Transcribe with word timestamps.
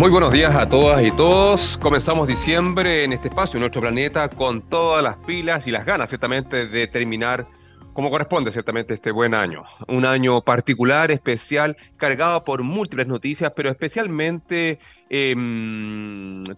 Muy 0.00 0.10
buenos 0.10 0.32
días 0.32 0.58
a 0.58 0.66
todas 0.66 1.06
y 1.06 1.10
todos. 1.10 1.76
Comenzamos 1.76 2.26
diciembre 2.26 3.04
en 3.04 3.12
este 3.12 3.28
espacio, 3.28 3.58
en 3.58 3.60
nuestro 3.60 3.82
planeta, 3.82 4.30
con 4.30 4.62
todas 4.70 5.02
las 5.02 5.18
pilas 5.26 5.66
y 5.66 5.70
las 5.70 5.84
ganas, 5.84 6.08
ciertamente, 6.08 6.66
de 6.68 6.86
terminar 6.86 7.46
como 7.92 8.08
corresponde, 8.08 8.50
ciertamente, 8.50 8.94
este 8.94 9.10
buen 9.10 9.34
año. 9.34 9.62
Un 9.88 10.06
año 10.06 10.40
particular, 10.40 11.10
especial, 11.10 11.76
cargado 11.98 12.44
por 12.44 12.62
múltiples 12.62 13.08
noticias, 13.08 13.52
pero 13.54 13.68
especialmente 13.68 14.78
eh, 15.10 15.34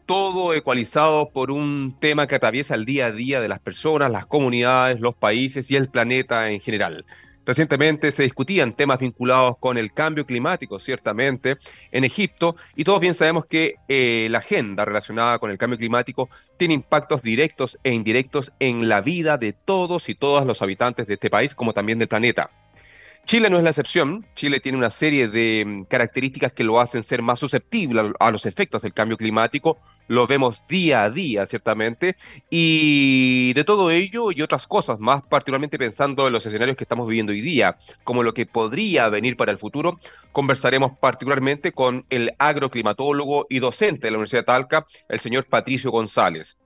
todo 0.07 0.55
ecualizado 0.55 1.31
por 1.31 1.51
un 1.51 1.97
tema 1.99 2.29
que 2.29 2.37
atraviesa 2.37 2.77
el 2.77 2.85
día 2.85 3.07
a 3.07 3.11
día 3.11 3.41
de 3.41 3.49
las 3.49 3.59
personas, 3.59 4.13
las 4.13 4.27
comunidades, 4.27 5.01
los 5.01 5.17
países 5.17 5.69
y 5.69 5.75
el 5.75 5.89
planeta 5.89 6.49
en 6.49 6.61
general. 6.61 7.05
Recientemente 7.45 8.13
se 8.13 8.23
discutían 8.23 8.75
temas 8.75 9.01
vinculados 9.01 9.59
con 9.59 9.77
el 9.77 9.93
cambio 9.93 10.25
climático, 10.25 10.79
ciertamente, 10.79 11.57
en 11.91 12.05
Egipto, 12.05 12.57
y 12.77 12.85
todos 12.85 13.01
bien 13.01 13.15
sabemos 13.15 13.47
que 13.47 13.75
eh, 13.89 14.29
la 14.31 14.39
agenda 14.39 14.85
relacionada 14.85 15.39
con 15.39 15.51
el 15.51 15.59
cambio 15.59 15.79
climático 15.79 16.29
tiene 16.57 16.75
impactos 16.75 17.23
directos 17.23 17.79
e 17.83 17.93
indirectos 17.93 18.53
en 18.61 18.89
la 18.89 19.01
vida 19.01 19.39
de 19.39 19.53
todos 19.53 20.09
y 20.09 20.15
todas 20.15 20.47
los 20.47 20.63
habitantes 20.63 21.07
de 21.09 21.15
este 21.15 21.31
país, 21.31 21.55
como 21.55 21.73
también 21.73 21.99
del 21.99 22.09
planeta. 22.09 22.49
Chile 23.27 23.49
no 23.49 23.57
es 23.57 23.65
la 23.65 23.71
excepción. 23.71 24.27
Chile 24.35 24.61
tiene 24.61 24.79
una 24.79 24.91
serie 24.91 25.29
de 25.29 25.65
mm, 25.65 25.85
características 25.85 26.53
que 26.53 26.65
lo 26.65 26.81
hacen 26.81 27.05
ser 27.05 27.23
más 27.23 27.39
susceptible 27.39 28.13
a 28.19 28.31
los 28.31 28.47
efectos 28.47 28.83
del 28.83 28.93
cambio 28.93 29.17
climático. 29.17 29.79
Lo 30.09 30.27
vemos 30.27 30.61
día 30.69 31.05
a 31.05 31.11
día, 31.11 31.47
ciertamente. 31.47 32.17
Y 32.51 33.53
de 33.55 33.65
todo 33.65 33.91
ello 33.91 34.33
y 34.33 34.43
otras 34.43 34.67
cosas 34.67 34.99
más, 34.99 35.25
particularmente 35.27 35.79
pensando 35.79 36.27
en 36.27 36.33
los 36.33 36.45
escenarios 36.45 36.77
que 36.77 36.85
estamos 36.85 37.09
viviendo 37.09 37.33
hoy 37.33 37.41
día, 37.41 37.77
como 38.05 38.23
lo 38.23 38.35
que 38.35 38.45
podría 38.45 39.09
venir 39.09 39.37
para 39.37 39.53
el 39.53 39.59
futuro, 39.59 39.99
conversaremos 40.33 40.99
particularmente 40.99 41.73
con 41.73 42.05
el 42.11 42.33
agroclimatólogo 42.39 43.47
y 43.49 43.61
docente 43.61 44.09
de 44.09 44.11
la 44.11 44.19
Universidad 44.19 44.43
de 44.43 44.47
Talca, 44.47 44.87
el 45.09 45.21
señor 45.21 45.47
Patricio 45.47 45.91
González. 45.91 46.57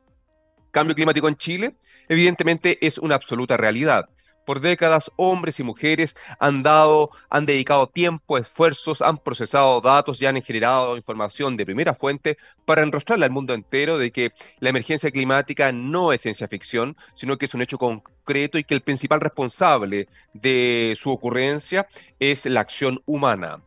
Cambio 0.70 0.96
climático 0.96 1.28
en 1.28 1.36
Chile, 1.36 1.74
evidentemente, 2.08 2.78
es 2.84 2.98
una 2.98 3.14
absoluta 3.14 3.56
realidad 3.56 4.08
por 4.46 4.60
décadas, 4.60 5.10
hombres 5.16 5.60
y 5.60 5.62
mujeres 5.62 6.16
han 6.38 6.62
dado, 6.62 7.10
han 7.28 7.44
dedicado 7.44 7.88
tiempo, 7.88 8.38
esfuerzos, 8.38 9.02
han 9.02 9.18
procesado 9.18 9.82
datos 9.82 10.22
y 10.22 10.26
han 10.26 10.40
generado 10.40 10.96
información 10.96 11.58
de 11.58 11.66
primera 11.66 11.94
fuente 11.94 12.38
para 12.64 12.82
enrostrarle 12.82 13.26
al 13.26 13.32
mundo 13.32 13.52
entero 13.52 13.98
de 13.98 14.10
que 14.10 14.32
la 14.60 14.70
emergencia 14.70 15.10
climática 15.10 15.72
no 15.72 16.12
es 16.12 16.22
ciencia 16.22 16.48
ficción, 16.48 16.96
sino 17.14 17.36
que 17.36 17.46
es 17.46 17.54
un 17.54 17.60
hecho 17.60 17.76
concreto 17.76 18.56
y 18.56 18.64
que 18.64 18.74
el 18.74 18.82
principal 18.82 19.20
responsable 19.20 20.08
de 20.32 20.96
su 20.98 21.10
ocurrencia 21.10 21.88
es 22.18 22.46
la 22.46 22.60
acción 22.60 23.02
humana. 23.04 23.60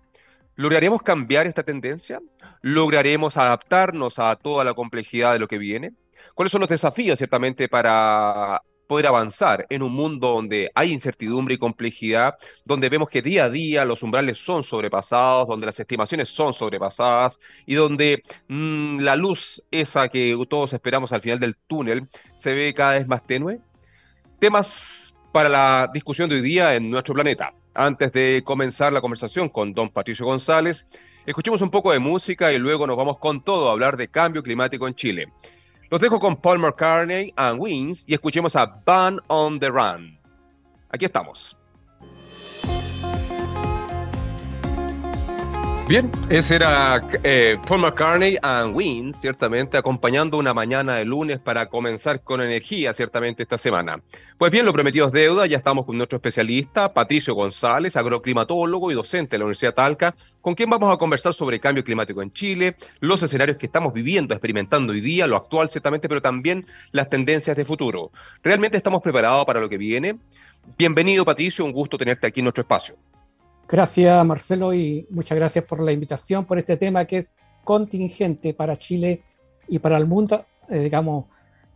¿Lograremos 0.56 1.02
cambiar 1.04 1.46
esta 1.46 1.64
tendencia? 1.64 2.20
¿Lograremos 2.62 3.38
adaptarnos 3.38 4.18
a 4.18 4.36
toda 4.38 4.64
la 4.64 4.74
complejidad 4.74 5.34
de 5.34 5.40
lo 5.40 5.48
que 5.48 5.58
viene? 5.58 5.92
¿Cuáles 6.36 6.52
son 6.52 6.62
los 6.62 6.70
desafíos, 6.70 7.18
ciertamente, 7.18 7.68
para 7.68 8.62
poder 8.90 9.06
avanzar 9.06 9.68
en 9.70 9.84
un 9.84 9.94
mundo 9.94 10.30
donde 10.30 10.72
hay 10.74 10.92
incertidumbre 10.92 11.54
y 11.54 11.58
complejidad, 11.60 12.40
donde 12.66 12.90
vemos 12.90 13.08
que 13.08 13.22
día 13.22 13.44
a 13.44 13.50
día 13.52 13.86
los 13.86 14.02
umbrales 14.02 14.40
son 14.40 14.64
sobrepasados, 14.64 15.48
donde 15.48 15.68
las 15.68 15.80
estimaciones 15.80 16.30
son 16.30 16.54
sobrepasadas 16.54 17.40
y 17.68 17.76
donde 17.76 18.24
mm, 18.48 19.02
la 19.02 19.16
luz 19.16 19.62
esa 19.70 20.10
que 20.10 20.36
todos 20.50 20.74
esperamos 20.74 21.14
al 21.14 21.22
final 21.22 21.40
del 21.40 21.56
túnel 21.68 22.10
se 22.34 22.52
ve 22.52 22.74
cada 22.74 22.94
vez 22.94 23.08
más 23.08 23.24
tenue. 23.28 23.60
Temas 24.40 25.14
para 25.32 25.50
la 25.50 25.92
discusión 25.94 26.28
de 26.28 26.38
hoy 26.38 26.42
día 26.42 26.74
en 26.74 26.90
nuestro 26.90 27.14
planeta. 27.14 27.54
Antes 27.76 28.12
de 28.12 28.42
comenzar 28.44 28.92
la 28.92 29.02
conversación 29.02 29.50
con 29.50 29.72
don 29.72 29.92
Patricio 29.92 30.26
González, 30.26 30.84
escuchemos 31.28 31.62
un 31.62 31.70
poco 31.70 31.92
de 31.92 32.00
música 32.00 32.52
y 32.52 32.58
luego 32.58 32.88
nos 32.88 32.98
vamos 32.98 33.20
con 33.20 33.44
todo 33.44 33.70
a 33.70 33.72
hablar 33.72 33.98
de 33.98 34.08
cambio 34.08 34.42
climático 34.42 34.88
en 34.88 34.96
Chile. 34.96 35.28
Los 35.92 36.00
dejo 36.00 36.20
con 36.20 36.36
Paul 36.36 36.60
McCartney 36.60 37.34
and 37.36 37.60
Wings 37.60 38.04
y 38.06 38.14
escuchemos 38.14 38.56
a 38.56 38.68
Ban 38.86 39.20
on 39.28 39.60
the 39.60 39.70
Run. 39.70 40.20
Aquí 40.92 41.06
estamos. 41.06 41.59
Bien, 45.90 46.12
ese 46.30 46.54
era 46.54 47.02
eh, 47.24 47.58
Paul 47.68 47.82
McCartney 47.82 48.38
and 48.44 48.76
Wings, 48.76 49.20
ciertamente, 49.20 49.76
acompañando 49.76 50.38
una 50.38 50.54
mañana 50.54 50.98
de 50.98 51.04
lunes 51.04 51.40
para 51.40 51.68
comenzar 51.68 52.22
con 52.22 52.42
energía, 52.42 52.94
ciertamente, 52.94 53.42
esta 53.42 53.58
semana. 53.58 54.00
Pues 54.38 54.52
bien, 54.52 54.68
lo 54.68 54.72
prometido 54.72 55.08
es 55.08 55.12
deuda, 55.12 55.48
ya 55.48 55.58
estamos 55.58 55.88
con 55.88 55.98
nuestro 55.98 56.18
especialista, 56.18 56.94
Patricio 56.94 57.34
González, 57.34 57.96
agroclimatólogo 57.96 58.92
y 58.92 58.94
docente 58.94 59.32
de 59.32 59.40
la 59.40 59.46
Universidad 59.46 59.74
Talca, 59.74 60.16
con 60.42 60.54
quien 60.54 60.70
vamos 60.70 60.94
a 60.94 61.00
conversar 61.00 61.34
sobre 61.34 61.60
cambio 61.60 61.84
climático 61.84 62.22
en 62.22 62.34
Chile, 62.34 62.76
los 63.00 63.24
escenarios 63.24 63.58
que 63.58 63.66
estamos 63.66 63.92
viviendo, 63.92 64.36
experimentando 64.36 64.94
hoy 64.94 65.02
día, 65.02 65.26
lo 65.26 65.38
actual, 65.38 65.72
ciertamente, 65.72 66.08
pero 66.08 66.22
también 66.22 66.68
las 66.92 67.10
tendencias 67.10 67.58
de 67.58 67.66
futuro. 67.66 68.12
¿Realmente 68.44 68.78
estamos 68.78 69.02
preparados 69.02 69.44
para 69.44 69.60
lo 69.60 69.68
que 69.68 69.80
viene? 69.80 70.20
Bienvenido, 70.78 71.26
Patricio, 71.26 71.66
un 71.66 71.72
gusto 71.72 71.98
tenerte 71.98 72.28
aquí 72.28 72.42
en 72.42 72.44
nuestro 72.44 72.62
espacio. 72.62 72.96
Gracias, 73.70 74.26
Marcelo, 74.26 74.74
y 74.74 75.06
muchas 75.12 75.38
gracias 75.38 75.64
por 75.64 75.80
la 75.80 75.92
invitación, 75.92 76.44
por 76.44 76.58
este 76.58 76.76
tema 76.76 77.06
que 77.06 77.18
es 77.18 77.36
contingente 77.64 78.56
para 78.56 78.76
Chile 78.76 79.22
y 79.68 79.78
para 79.78 79.96
el 79.98 80.08
mundo, 80.08 80.44
eh, 80.70 80.80
digamos, 80.80 81.26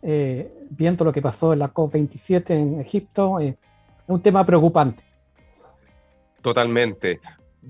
eh, 0.02 0.52
viendo 0.70 1.04
lo 1.04 1.12
que 1.12 1.22
pasó 1.22 1.52
en 1.52 1.60
la 1.60 1.72
COP27 1.72 2.50
en 2.50 2.80
Egipto, 2.80 3.38
eh, 3.38 3.50
es 3.50 4.08
un 4.08 4.20
tema 4.20 4.44
preocupante. 4.44 5.04
Totalmente. 6.42 7.20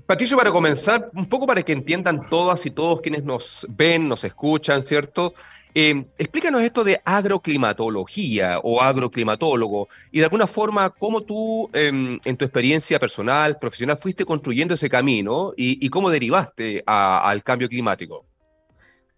Patricio, 0.07 0.35
para 0.35 0.51
comenzar, 0.51 1.11
un 1.13 1.29
poco 1.29 1.45
para 1.45 1.61
que 1.61 1.71
entiendan 1.71 2.19
todas 2.27 2.65
y 2.65 2.71
todos 2.71 3.01
quienes 3.01 3.23
nos 3.23 3.65
ven, 3.69 4.09
nos 4.09 4.23
escuchan, 4.23 4.83
¿cierto? 4.83 5.35
Eh, 5.77 6.05
explícanos 6.17 6.61
esto 6.61 6.85
de 6.85 7.01
agroclimatología 7.03 8.59
o 8.63 8.81
agroclimatólogo 8.81 9.89
y 10.09 10.19
de 10.19 10.23
alguna 10.23 10.47
forma 10.47 10.89
cómo 10.89 11.23
tú 11.23 11.69
em, 11.73 12.17
en 12.23 12.37
tu 12.37 12.45
experiencia 12.45 12.97
personal, 12.97 13.59
profesional, 13.59 13.99
fuiste 14.01 14.23
construyendo 14.23 14.75
ese 14.75 14.89
camino 14.89 15.51
y, 15.57 15.89
cómo 15.89 16.09
derivaste 16.09 16.81
al 16.85 17.43
cambio 17.43 17.67
climático. 17.67 18.23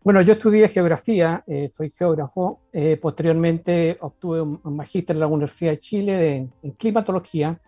Bueno, 0.02 0.20
yo 0.22 0.34
estudié 0.34 0.68
geografía, 0.68 1.44
eh, 1.46 1.70
soy 1.72 1.92
geógrafo, 1.92 2.62
eh, 2.74 2.98
posteriormente 3.00 3.96
obtuve 4.00 4.42
un, 4.42 4.60
magíster 4.64 5.16
en 5.16 5.20
la 5.20 5.28
Universidad 5.28 5.72
de 5.74 5.80
Chile 5.80 6.50
en 6.64 6.72
climatología 6.72 7.62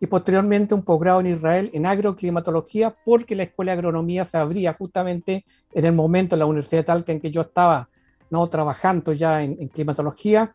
y 0.00 0.06
posteriormente 0.08 0.74
un 0.74 0.82
posgrado 0.82 1.20
en 1.20 1.28
Israel 1.28 1.70
en 1.72 1.86
agroclimatología 1.86 2.92
porque 3.04 3.36
la 3.36 3.44
Escuela 3.44 3.70
de 3.70 3.78
Agronomía 3.78 4.24
se 4.24 4.36
abría 4.36 4.72
justamente 4.74 5.44
en 5.72 5.84
el 5.84 5.92
momento 5.92 6.34
en 6.34 6.40
la 6.40 6.46
Universidad 6.46 6.80
de 6.80 6.86
Talca 6.86 7.12
en 7.12 7.20
que 7.20 7.30
yo 7.30 7.42
estaba 7.42 7.88
¿no? 8.30 8.48
trabajando 8.48 9.12
ya 9.12 9.42
en, 9.42 9.68
climatología 9.68 10.54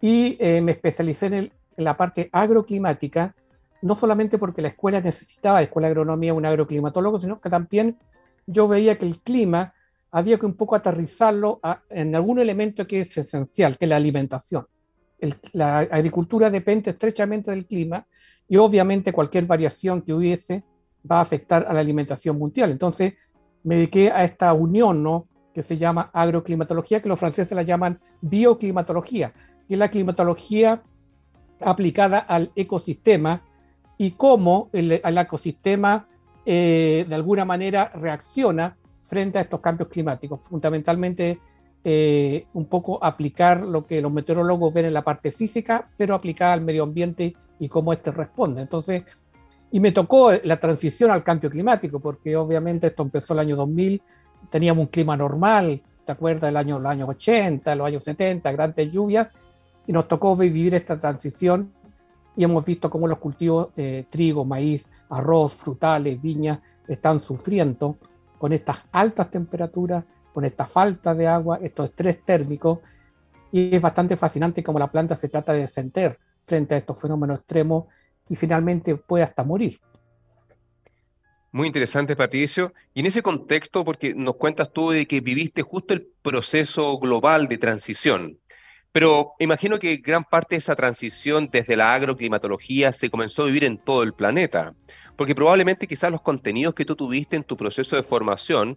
y 0.00 0.36
eh, 0.40 0.60
me 0.60 0.72
especialicé 0.72 1.26
en, 1.26 1.52
la 1.76 1.96
parte 1.96 2.30
agroclimática, 2.32 3.34
no 3.82 3.94
solamente 3.96 4.38
porque 4.38 4.62
la 4.62 4.68
escuela 4.68 5.00
necesitaba, 5.00 5.58
la 5.58 5.64
escuela 5.64 5.88
de 5.88 5.92
agronomía, 5.92 6.32
un 6.32 6.46
agroclimatólogo, 6.46 7.20
sino 7.20 7.38
que 7.40 7.50
también 7.50 7.98
yo 8.46 8.66
veía 8.66 8.96
que 8.96 9.04
el 9.04 9.18
clima 9.18 9.74
había 10.10 10.38
que 10.38 10.46
un 10.46 10.54
poco 10.54 10.74
aterrizarlo 10.74 11.60
en 11.90 12.14
algún 12.14 12.38
elemento 12.38 12.86
que 12.86 13.00
es 13.00 13.18
esencial, 13.18 13.76
que 13.76 13.84
es 13.84 13.88
la 13.90 13.96
alimentación. 13.96 14.66
la 15.52 15.80
agricultura 15.80 16.48
depende 16.48 16.90
estrechamente 16.90 17.50
del 17.50 17.66
clima 17.66 18.06
y 18.48 18.56
obviamente 18.56 19.12
cualquier 19.12 19.44
variación 19.44 20.02
que 20.02 20.14
hubiese 20.14 20.64
va 21.10 21.18
a 21.18 21.22
afectar 21.22 21.66
a 21.68 21.72
la 21.72 21.80
alimentación 21.80 22.38
mundial. 22.38 22.70
Entonces 22.70 23.14
me 23.64 23.76
dediqué 23.76 24.10
a 24.10 24.24
esta 24.24 24.52
unión 24.52 25.02
¿no? 25.02 25.26
Que 25.56 25.62
se 25.62 25.78
llama 25.78 26.10
agroclimatología, 26.12 27.00
que 27.00 27.08
los 27.08 27.18
franceses 27.18 27.56
la 27.56 27.62
llaman 27.62 27.98
bioclimatología, 28.20 29.32
que 29.66 29.72
es 29.72 29.78
la 29.78 29.88
climatología 29.88 30.82
aplicada 31.62 32.18
al 32.18 32.52
ecosistema 32.54 33.40
y 33.96 34.10
cómo 34.10 34.68
el, 34.74 34.92
ecosistema 34.92 36.08
eh, 36.44 37.06
de 37.08 37.14
alguna 37.14 37.46
manera 37.46 37.90
reacciona 37.94 38.76
frente 39.00 39.38
a 39.38 39.40
estos 39.40 39.60
cambios 39.60 39.88
climáticos. 39.88 40.42
Fundamentalmente, 40.42 41.40
eh, 41.82 42.44
un 42.52 42.66
poco 42.66 43.02
aplicar 43.02 43.64
lo 43.64 43.82
que 43.86 44.02
los 44.02 44.12
meteorólogos 44.12 44.74
ven 44.74 44.84
en 44.84 44.92
la 44.92 45.04
parte 45.04 45.32
física, 45.32 45.88
pero 45.96 46.14
aplicada 46.14 46.52
al 46.52 46.60
medio 46.60 46.82
ambiente 46.82 47.32
y 47.58 47.66
cómo 47.70 47.94
éste 47.94 48.10
responde. 48.10 48.60
Entonces, 48.60 49.04
y 49.70 49.80
me 49.80 49.92
tocó 49.92 50.32
la 50.32 50.58
transición 50.58 51.10
al 51.10 51.24
cambio 51.24 51.48
climático, 51.48 51.98
porque 51.98 52.36
obviamente 52.36 52.88
esto 52.88 53.04
empezó 53.04 53.32
el 53.32 53.38
año 53.38 53.56
2000, 53.56 54.02
teníamos 54.50 54.82
un 54.82 54.88
clima 54.88 55.16
normal, 55.16 55.80
¿te 56.04 56.12
acuerdas 56.12 56.48
del 56.48 56.56
año, 56.56 56.78
los 56.78 56.86
años 56.86 57.08
80, 57.08 57.74
los 57.74 57.86
años 57.86 58.04
70, 58.04 58.52
grandes 58.52 58.90
lluvias, 58.90 59.28
y 59.86 59.92
nos 59.92 60.08
tocó 60.08 60.36
vivir 60.36 60.74
esta 60.74 60.96
transición 60.96 61.72
y 62.36 62.44
hemos 62.44 62.64
visto 62.64 62.90
cómo 62.90 63.08
los 63.08 63.18
cultivos 63.18 63.68
eh, 63.76 64.04
trigo, 64.10 64.44
maíz, 64.44 64.86
arroz, 65.08 65.54
frutales, 65.54 66.20
viñas 66.20 66.58
están 66.86 67.20
sufriendo 67.20 67.96
con 68.38 68.52
estas 68.52 68.78
altas 68.92 69.30
temperaturas, 69.30 70.04
con 70.34 70.44
esta 70.44 70.66
falta 70.66 71.14
de 71.14 71.26
agua, 71.26 71.58
estos 71.62 71.86
estrés 71.86 72.22
térmicos, 72.24 72.80
y 73.50 73.74
es 73.74 73.80
bastante 73.80 74.16
fascinante 74.16 74.62
cómo 74.62 74.78
la 74.78 74.90
planta 74.90 75.16
se 75.16 75.30
trata 75.30 75.54
de 75.54 75.60
defender 75.60 76.18
frente 76.40 76.74
a 76.74 76.78
estos 76.78 77.00
fenómenos 77.00 77.38
extremos 77.38 77.86
y 78.28 78.36
finalmente 78.36 78.96
puede 78.96 79.24
hasta 79.24 79.42
morir. 79.42 79.80
Muy 81.56 81.68
interesante, 81.68 82.16
Patricio. 82.16 82.74
Y 82.92 83.00
en 83.00 83.06
ese 83.06 83.22
contexto, 83.22 83.82
porque 83.82 84.12
nos 84.14 84.36
cuentas 84.36 84.70
tú 84.74 84.90
de 84.90 85.06
que 85.06 85.22
viviste 85.22 85.62
justo 85.62 85.94
el 85.94 86.06
proceso 86.20 86.98
global 86.98 87.48
de 87.48 87.56
transición, 87.56 88.36
pero 88.92 89.32
imagino 89.38 89.78
que 89.78 89.96
gran 89.96 90.24
parte 90.24 90.54
de 90.54 90.58
esa 90.58 90.76
transición 90.76 91.48
desde 91.50 91.74
la 91.74 91.94
agroclimatología 91.94 92.92
se 92.92 93.08
comenzó 93.08 93.40
a 93.40 93.46
vivir 93.46 93.64
en 93.64 93.78
todo 93.78 94.02
el 94.02 94.12
planeta, 94.12 94.74
porque 95.16 95.34
probablemente 95.34 95.86
quizás 95.86 96.10
los 96.12 96.20
contenidos 96.20 96.74
que 96.74 96.84
tú 96.84 96.94
tuviste 96.94 97.36
en 97.36 97.44
tu 97.44 97.56
proceso 97.56 97.96
de 97.96 98.02
formación 98.02 98.76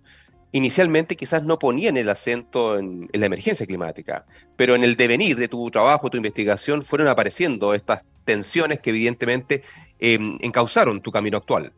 inicialmente 0.53 1.17
quizás 1.17 1.43
no 1.43 1.59
ponían 1.59 1.97
el 1.97 2.07
acento 2.07 2.79
en, 2.79 3.09
la 3.11 3.25
emergencia 3.25 3.65
climática, 3.65 4.23
pero 4.55 4.73
en 4.73 4.85
el 4.85 4.95
devenir 4.95 5.35
de 5.35 5.49
tu 5.49 5.69
trabajo, 5.69 6.09
tu 6.09 6.15
investigación, 6.15 6.85
fueron 6.85 7.09
apareciendo 7.09 7.73
estas 7.73 8.03
tensiones 8.23 8.79
que 8.79 8.91
evidentemente 8.91 9.63
em, 9.99 10.37
encauzaron 10.39 11.01
tu 11.01 11.11
camino 11.11 11.39
actual. 11.39 11.73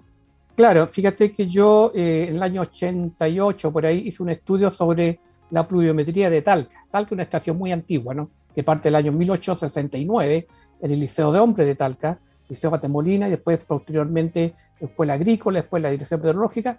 Claro, 0.61 0.85
fíjate 0.85 1.31
que 1.33 1.47
yo 1.47 1.91
eh, 1.95 2.27
en 2.29 2.35
el 2.35 2.43
año 2.43 2.61
88 2.61 3.71
por 3.73 3.83
ahí 3.83 4.03
hice 4.05 4.21
un 4.21 4.29
estudio 4.29 4.69
sobre 4.69 5.19
la 5.49 5.67
pluviometría 5.67 6.29
de 6.29 6.43
Talca. 6.43 6.85
Talca 6.91 7.07
es 7.07 7.11
una 7.13 7.23
estación 7.23 7.57
muy 7.57 7.71
antigua, 7.71 8.13
¿no? 8.13 8.29
que 8.53 8.61
parte 8.61 8.89
del 8.89 8.95
año 8.95 9.11
1869 9.11 10.47
en 10.79 10.91
el 10.91 10.99
Liceo 10.99 11.31
de 11.31 11.39
Hombres 11.39 11.65
de 11.65 11.73
Talca, 11.73 12.19
Liceo 12.47 12.69
Guatemolina, 12.69 13.27
y 13.27 13.31
después 13.31 13.57
posteriormente 13.65 14.53
Escuela 14.79 15.13
Agrícola, 15.13 15.61
después 15.61 15.81
la 15.81 15.89
Dirección 15.89 16.19
Meteorológica. 16.19 16.77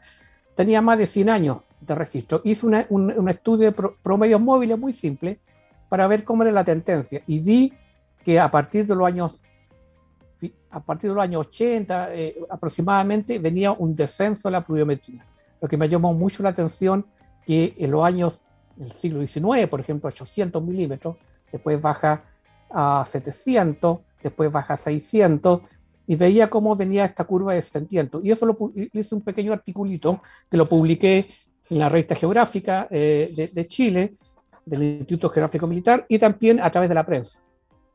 Tenía 0.55 0.81
más 0.81 0.97
de 0.97 1.07
100 1.07 1.29
años 1.29 1.57
de 1.81 1.95
registro. 1.97 2.41
Hice 2.45 2.87
un, 2.89 3.29
estudio 3.29 3.73
de 3.73 3.91
promedios 4.01 4.41
móviles 4.41 4.79
muy 4.79 4.93
simple 4.93 5.41
para 5.89 6.07
ver 6.07 6.23
cómo 6.23 6.45
era 6.45 6.53
la 6.53 6.63
tendencia 6.63 7.21
y 7.27 7.41
vi 7.41 7.73
que 8.25 8.39
a 8.39 8.49
partir 8.49 8.87
de 8.87 8.95
los 8.95 9.09
años 9.09 9.43
a 10.73 10.81
partir 10.81 11.11
de 11.11 11.15
los 11.15 11.23
años 11.23 11.47
80 11.47 12.15
eh, 12.15 12.37
aproximadamente 12.51 13.39
venía 13.39 13.73
un 13.73 13.95
descenso 13.95 14.49
de 14.49 14.53
la 14.53 14.65
pluviometría. 14.65 15.25
Lo 15.61 15.69
que 15.69 15.77
me 15.77 15.89
llamó 15.89 16.15
mucho 16.15 16.43
la 16.43 16.49
atención 16.49 17.07
que 17.47 17.75
en 17.79 17.91
los 17.91 18.03
años 18.05 18.43
del 18.77 18.91
siglo 18.91 19.25
XIX, 19.25 19.69
por 19.69 19.81
ejemplo, 19.81 20.09
800 20.09 20.63
milímetros, 20.63 21.17
después 21.53 21.81
baja 21.81 22.25
a 22.71 23.05
700, 23.07 23.99
después 24.23 24.51
baja 24.51 24.75
a 24.75 24.77
600, 24.79 25.61
y 26.07 26.17
veía 26.17 26.49
cómo 26.49 26.75
venía 26.75 27.05
esta 27.05 27.25
curva 27.25 27.53
de 27.53 27.57
descendiendo. 27.57 28.21
Y 28.25 28.33
eso 28.33 28.47
lo 28.47 28.73
hice 28.75 29.15
un 29.15 29.21
pequeño 29.21 29.53
articulito 29.53 30.23
que 30.51 30.57
lo 30.57 30.69
publiqué 30.69 31.29
en 31.69 31.79
la 31.79 31.89
revista 31.89 32.15
geográfica 32.15 32.89
eh, 32.91 33.51
de 33.53 33.67
Chile, 33.67 34.15
del 34.65 34.83
Instituto 34.83 35.29
Geográfico 35.29 35.67
Militar, 35.67 36.07
y 36.09 36.19
también 36.19 36.61
a 36.61 36.71
través 36.71 36.89
de 36.89 36.95
la 36.95 37.05
prensa 37.05 37.41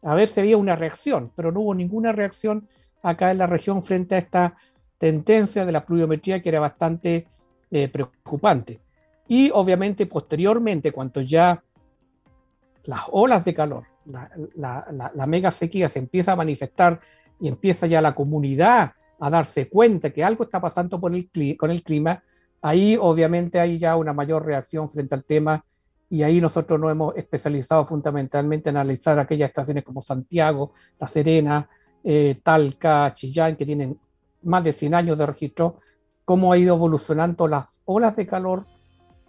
a 0.01 0.15
ver 0.15 0.27
si 0.27 0.39
había 0.39 0.57
una 0.57 0.75
reacción, 0.75 1.31
pero 1.35 1.51
no 1.51 1.61
hubo 1.61 1.75
ninguna 1.75 2.11
reacción 2.11 2.67
acá 3.01 3.31
en 3.31 3.37
la 3.37 3.47
región 3.47 3.83
frente 3.83 4.15
a 4.15 4.19
esta 4.19 4.57
tendencia 4.97 5.65
de 5.65 5.71
la 5.71 5.85
pluviometría 5.85 6.41
que 6.41 6.49
era 6.49 6.59
bastante 6.59 7.27
eh, 7.71 7.87
preocupante. 7.87 8.79
Y 9.27 9.51
obviamente 9.53 10.05
posteriormente, 10.05 10.91
cuando 10.91 11.21
ya 11.21 11.61
las 12.83 13.01
olas 13.11 13.43
de 13.43 13.53
calor, 13.53 13.83
la, 14.55 15.25
mega 15.27 15.51
sequía 15.51 15.89
se 15.89 15.99
empieza 15.99 16.31
a 16.31 16.37
manifestar 16.37 17.01
y 17.39 17.49
empieza 17.49 17.87
ya 17.87 18.01
la 18.01 18.15
comunidad 18.15 18.93
a 19.19 19.29
darse 19.29 19.67
cuenta 19.67 20.11
que 20.11 20.23
algo 20.23 20.45
está 20.45 20.61
pasando 20.61 21.01
con 21.01 21.13
el, 21.13 21.29
con 21.57 21.71
el 21.71 21.83
clima, 21.83 22.23
ahí 22.61 22.97
obviamente 22.99 23.59
hay 23.59 23.77
ya 23.77 23.97
una 23.97 24.13
mayor 24.13 24.45
reacción 24.45 24.89
frente 24.89 25.15
al 25.15 25.25
tema 25.25 25.65
y 26.09 26.23
ahí 26.23 26.39
nosotros 26.39 26.79
nos 26.79 26.91
hemos 26.91 27.15
especializado 27.17 27.85
fundamentalmente 27.85 28.69
en 28.69 28.77
analizar 28.77 29.19
aquellas 29.19 29.49
estaciones 29.49 29.83
como 29.83 30.01
Santiago, 30.01 30.73
La 30.99 31.07
Serena, 31.07 31.69
eh, 32.03 32.39
Talca, 32.41 33.11
Chillán, 33.13 33.55
que 33.55 33.65
tienen 33.65 33.99
más 34.43 34.63
de 34.63 34.71
100 34.71 34.93
años 34.93 35.17
de 35.17 35.25
registro, 35.25 35.79
cómo 36.23 36.51
ha 36.51 36.57
ido 36.57 36.75
evolucionando 36.75 37.47
las 37.47 37.81
olas 37.85 38.15
de 38.15 38.25
calor, 38.25 38.65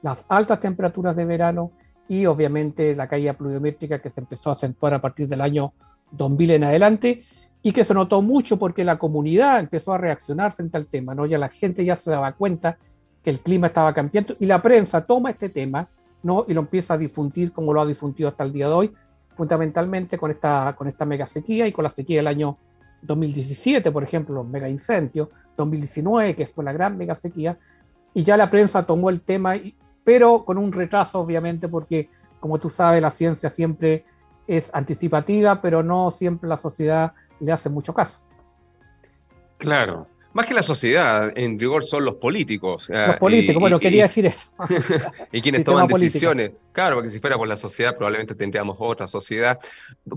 las 0.02 0.25
altas 0.28 0.60
temperaturas 0.60 1.16
de 1.16 1.25
verano 1.25 1.72
y 2.08 2.26
obviamente 2.26 2.94
la 2.94 3.08
caída 3.08 3.32
pluviométrica 3.32 4.00
que 4.00 4.10
se 4.10 4.20
empezó 4.20 4.50
a 4.50 4.52
acentuar 4.52 4.94
a 4.94 5.00
partir 5.00 5.26
del 5.28 5.40
año 5.40 5.72
2000 6.12 6.50
en 6.52 6.64
adelante 6.64 7.25
y 7.62 7.72
que 7.72 7.84
se 7.84 7.94
notó 7.94 8.22
mucho 8.22 8.58
porque 8.58 8.84
la 8.84 8.98
comunidad 8.98 9.58
empezó 9.58 9.92
a 9.92 9.98
reaccionar 9.98 10.52
frente 10.52 10.76
al 10.76 10.86
tema, 10.86 11.14
¿no? 11.14 11.26
Ya 11.26 11.38
la 11.38 11.48
gente 11.48 11.84
ya 11.84 11.96
se 11.96 12.12
daba 12.12 12.32
cuenta 12.32 12.78
que 13.22 13.30
el 13.30 13.40
clima 13.40 13.66
estaba 13.66 13.92
cambiando 13.92 14.36
y 14.38 14.46
la 14.46 14.62
prensa 14.62 15.04
toma 15.04 15.30
este 15.30 15.48
tema 15.48 15.88
¿no? 16.23 16.44
y 16.49 16.55
lo 16.55 16.61
empieza 16.61 16.94
a 16.94 16.99
difundir 16.99 17.53
como 17.53 17.73
lo 17.73 17.81
ha 17.81 17.87
difundido 17.87 18.29
hasta 18.29 18.44
el 18.44 18.53
día 18.53 18.69
de 18.69 18.75
hoy, 18.75 18.91
fundamentalmente 19.35 20.19
con 20.19 20.31
esta, 20.31 20.75
con 20.76 20.88
esta 20.88 21.05
mega 21.05 21.26
sequía 21.26 21.67
y 21.67 21.73
con 21.73 21.85
la 21.85 21.91
sequía 21.91 22.19
del 22.19 22.26
año 22.26 22.59
2017, 23.03 23.91
por 23.93 24.03
ejemplo, 24.03 24.35
los 24.35 24.47
mega 24.47 24.69
incendios, 24.69 25.29
2019, 25.56 26.35
que 26.35 26.47
fue 26.47 26.65
la 26.65 26.73
gran 26.73 26.97
mega 26.97 27.15
sequía, 27.15 27.59
y 28.15 28.23
ya 28.23 28.37
la 28.37 28.50
prensa 28.50 28.85
tomó 28.85 29.11
el 29.11 29.20
tema, 29.20 29.55
pero 30.05 30.44
con 30.44 30.59
un 30.59 30.73
retraso, 30.73 31.20
obviamente, 31.20 31.69
porque, 31.69 32.11
como 32.41 32.59
tú 32.59 32.71
sabes, 32.71 33.00
la 33.00 33.11
ciencia 33.11 33.50
siempre 33.50 34.05
es 34.47 34.71
anticipativa, 34.73 35.61
pero 35.61 35.82
no 35.82 36.11
siempre 36.11 36.49
la 36.49 36.56
sociedad 36.56 37.12
le 37.38 37.53
hace 37.53 37.69
mucho 37.69 37.94
caso. 37.94 38.23
Claro, 39.59 40.06
más 40.34 40.46
que 40.46 40.54
la 40.54 40.62
sociedad, 40.62 41.32
en 41.36 41.58
rigor 41.58 41.86
son 41.86 42.04
los 42.04 42.16
políticos. 42.16 42.84
Los 42.88 43.16
políticos, 43.16 43.60
bueno, 43.60 43.80
quería 43.80 44.02
decir 44.02 44.26
eso. 44.26 44.50
y 45.32 45.40
quienes 45.40 45.64
toman 45.64 45.88
decisiones. 45.88 46.52
Claro, 46.72 46.96
porque 46.96 47.10
si 47.10 47.19
fuera 47.19 47.36
por 47.36 47.48
la 47.48 47.56
sociedad 47.56 47.96
probablemente 47.96 48.36
tendríamos 48.36 48.76
otra 48.78 49.08
sociedad. 49.08 49.58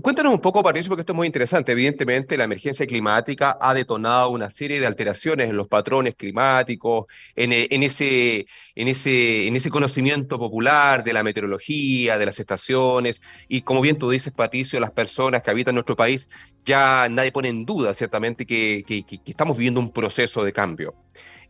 Cuéntanos 0.00 0.32
un 0.32 0.40
poco, 0.40 0.62
Patricio, 0.62 0.90
porque 0.90 1.00
esto 1.00 1.12
es 1.12 1.16
muy 1.16 1.26
interesante. 1.26 1.72
Evidentemente, 1.72 2.36
la 2.36 2.44
emergencia 2.44 2.86
climática 2.86 3.58
ha 3.60 3.74
detonado 3.74 4.30
una 4.30 4.48
serie 4.48 4.78
de 4.78 4.86
alteraciones 4.86 5.50
en 5.50 5.56
los 5.56 5.66
patrones 5.66 6.14
climáticos, 6.14 7.06
en, 7.34 7.52
eh, 7.52 7.66
ese, 7.68 8.46
en, 8.76 8.86
ese, 8.86 9.48
en 9.48 9.56
ese 9.56 9.70
conocimiento 9.70 10.38
popular 10.38 11.02
de 11.02 11.12
la 11.12 11.24
meteorología, 11.24 12.16
de 12.16 12.26
las 12.26 12.38
estaciones. 12.38 13.22
Y 13.48 13.62
como 13.62 13.80
bien 13.80 13.98
tú 13.98 14.08
dices, 14.10 14.32
Patricio, 14.32 14.78
las 14.78 14.92
personas 14.92 15.42
que 15.42 15.50
habitan 15.50 15.74
nuestro 15.74 15.96
país, 15.96 16.28
ya 16.64 17.08
nadie 17.08 17.32
pone 17.32 17.48
en 17.48 17.64
duda, 17.64 17.92
ciertamente, 17.92 18.46
que, 18.46 18.84
que 18.86 19.04
estamos 19.26 19.56
viviendo 19.56 19.80
un 19.80 19.90
proceso 19.90 20.11
de 20.14 20.52
cambio. 20.52 20.94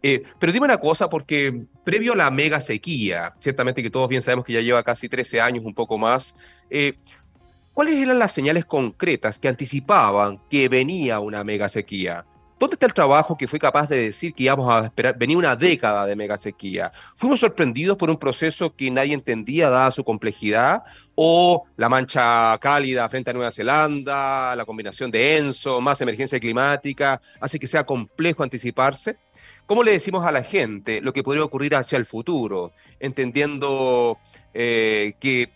Eh, 0.02 0.22
pero 0.38 0.52
dime 0.52 0.66
una 0.66 0.78
cosa, 0.78 1.08
porque 1.08 1.62
previo 1.84 2.12
a 2.14 2.16
la 2.16 2.30
mega 2.30 2.60
sequía, 2.60 3.34
ciertamente 3.38 3.82
que 3.82 3.90
todos 3.90 4.08
bien 4.08 4.22
sabemos 4.22 4.44
que 4.44 4.52
ya 4.52 4.60
lleva 4.60 4.82
casi 4.82 5.08
13 5.08 5.40
años, 5.40 5.64
un 5.64 5.74
poco 5.74 5.96
más, 5.96 6.34
eh, 6.70 6.94
¿cuáles 7.72 8.02
eran 8.02 8.18
las 8.18 8.32
señales 8.32 8.64
concretas 8.64 9.38
que 9.38 9.48
anticipaban 9.48 10.40
que 10.50 10.68
venía 10.68 11.20
una 11.20 11.44
mega 11.44 11.68
sequía? 11.68 12.24
¿Dónde 12.62 12.76
está 12.76 12.86
el 12.86 12.94
trabajo 12.94 13.36
que 13.36 13.48
fue 13.48 13.58
capaz 13.58 13.88
de 13.88 14.04
decir 14.04 14.32
que 14.34 14.44
íbamos 14.44 14.72
a 14.72 14.84
esperar, 14.84 15.18
venía 15.18 15.36
una 15.36 15.56
década 15.56 16.06
de 16.06 16.14
mega 16.14 16.36
sequía? 16.36 16.92
¿Fuimos 17.16 17.40
sorprendidos 17.40 17.98
por 17.98 18.08
un 18.08 18.16
proceso 18.16 18.72
que 18.76 18.88
nadie 18.88 19.14
entendía 19.14 19.68
dada 19.68 19.90
su 19.90 20.04
complejidad? 20.04 20.84
¿O 21.16 21.64
la 21.76 21.88
mancha 21.88 22.56
cálida 22.58 23.08
frente 23.08 23.30
a 23.30 23.32
Nueva 23.32 23.50
Zelanda, 23.50 24.54
la 24.54 24.64
combinación 24.64 25.10
de 25.10 25.38
ENSO, 25.38 25.80
más 25.80 26.00
emergencia 26.02 26.38
climática, 26.38 27.20
hace 27.40 27.58
que 27.58 27.66
sea 27.66 27.82
complejo 27.82 28.44
anticiparse? 28.44 29.16
¿Cómo 29.66 29.82
le 29.82 29.90
decimos 29.90 30.24
a 30.24 30.30
la 30.30 30.44
gente 30.44 31.00
lo 31.00 31.12
que 31.12 31.24
podría 31.24 31.42
ocurrir 31.42 31.74
hacia 31.74 31.98
el 31.98 32.06
futuro? 32.06 32.70
Entendiendo 33.00 34.18
eh, 34.54 35.14
que 35.18 35.50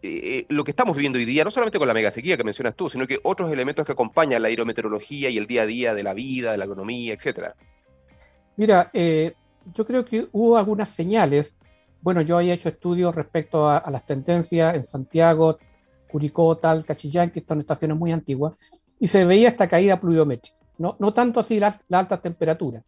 eh, 0.00 0.46
lo 0.48 0.62
que 0.62 0.70
estamos 0.70 0.96
viviendo 0.96 1.18
hoy 1.18 1.24
día, 1.24 1.42
no 1.42 1.50
solamente 1.50 1.78
con 1.78 1.88
la 1.88 1.94
mega 1.94 2.12
sequía 2.12 2.36
que 2.36 2.44
mencionas 2.44 2.76
tú, 2.76 2.88
sino 2.88 3.06
que 3.06 3.18
otros 3.22 3.52
elementos 3.52 3.84
que 3.84 3.92
acompañan 3.92 4.40
la 4.40 4.50
hidrometeorología 4.50 5.28
y 5.28 5.38
el 5.38 5.46
día 5.46 5.62
a 5.62 5.66
día 5.66 5.94
de 5.94 6.02
la 6.02 6.14
vida, 6.14 6.52
de 6.52 6.58
la 6.58 6.64
economía, 6.66 7.14
etcétera. 7.14 7.54
Mira, 8.56 8.90
eh, 8.92 9.34
yo 9.74 9.84
creo 9.84 10.04
que 10.04 10.28
hubo 10.32 10.56
algunas 10.56 10.88
señales. 10.88 11.54
Bueno, 12.00 12.20
yo 12.22 12.38
había 12.38 12.54
hecho 12.54 12.68
estudios 12.68 13.14
respecto 13.14 13.68
a, 13.68 13.90
las 13.90 14.06
tendencias 14.06 14.74
en 14.76 14.84
Santiago, 14.84 15.58
Curicó, 16.08 16.56
Tal, 16.56 16.84
Cachillán, 16.84 17.30
que 17.30 17.44
son 17.46 17.58
estaciones 17.58 17.96
muy 17.96 18.12
antiguas, 18.12 18.56
y 19.00 19.08
se 19.08 19.24
veía 19.24 19.48
esta 19.48 19.68
caída 19.68 20.00
pluviométrica. 20.00 20.58
No, 20.78 20.96
no 21.00 21.12
tanto 21.12 21.40
así 21.40 21.58
la, 21.58 21.76
la 21.88 21.98
alta 21.98 22.20
temperatura, 22.20 22.84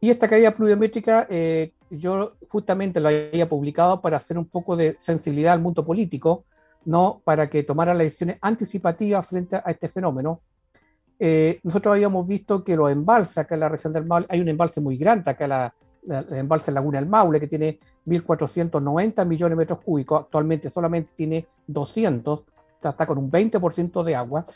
y 0.00 0.10
esta 0.10 0.28
caída 0.28 0.54
pluviométrica 0.54 1.26
eh, 1.28 1.72
yo 1.90 2.34
justamente 2.48 3.00
la 3.00 3.08
había 3.08 3.48
publicado 3.48 4.00
para 4.00 4.16
hacer 4.18 4.38
un 4.38 4.46
poco 4.46 4.76
de 4.76 4.96
sensibilidad 4.98 5.54
al 5.54 5.60
mundo 5.60 5.84
político, 5.84 6.44
no 6.84 7.20
para 7.24 7.48
que 7.48 7.62
tomara 7.62 7.94
las 7.94 8.04
decisiones 8.04 8.38
anticipativas 8.40 9.26
frente 9.26 9.56
a 9.56 9.70
este 9.70 9.88
fenómeno. 9.88 10.40
Eh, 11.18 11.58
nosotros 11.62 11.94
habíamos 11.94 12.26
visto 12.28 12.62
que 12.62 12.76
los 12.76 12.90
embalses 12.90 13.38
acá 13.38 13.54
en 13.54 13.60
la 13.60 13.68
región 13.68 13.92
del 13.92 14.06
Maule, 14.06 14.26
hay 14.28 14.40
un 14.40 14.48
embalse 14.48 14.80
muy 14.80 14.96
grande 14.96 15.30
acá, 15.30 15.48
la, 15.48 15.74
la, 16.02 16.20
el 16.20 16.36
embalse 16.36 16.70
Laguna 16.70 17.00
del 17.00 17.08
Maule, 17.08 17.40
que 17.40 17.48
tiene 17.48 17.80
1.490 18.06 19.26
millones 19.26 19.50
de 19.50 19.56
metros 19.56 19.80
cúbicos, 19.80 20.20
actualmente 20.20 20.70
solamente 20.70 21.12
tiene 21.16 21.46
200, 21.66 22.44
está 22.82 23.06
con 23.06 23.18
un 23.18 23.30
20% 23.30 24.02
de 24.04 24.14
agua. 24.14 24.46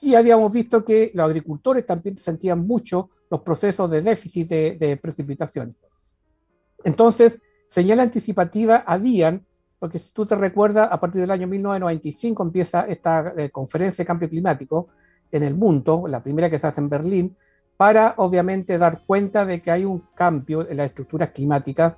Y 0.00 0.14
habíamos 0.14 0.52
visto 0.52 0.84
que 0.84 1.10
los 1.14 1.26
agricultores 1.26 1.84
también 1.84 2.16
sentían 2.18 2.66
mucho 2.66 3.10
los 3.30 3.40
procesos 3.42 3.90
de 3.90 4.02
déficit 4.02 4.48
de, 4.48 4.98
precipitación. 5.00 5.76
Entonces, 6.84 7.40
señal 7.66 8.00
anticipativa 8.00 8.82
habían, 8.86 9.46
porque 9.78 9.98
si 9.98 10.12
tú 10.12 10.26
te 10.26 10.34
recuerdas, 10.34 10.88
a 10.90 10.98
partir 10.98 11.20
del 11.20 11.30
año 11.30 11.46
1995 11.46 12.42
empieza 12.42 12.86
esta 12.86 13.34
eh, 13.36 13.50
conferencia 13.50 14.02
de 14.02 14.06
cambio 14.06 14.28
climático 14.28 14.88
en 15.30 15.44
el 15.44 15.54
mundo, 15.54 16.04
la 16.08 16.22
primera 16.22 16.50
que 16.50 16.58
se 16.58 16.66
hace 16.66 16.80
en 16.80 16.88
Berlín, 16.88 17.36
para 17.76 18.14
obviamente 18.18 18.76
dar 18.76 19.00
cuenta 19.06 19.46
de 19.46 19.62
que 19.62 19.70
hay 19.70 19.84
un 19.84 20.02
cambio 20.14 20.68
en 20.68 20.76
las 20.76 20.86
estructuras 20.86 21.30
climáticas 21.30 21.96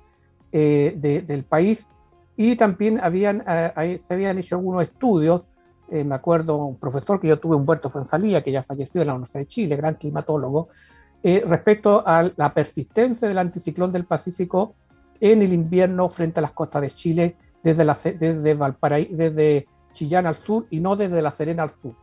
eh, 0.51 1.23
del 1.25 1.43
país 1.43 1.87
y 2.37 2.55
también 2.55 2.99
habían, 3.01 3.43
eh, 3.47 3.99
se 4.07 4.13
habían 4.13 4.37
hecho 4.37 4.55
algunos 4.55 4.83
estudios, 4.83 5.45
eh, 5.93 6.03
me 6.03 6.15
acuerdo 6.15 6.57
un 6.57 6.77
profesor 6.77 7.19
que 7.19 7.27
yo 7.27 7.39
tuve, 7.39 7.55
Humberto 7.55 7.89
Fonsalía, 7.89 8.43
que 8.43 8.51
ya 8.51 8.63
falleció 8.63 9.01
en 9.01 9.07
la 9.07 9.13
Universidad 9.13 9.41
de 9.41 9.47
Chile, 9.47 9.75
gran 9.75 9.95
climatólogo, 9.95 10.69
respecto 11.23 12.03
a 12.05 12.29
la 12.35 12.53
persistencia 12.53 13.29
del 13.29 13.37
anticiclón 13.37 13.93
del 13.93 14.03
Pacífico 14.03 14.75
en 15.21 15.41
el 15.41 15.53
invierno 15.53 16.09
frente 16.09 16.39
a 16.39 16.41
las 16.41 16.51
costas 16.51 16.81
de 16.81 16.91
Chile, 16.91 17.37
desde, 17.63 17.85
la, 17.85 17.93
desde, 17.93 18.53
Valparaíso, 18.55 19.15
desde 19.15 19.67
Chillán 19.93 20.25
al 20.25 20.35
sur 20.35 20.67
y 20.69 20.81
no 20.81 20.95
desde 20.97 21.21
La 21.21 21.31
Serena 21.31 21.63
al 21.63 21.71
sur. 21.81 21.95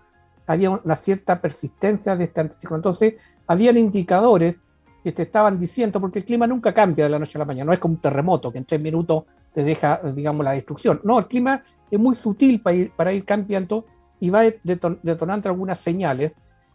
Había 0.47 0.71
una 0.71 0.97
cierta 0.97 1.41
persistencia 1.41 2.17
de 2.17 2.25
este 2.25 2.41
anticiclón. 2.41 2.79
Entonces, 2.79 3.15
habían 3.47 3.77
indicadores 3.77 4.57
que 5.05 5.13
te 5.13 5.23
estaban 5.23 5.59
diciendo, 5.59 6.01
porque 6.01 6.21
el 6.21 6.25
clima 6.25 6.47
nunca 6.47 6.73
cambia 6.73 7.05
de 7.05 7.11
la 7.11 7.19
noche 7.19 7.37
a 7.37 7.41
la 7.41 7.45
mañana, 7.45 7.67
no 7.67 7.73
es 7.73 7.79
como 7.79 7.95
un 7.95 8.01
terremoto 8.01 8.51
que 8.53 8.59
en 8.59 8.65
tres 8.65 8.81
minutos 8.81 9.25
te 9.53 9.65
deja, 9.65 10.01
digamos, 10.15 10.45
la 10.45 10.53
destrucción. 10.53 11.01
No, 11.05 11.19
el 11.19 11.27
clima 11.27 11.63
es 11.91 11.99
muy 11.99 12.17
sutil 12.17 12.61
para 12.61 12.77
ir, 12.77 12.93
para 12.93 13.13
ir 13.13 13.25
cambiando 13.25 13.87
y 14.19 14.31
va 14.31 14.43
detonando 14.63 15.49
algunas 15.49 15.81
señales, 15.81 16.33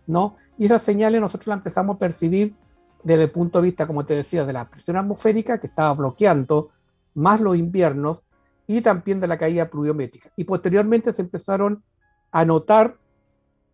¿no? 0.08 0.36
Y 0.58 0.66
esas 0.66 0.82
señales 0.82 1.22
nosotros 1.22 1.48
las 1.48 1.58
empezamos 1.58 1.96
a 1.96 2.00
percibir 2.00 2.56
desde 3.04 3.24
el 3.24 3.32
punto 3.32 3.60
de 3.60 3.66
vista, 3.66 3.86
como 3.86 4.06
te 4.06 4.16
decía, 4.16 4.46
de 4.46 4.54
la 4.54 4.70
presión 4.70 4.98
atmosférica 4.98 5.60
que 5.60 5.68
estaba 5.68 5.94
bloqueando 5.94 6.72
más 7.14 7.40
los 7.40 7.56
inviernos 7.56 8.24
y 8.68 8.82
también 8.82 9.20
de 9.20 9.28
la 9.28 9.38
caída 9.38 9.70
pluviométrica. 9.70 10.32
Y 10.36 10.44
posteriormente 10.44 11.14
se 11.14 11.22
empezaron 11.22 11.84
a 12.32 12.44
notar 12.46 12.98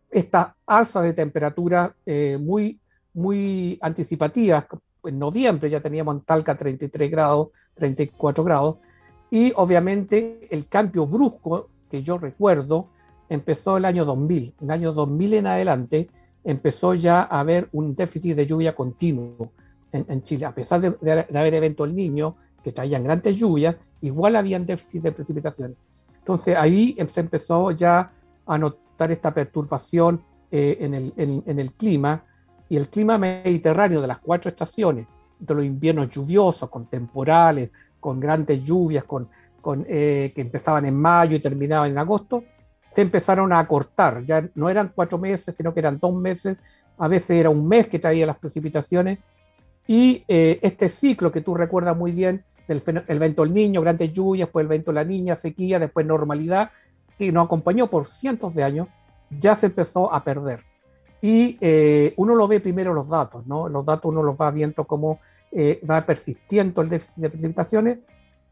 estas 0.09 0.49
alzas 0.65 1.03
de 1.03 1.13
temperatura 1.13 1.95
eh, 2.05 2.37
muy 2.39 2.81
muy 3.13 3.77
anticipativas. 3.81 4.65
En 5.03 5.19
noviembre 5.19 5.69
ya 5.69 5.81
teníamos 5.81 6.15
en 6.15 6.21
Talca 6.21 6.55
33 6.57 7.09
grados, 7.09 7.49
34 7.75 8.43
grados, 8.43 8.77
y 9.31 9.53
obviamente 9.55 10.45
el 10.51 10.67
cambio 10.67 11.07
brusco 11.07 11.69
que 11.89 12.03
yo 12.03 12.17
recuerdo 12.17 12.89
empezó 13.29 13.77
el 13.77 13.85
año 13.85 14.03
2000. 14.03 14.55
El 14.59 14.71
año 14.71 14.91
2000 14.91 15.33
en 15.35 15.47
adelante 15.47 16.09
empezó 16.43 16.93
ya 16.93 17.21
a 17.21 17.39
haber 17.39 17.69
un 17.71 17.95
déficit 17.95 18.35
de 18.35 18.45
lluvia 18.45 18.75
continuo 18.75 19.53
en, 19.93 20.21
Chile. 20.23 20.45
A 20.45 20.53
pesar 20.53 20.81
de, 20.81 21.25
haber 21.33 21.53
eventos 21.53 21.87
el 21.87 21.95
niño 21.95 22.35
que 22.61 22.73
traían 22.73 23.05
grandes 23.05 23.37
lluvias, 23.37 23.77
igual 24.01 24.35
habían 24.35 24.65
déficit 24.65 25.01
de 25.01 25.11
precipitaciones. 25.13 25.77
Entonces 26.19 26.57
ahí 26.57 26.97
se 27.07 27.21
empezó 27.21 27.71
ya 27.71 28.11
a 28.45 28.57
notar 28.57 29.13
esta 29.13 29.33
perturbación 29.33 30.21
eh, 30.51 30.77
en, 30.81 30.93
el, 30.93 31.13
en, 31.15 31.59
el, 31.59 31.71
clima 31.71 32.25
y 32.67 32.75
el 32.75 32.89
clima 32.89 33.17
mediterráneo 33.17 34.01
de 34.01 34.07
las 34.07 34.19
cuatro 34.19 34.49
estaciones, 34.49 35.07
de 35.39 35.55
los 35.55 35.63
inviernos 35.63 36.09
lluviosos, 36.09 36.69
con 36.69 36.87
temporales, 36.87 37.71
con 38.01 38.19
grandes 38.19 38.63
lluvias, 38.63 39.05
eh, 39.87 40.31
que 40.35 40.41
empezaban 40.41 40.85
en 40.85 40.95
mayo 40.95 41.37
y 41.37 41.39
terminaban 41.39 41.91
en 41.91 41.97
agosto, 41.97 42.43
se 42.93 43.01
empezaron 43.01 43.53
a 43.53 43.59
acortar. 43.59 44.25
Ya 44.25 44.49
no 44.55 44.69
eran 44.69 44.91
cuatro 44.93 45.17
meses, 45.17 45.55
sino 45.55 45.73
que 45.73 45.79
eran 45.79 45.99
dos 45.99 46.13
meses. 46.13 46.57
A 46.97 47.07
veces 47.07 47.31
era 47.31 47.49
un 47.49 47.65
mes 47.65 47.87
que 47.87 47.99
traía 47.99 48.25
las 48.25 48.37
precipitaciones. 48.37 49.19
Y 49.87 50.25
eh, 50.27 50.59
este 50.61 50.89
ciclo 50.89 51.31
que 51.31 51.41
tú 51.41 51.55
recuerdas 51.55 51.95
muy 51.95 52.11
bien, 52.11 52.43
del 52.67 53.05
el 53.07 53.19
vento 53.19 53.43
del 53.43 53.53
niño, 53.53 53.81
grandes 53.81 54.11
lluvias, 54.11 54.47
después 54.47 54.63
el 54.63 54.67
vento 54.67 54.91
de 54.91 54.95
la 54.95 55.03
niña, 55.03 55.35
sequía, 55.35 55.79
después 55.79 56.05
normalidad, 56.05 56.71
que 57.17 57.31
nos 57.31 57.45
acompañó 57.45 57.87
por 57.87 58.05
cientos 58.05 58.53
de 58.53 58.63
años, 58.63 58.87
ya 59.29 59.55
se 59.55 59.67
empezó 59.67 60.13
a 60.13 60.23
perder. 60.23 60.61
Y 61.21 61.57
eh, 61.61 62.13
uno 62.17 62.35
lo 62.35 62.47
ve 62.47 62.59
primero 62.59 62.93
los 62.93 63.07
datos, 63.07 63.45
¿no? 63.45 63.69
Los 63.69 63.85
datos 63.85 64.05
uno 64.05 64.23
los 64.23 64.35
va 64.35 64.49
viendo 64.49 64.83
cómo 64.85 65.19
eh, 65.51 65.81
va 65.89 66.05
persistiendo 66.05 66.81
el 66.81 66.89
déficit 66.89 67.23
de 67.23 67.29
precipitaciones 67.29 67.99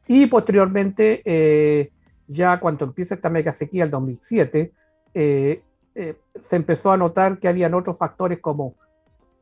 y 0.07 0.25
posteriormente, 0.27 1.21
eh, 1.23 1.91
ya 2.27 2.59
cuando 2.59 2.85
empieza 2.85 3.15
esta 3.15 3.29
mega 3.29 3.53
sequía, 3.53 3.83
el 3.83 3.91
2007, 3.91 4.73
se 5.13 6.55
empezó 6.55 6.91
a 6.91 6.97
notar 6.97 7.39
que 7.39 7.47
habían 7.47 7.73
otros 7.73 7.97
factores 7.97 8.39
como 8.39 8.75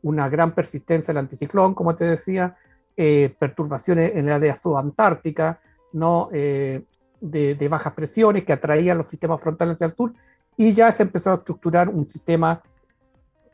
una 0.02 0.28
gran 0.30 0.54
persistencia 0.54 1.14
del 1.14 1.20
anticiclón, 1.20 1.74
como 1.74 1.96
te 1.96 2.06
decía, 2.06 2.56
perturbaciones 2.96 4.16
en 4.16 4.28
el 4.28 4.34
área 4.34 4.56
subantártica, 4.56 5.60
¿no? 5.94 6.30
De, 6.32 7.56
de, 7.56 7.68
bajas 7.68 7.94
presiones 7.94 8.44
que 8.44 8.54
atraían 8.54 8.98
los 8.98 9.10
sistemas 9.10 9.42
frontales 9.42 9.76
hacia 9.76 9.88
el 9.88 9.96
sur, 9.96 10.14
y 10.56 10.72
ya 10.72 10.92
se 10.92 11.04
empezó 11.04 11.32
a 11.32 11.36
estructurar 11.36 11.88
un 11.90 12.10
sistema 12.10 12.62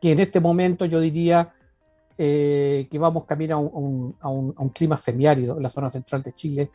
que 0.03 0.11
en 0.11 0.19
este 0.19 0.39
momento 0.39 0.85
yo 0.85 0.99
diría 0.99 1.53
eh, 2.17 2.87
que 2.91 2.99
vamos 2.99 3.25
camino 3.25 3.55
a 3.55 3.59
un, 3.59 4.15
a, 4.21 4.29
un, 4.29 4.69
clima 4.69 4.97
semiárido 4.97 5.57
en 5.57 5.63
la 5.63 5.69
zona 5.69 5.89
central 5.89 6.21
de 6.21 6.33
Chile, 6.33 6.71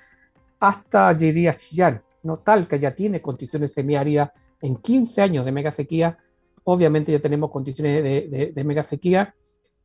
hasta 0.58 1.14
diría 1.14 1.54
Chillán, 1.54 2.02
no 2.24 2.38
tal 2.38 2.66
que 2.66 2.78
ya 2.78 2.94
tiene 2.94 3.22
condiciones 3.22 3.72
semiáridas 3.72 4.30
en 4.60 4.76
15 4.76 5.22
años 5.22 5.44
de 5.44 5.52
mega 5.52 5.70
sequía, 5.70 6.18
obviamente 6.64 7.12
ya 7.12 7.20
tenemos 7.20 7.50
condiciones 7.50 8.02
de, 8.02 8.52
de, 8.52 8.64
mega 8.64 8.82
sequía, 8.82 9.34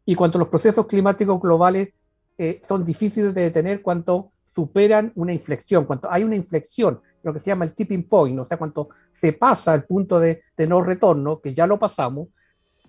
y 0.06 0.16
cuanto 0.16 0.40
los 0.40 0.48
procesos 0.48 0.88
climáticos 0.88 1.40
globales 1.40 1.90
eh, 2.38 2.60
son 2.64 2.84
difíciles 2.84 3.34
de 3.34 3.42
detener 3.42 3.82
cuanto 3.82 4.32
superan 4.56 5.12
una 5.16 5.34
inflexión, 5.34 5.86
cuanto 5.86 6.12
hay 6.12 6.24
una 6.24 6.36
inflexión, 6.36 7.00
lo 7.22 7.32
que 7.32 7.40
se 7.40 7.46
llama 7.46 7.66
el 7.66 7.74
tipping 7.74 8.10
point, 8.10 8.40
o 8.40 8.44
sea, 8.44 8.58
cuanto 8.58 8.90
se 9.12 9.34
pasa 9.34 9.76
el 9.76 9.84
punto 9.84 10.20
de, 10.20 10.42
de 10.58 10.68
no 10.68 10.82
retorno, 10.82 11.40
que 11.40 11.54
ya 11.54 11.68
lo 11.68 11.78
pasamos, 11.78 12.30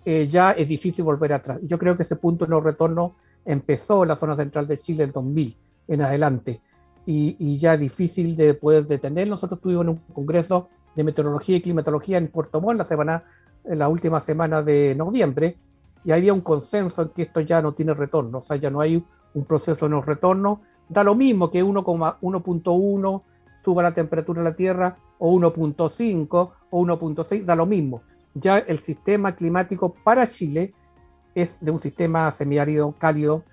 eh, 0.05 0.27
ya 0.27 0.51
es 0.51 0.67
difícil 0.67 1.03
volver 1.03 1.33
atrás. 1.33 1.59
Yo 1.63 1.79
creo 1.79 1.97
que 1.97 2.03
ese 2.03 2.15
punto 2.15 2.45
de 2.45 2.51
no 2.51 2.61
retorno 2.61 3.15
empezó 3.43 4.03
en 4.03 4.09
la 4.09 4.15
zona 4.15 4.35
central 4.35 4.67
de 4.67 4.77
Chile 4.77 5.03
en 5.03 5.11
2000 5.11 5.57
en 5.87 6.01
adelante 6.01 6.61
y, 7.07 7.57
ya 7.57 7.73
es 7.73 7.79
difícil 7.79 8.35
de 8.35 8.53
poder 8.53 8.85
detener. 8.85 9.27
Nosotros 9.27 9.59
tuvimos 9.59 9.87
un 9.87 9.97
congreso 10.13 10.69
de 10.95 11.03
meteorología 11.03 11.57
y 11.57 11.61
climatología 11.61 12.19
en 12.19 12.27
Puerto 12.27 12.61
Montt 12.61 12.77
la, 12.77 12.85
semana, 12.85 13.23
en 13.63 13.79
la 13.79 13.89
última 13.89 14.19
semana 14.19 14.61
de 14.61 14.95
noviembre 14.95 15.57
y 16.03 16.11
había 16.11 16.33
un 16.33 16.41
consenso 16.41 17.01
en 17.01 17.09
que 17.09 17.23
esto 17.23 17.41
ya 17.41 17.61
no 17.61 17.73
tiene 17.73 17.93
retorno, 17.95 18.37
o 18.37 18.41
sea, 18.41 18.57
ya 18.57 18.69
no 18.69 18.81
hay 18.81 19.03
un 19.33 19.45
proceso 19.45 19.85
de 19.85 19.89
no 19.89 20.01
retorno. 20.01 20.61
Da 20.87 21.03
lo 21.03 21.15
mismo 21.15 21.49
que 21.49 21.63
1,1.1 21.63 23.21
suba 23.63 23.81
la 23.81 23.91
temperatura 23.91 24.43
de 24.43 24.49
la 24.49 24.55
Tierra 24.55 24.95
o 25.17 25.33
1.5 25.33 26.51
o 26.69 26.81
1.6, 26.81 27.43
da 27.43 27.55
lo 27.55 27.65
mismo 27.65 28.03
ya 28.35 28.59
el 28.59 28.79
sistema 28.79 29.35
climático 29.35 29.95
para 30.03 30.29
Chile 30.29 30.73
es 31.33 31.57
de 31.59 31.71
un 31.71 31.79
sistema 31.79 32.31
semiárido 32.31 32.93
cálido 32.93 33.43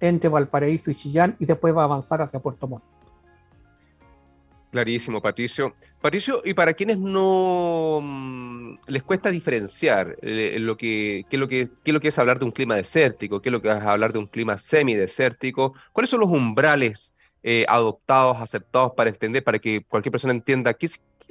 entre 0.00 0.30
Valparaíso 0.30 0.90
y 0.90 0.94
Chillán 0.94 1.36
y 1.38 1.44
después 1.44 1.76
va 1.76 1.82
a 1.82 1.84
avanzar 1.84 2.22
hacia 2.22 2.40
Puerto 2.40 2.66
Montt. 2.66 2.82
Clarísimo, 4.70 5.20
Patricio. 5.20 5.74
Patricio, 6.00 6.40
y 6.44 6.54
para 6.54 6.72
quienes 6.72 6.98
no 6.98 8.00
mm, 8.02 8.78
les 8.86 9.02
cuesta 9.02 9.30
diferenciar 9.30 10.16
eh, 10.22 10.56
lo 10.58 10.76
que, 10.76 11.26
qué, 11.28 11.36
lo 11.36 11.48
que, 11.48 11.68
qué 11.84 11.92
lo 11.92 12.00
que 12.00 12.08
es 12.08 12.18
hablar 12.18 12.38
de 12.38 12.46
un 12.46 12.52
clima 12.52 12.76
desértico, 12.76 13.42
qué 13.42 13.50
es 13.50 13.52
lo 13.52 13.60
que 13.60 13.68
es 13.68 13.74
hablar 13.74 14.12
de 14.12 14.20
un 14.20 14.26
clima 14.26 14.56
semidesértico, 14.56 15.74
¿cuáles 15.92 16.10
son 16.10 16.20
los 16.20 16.30
umbrales 16.30 17.12
eh, 17.42 17.66
adoptados, 17.68 18.38
aceptados 18.40 18.92
para 18.92 19.10
entender, 19.10 19.44
para 19.44 19.58
que 19.58 19.84
cualquier 19.84 20.12
persona 20.12 20.32
entienda 20.32 20.72
qué, 20.72 20.88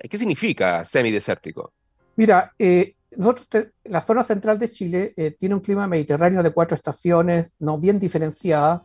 qué 0.07 0.17
significa 0.17 0.85
semidesértico? 0.85 1.71
Mira, 2.15 2.51
eh, 2.59 2.93
nosotros 3.17 3.67
la 3.85 4.01
zona 4.01 4.23
central 4.23 4.59
de 4.59 4.69
Chile 4.69 5.13
eh, 5.17 5.31
tiene 5.31 5.55
un 5.55 5.61
clima 5.61 5.87
mediterráneo 5.87 6.43
de 6.43 6.51
cuatro 6.51 6.75
estaciones, 6.75 7.53
no 7.59 7.77
bien 7.77 7.99
diferenciadas, 7.99 8.81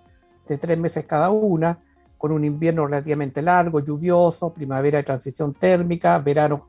de 0.49 0.59
tres 0.59 0.79
meses 0.79 1.07
cada 1.07 1.31
una, 1.31 1.79
con 2.19 2.33
un 2.33 2.45
invierno 2.45 2.87
relativamente 2.87 3.43
largo, 3.43 3.81
lluvioso, 3.81 4.53
primavera 4.53 4.99
de 4.99 5.05
transición 5.05 5.53
térmica, 5.55 6.19
verano 6.19 6.69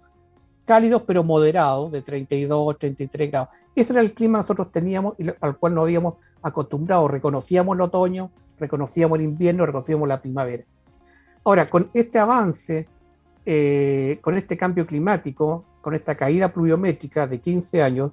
cálidos 0.65 1.03
pero 1.05 1.23
moderados, 1.23 1.91
de 1.91 2.01
32, 2.01 2.77
33 2.77 3.31
grados. 3.31 3.49
Ese 3.75 3.93
era 3.93 4.01
el 4.01 4.13
clima 4.13 4.39
que 4.39 4.43
nosotros 4.43 4.71
teníamos 4.71 5.13
y 5.19 5.27
al 5.39 5.57
cual 5.57 5.75
nos 5.75 5.83
habíamos 5.83 6.15
acostumbrado. 6.41 7.07
Reconocíamos 7.07 7.75
el 7.75 7.81
otoño, 7.81 8.31
reconocíamos 8.59 9.19
el 9.19 9.25
invierno, 9.25 9.65
reconocíamos 9.65 10.07
la 10.07 10.21
primavera. 10.21 10.63
Ahora, 11.43 11.69
con 11.69 11.89
este 11.93 12.17
avance, 12.17 12.87
eh, 13.45 14.17
con 14.21 14.35
este 14.35 14.57
cambio 14.57 14.87
climático, 14.87 15.63
con 15.85 15.93
esta 15.93 16.15
caída 16.15 16.51
pluviométrica 16.51 17.27
de 17.27 17.39
15 17.39 17.83
años, 17.83 18.11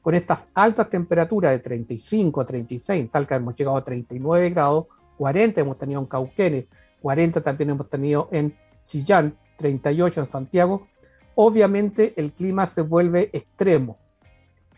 con 0.00 0.14
estas 0.14 0.38
altas 0.54 0.88
temperaturas 0.88 1.52
de 1.52 1.58
35 1.58 2.40
a 2.40 2.46
36, 2.46 3.10
tal 3.10 3.26
que 3.26 3.34
hemos 3.34 3.54
llegado 3.54 3.76
a 3.76 3.84
39 3.84 4.48
grados, 4.48 4.86
40 5.18 5.60
hemos 5.60 5.76
tenido 5.76 6.00
en 6.00 6.06
Cauquenes, 6.06 6.64
40 7.02 7.42
también 7.42 7.68
hemos 7.68 7.90
tenido 7.90 8.30
en 8.32 8.56
Chillán, 8.86 9.36
38 9.58 10.22
en 10.22 10.28
Santiago, 10.28 10.88
obviamente 11.34 12.14
el 12.16 12.32
clima 12.32 12.66
se 12.66 12.80
vuelve 12.80 13.28
extremo. 13.34 13.98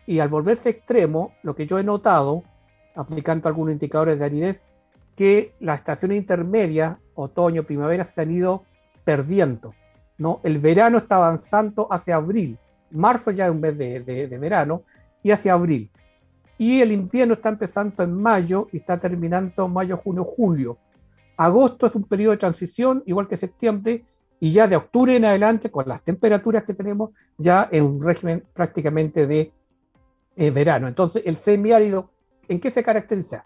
Y 0.05 0.19
al 0.19 0.27
volverse 0.27 0.71
extremo, 0.71 1.35
lo 1.43 1.55
que 1.55 1.65
yo 1.65 1.79
he 1.79 1.83
notado, 1.85 2.43
aplicando 2.93 3.47
algunos 3.47 3.71
indicadores 3.71 4.19
de 4.19 4.25
aridez, 4.25 4.59
que 5.15 5.53
las 5.61 5.79
estaciones 5.79 6.17
intermedias, 6.17 6.97
otoño, 7.15 7.63
primavera, 7.63 8.03
se 8.03 8.19
han 8.19 8.31
ido 8.31 8.65
perdiendo. 9.05 9.73
¿No? 10.17 10.39
El 10.43 10.57
verano 10.59 10.97
está 10.97 11.17
avanzando 11.17 11.87
hacia 11.91 12.15
abril, 12.15 12.57
marzo 12.91 13.31
ya 13.31 13.45
es 13.45 13.51
un 13.51 13.59
mes 13.59 13.77
de, 13.77 14.37
verano, 14.39 14.83
y 15.21 15.31
hacia 15.31 15.53
abril. 15.53 15.89
y 16.57 16.81
el 16.81 16.91
invierno 16.91 17.33
está 17.33 17.49
empezando 17.49 18.03
en 18.03 18.13
mayo 18.13 18.67
y 18.71 18.77
está 18.77 18.99
terminando 18.99 19.67
mayo, 19.67 19.97
junio, 19.97 20.23
julio. 20.23 20.77
Agosto 21.35 21.87
es 21.87 21.95
un 21.95 22.03
periodo 22.03 22.31
de 22.31 22.37
transición, 22.37 23.03
igual 23.05 23.27
que 23.27 23.37
septiembre, 23.37 24.05
y 24.39 24.51
ya 24.51 24.67
de 24.67 24.75
octubre 24.75 25.15
en 25.15 25.25
adelante, 25.25 25.71
con 25.71 25.87
las 25.87 26.03
temperaturas 26.03 26.65
que 26.65 26.73
tenemos, 26.73 27.11
ya 27.37 27.69
es 27.71 27.81
un 27.81 28.01
régimen 28.01 28.43
prácticamente 28.53 29.25
de 29.25 29.53
eh, 30.35 30.51
verano. 30.51 30.87
Entonces, 30.87 31.23
el 31.25 31.37
semiárido, 31.37 32.11
¿en 32.47 32.59
qué 32.59 32.69
se 32.69 32.83
caracteriza? 32.83 33.45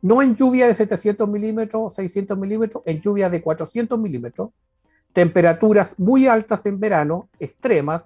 No 0.00 0.22
en 0.22 0.34
lluvia 0.34 0.66
de 0.66 0.74
700 0.74 1.28
milímetros, 1.28 1.94
600 1.94 2.38
milímetros, 2.38 2.82
en 2.86 3.00
lluvia 3.00 3.28
de 3.28 3.42
400 3.42 3.98
milímetros, 3.98 4.50
temperaturas 5.12 5.98
muy 5.98 6.26
altas 6.26 6.64
en 6.66 6.80
verano, 6.80 7.28
extremas, 7.38 8.04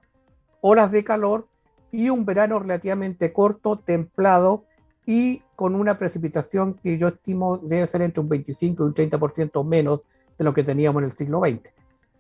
horas 0.61 0.91
de 0.91 1.05
calor 1.05 1.49
y 1.93 2.11
un 2.11 2.25
verano 2.25 2.59
relativamente 2.59 3.33
corto, 3.33 3.79
templado 3.79 4.65
y 5.07 5.43
con 5.55 5.75
una 5.75 5.97
precipitación 5.97 6.75
que 6.75 6.99
yo 6.99 7.09
estimo 7.09 7.59
debe 7.59 7.87
ser 7.87 8.03
entre 8.03 8.21
un 8.21 8.29
25 8.29 8.83
y 8.83 8.87
un 8.87 8.95
30% 8.95 9.65
menos 9.65 10.03
de 10.37 10.45
lo 10.45 10.53
que 10.53 10.65
teníamos 10.65 11.01
en 11.01 11.05
el 11.05 11.13
siglo 11.13 11.41
XX. 11.41 11.61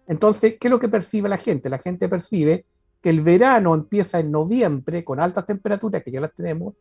Entonces, 0.06 0.54
¿qué 0.60 0.68
es 0.68 0.70
lo 0.70 0.78
que 0.78 0.88
percibe 0.88 1.28
la 1.28 1.36
gente? 1.36 1.68
La 1.68 1.78
gente 1.78 2.08
percibe 2.08 2.64
que 3.02 3.10
el 3.10 3.20
verano 3.20 3.74
empieza 3.74 4.20
en 4.20 4.30
noviembre 4.30 5.04
con 5.04 5.18
altas 5.20 5.46
temperaturas, 5.46 6.02
que 6.02 6.12
ya 6.12 6.20
las 6.20 6.34
tenemos, 6.34 6.74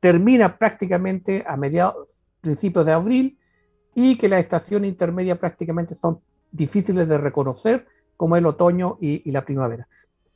termina 0.00 0.56
prácticamente 0.56 1.44
a 1.46 1.56
mediados, 1.56 2.24
principios 2.40 2.86
de 2.86 2.92
abril, 2.92 3.38
y 3.94 4.16
que 4.16 4.28
las 4.28 4.40
estaciones 4.40 4.88
intermedias 4.88 5.38
prácticamente 5.38 5.94
son 5.94 6.20
difíciles 6.52 7.08
de 7.08 7.18
reconocer, 7.18 7.86
como 8.16 8.36
el 8.36 8.46
otoño 8.46 8.98
y 9.00 9.30
la 9.30 9.44
primavera. 9.44 9.88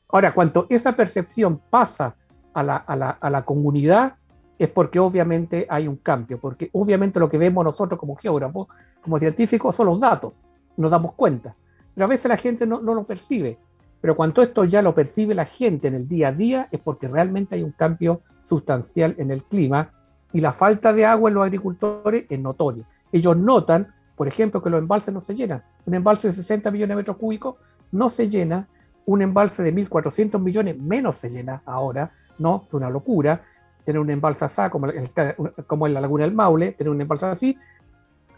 Ahora, 0.09 0.33
cuando 0.33 0.67
esa 0.71 0.95
percepción 0.95 1.61
pasa 1.71 2.17
a 2.55 2.63
la, 2.63 3.45
comunidad, 3.45 4.15
es 4.59 4.69
porque 4.69 5.01
obviamente 5.01 5.67
hay 5.69 5.89
un 5.89 5.97
cambio, 5.97 6.39
porque 6.39 6.71
obviamente 6.73 7.19
lo 7.19 7.29
que 7.29 7.39
vemos 7.39 7.65
nosotros 7.65 7.99
como 7.99 8.15
geógrafos, 8.17 8.69
como 9.03 9.19
científicos, 9.19 9.75
son 9.75 9.87
los 9.87 9.99
datos, 9.99 10.33
nos 10.77 10.91
damos 10.91 11.15
cuenta. 11.15 11.57
Pero 11.95 12.05
a 12.05 12.09
veces 12.09 12.27
la 12.27 12.37
gente 12.37 12.67
no, 12.67 12.81
lo 12.81 13.05
percibe. 13.05 13.59
Pero 14.01 14.15
cuando 14.15 14.43
esto 14.43 14.65
ya 14.65 14.83
lo 14.83 14.95
percibe 14.95 15.35
la 15.35 15.47
gente 15.47 15.89
en 15.89 15.95
el 15.95 16.07
día 16.07 16.29
a 16.29 16.33
día, 16.33 16.69
es 16.71 16.81
porque 16.81 17.09
realmente 17.09 17.57
hay 17.57 17.63
un 17.63 17.73
cambio 17.73 18.21
sustancial 18.43 19.15
en 19.19 19.31
el 19.31 19.45
clima 19.45 19.91
y 20.33 20.41
la 20.41 20.53
falta 20.53 20.93
de 20.93 21.07
agua 21.07 21.31
en 21.31 21.35
los 21.35 21.45
agricultores 21.45 22.27
es 22.29 22.39
notoria. 22.39 22.87
Ellos 23.11 23.37
notan, 23.37 23.94
por 24.17 24.29
ejemplo, 24.29 24.63
que 24.63 24.71
los 24.71 24.81
embalses 24.81 25.13
no 25.13 25.21
se 25.21 25.35
llenan. 25.35 25.63
Un 25.87 25.95
embalse 25.95 26.29
de 26.29 26.35
60 26.35 26.71
millones 26.71 26.91
de 26.91 26.97
metros 26.97 27.17
cúbicos 27.17 27.57
no 27.91 28.11
se 28.11 28.29
llena 28.29 28.69
un 29.07 29.23
embalse 29.23 29.63
de 29.63 29.75
1.400 29.75 30.41
millones 30.41 30.79
menos 30.79 31.17
se 31.17 31.29
llena 31.29 31.63
ahora, 31.67 32.13
¿no? 32.39 32.65
Es 32.67 32.75
una 32.75 32.91
locura. 32.91 33.43
Tener 33.85 34.01
un 34.01 34.09
embalse 34.09 34.47
así, 34.47 34.63
como, 34.71 35.87
en 35.87 35.95
la 35.95 36.01
laguna 36.01 36.25
del 36.25 36.33
Maule, 36.33 36.73
tener 36.73 36.91
un 36.91 37.01
embalse 37.01 37.27
así, 37.27 37.59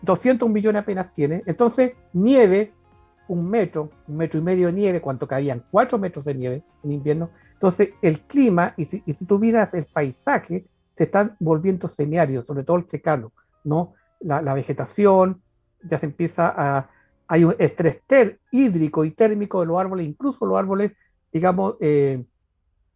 200 0.02 0.48
millones 0.50 0.82
apenas 0.82 1.12
tiene. 1.12 1.42
Entonces, 1.46 1.92
nieve, 2.12 2.72
un 3.28 3.48
metro, 3.48 3.90
un 4.08 4.16
metro 4.16 4.40
y 4.40 4.42
medio 4.42 4.66
de 4.66 4.72
nieve, 4.72 5.00
cuanto 5.00 5.28
cabían 5.28 5.62
4 5.70 5.98
metros 5.98 6.24
de 6.24 6.34
nieve 6.34 6.62
en 6.82 6.92
invierno. 6.92 7.30
Entonces, 7.52 7.90
el 8.02 8.20
clima, 8.22 8.74
y 8.76 8.86
si, 8.86 9.00
tú 9.24 9.38
miras 9.38 9.72
el 9.72 9.86
paisaje, 9.86 10.66
se 10.96 11.04
están 11.04 11.36
volviendo 11.38 11.86
semiáridos, 11.86 12.44
sobre 12.44 12.64
todo 12.64 12.78
el 12.78 12.88
secano, 12.88 13.32
¿no? 13.62 13.92
La 14.20 14.54
vegetación 14.54 15.42
ya 15.82 15.98
se 15.98 16.06
empieza 16.06 16.52
a, 16.56 16.90
hay 17.28 17.44
un 17.44 17.54
estrés 17.58 18.00
hídrico 18.50 19.04
y 19.04 19.10
térmico 19.12 19.60
de 19.60 19.66
los 19.66 19.78
árboles, 19.78 20.06
incluso 20.06 20.46
los 20.46 20.58
árboles, 20.58 20.92
digamos, 21.32 21.74
eh, 21.80 22.24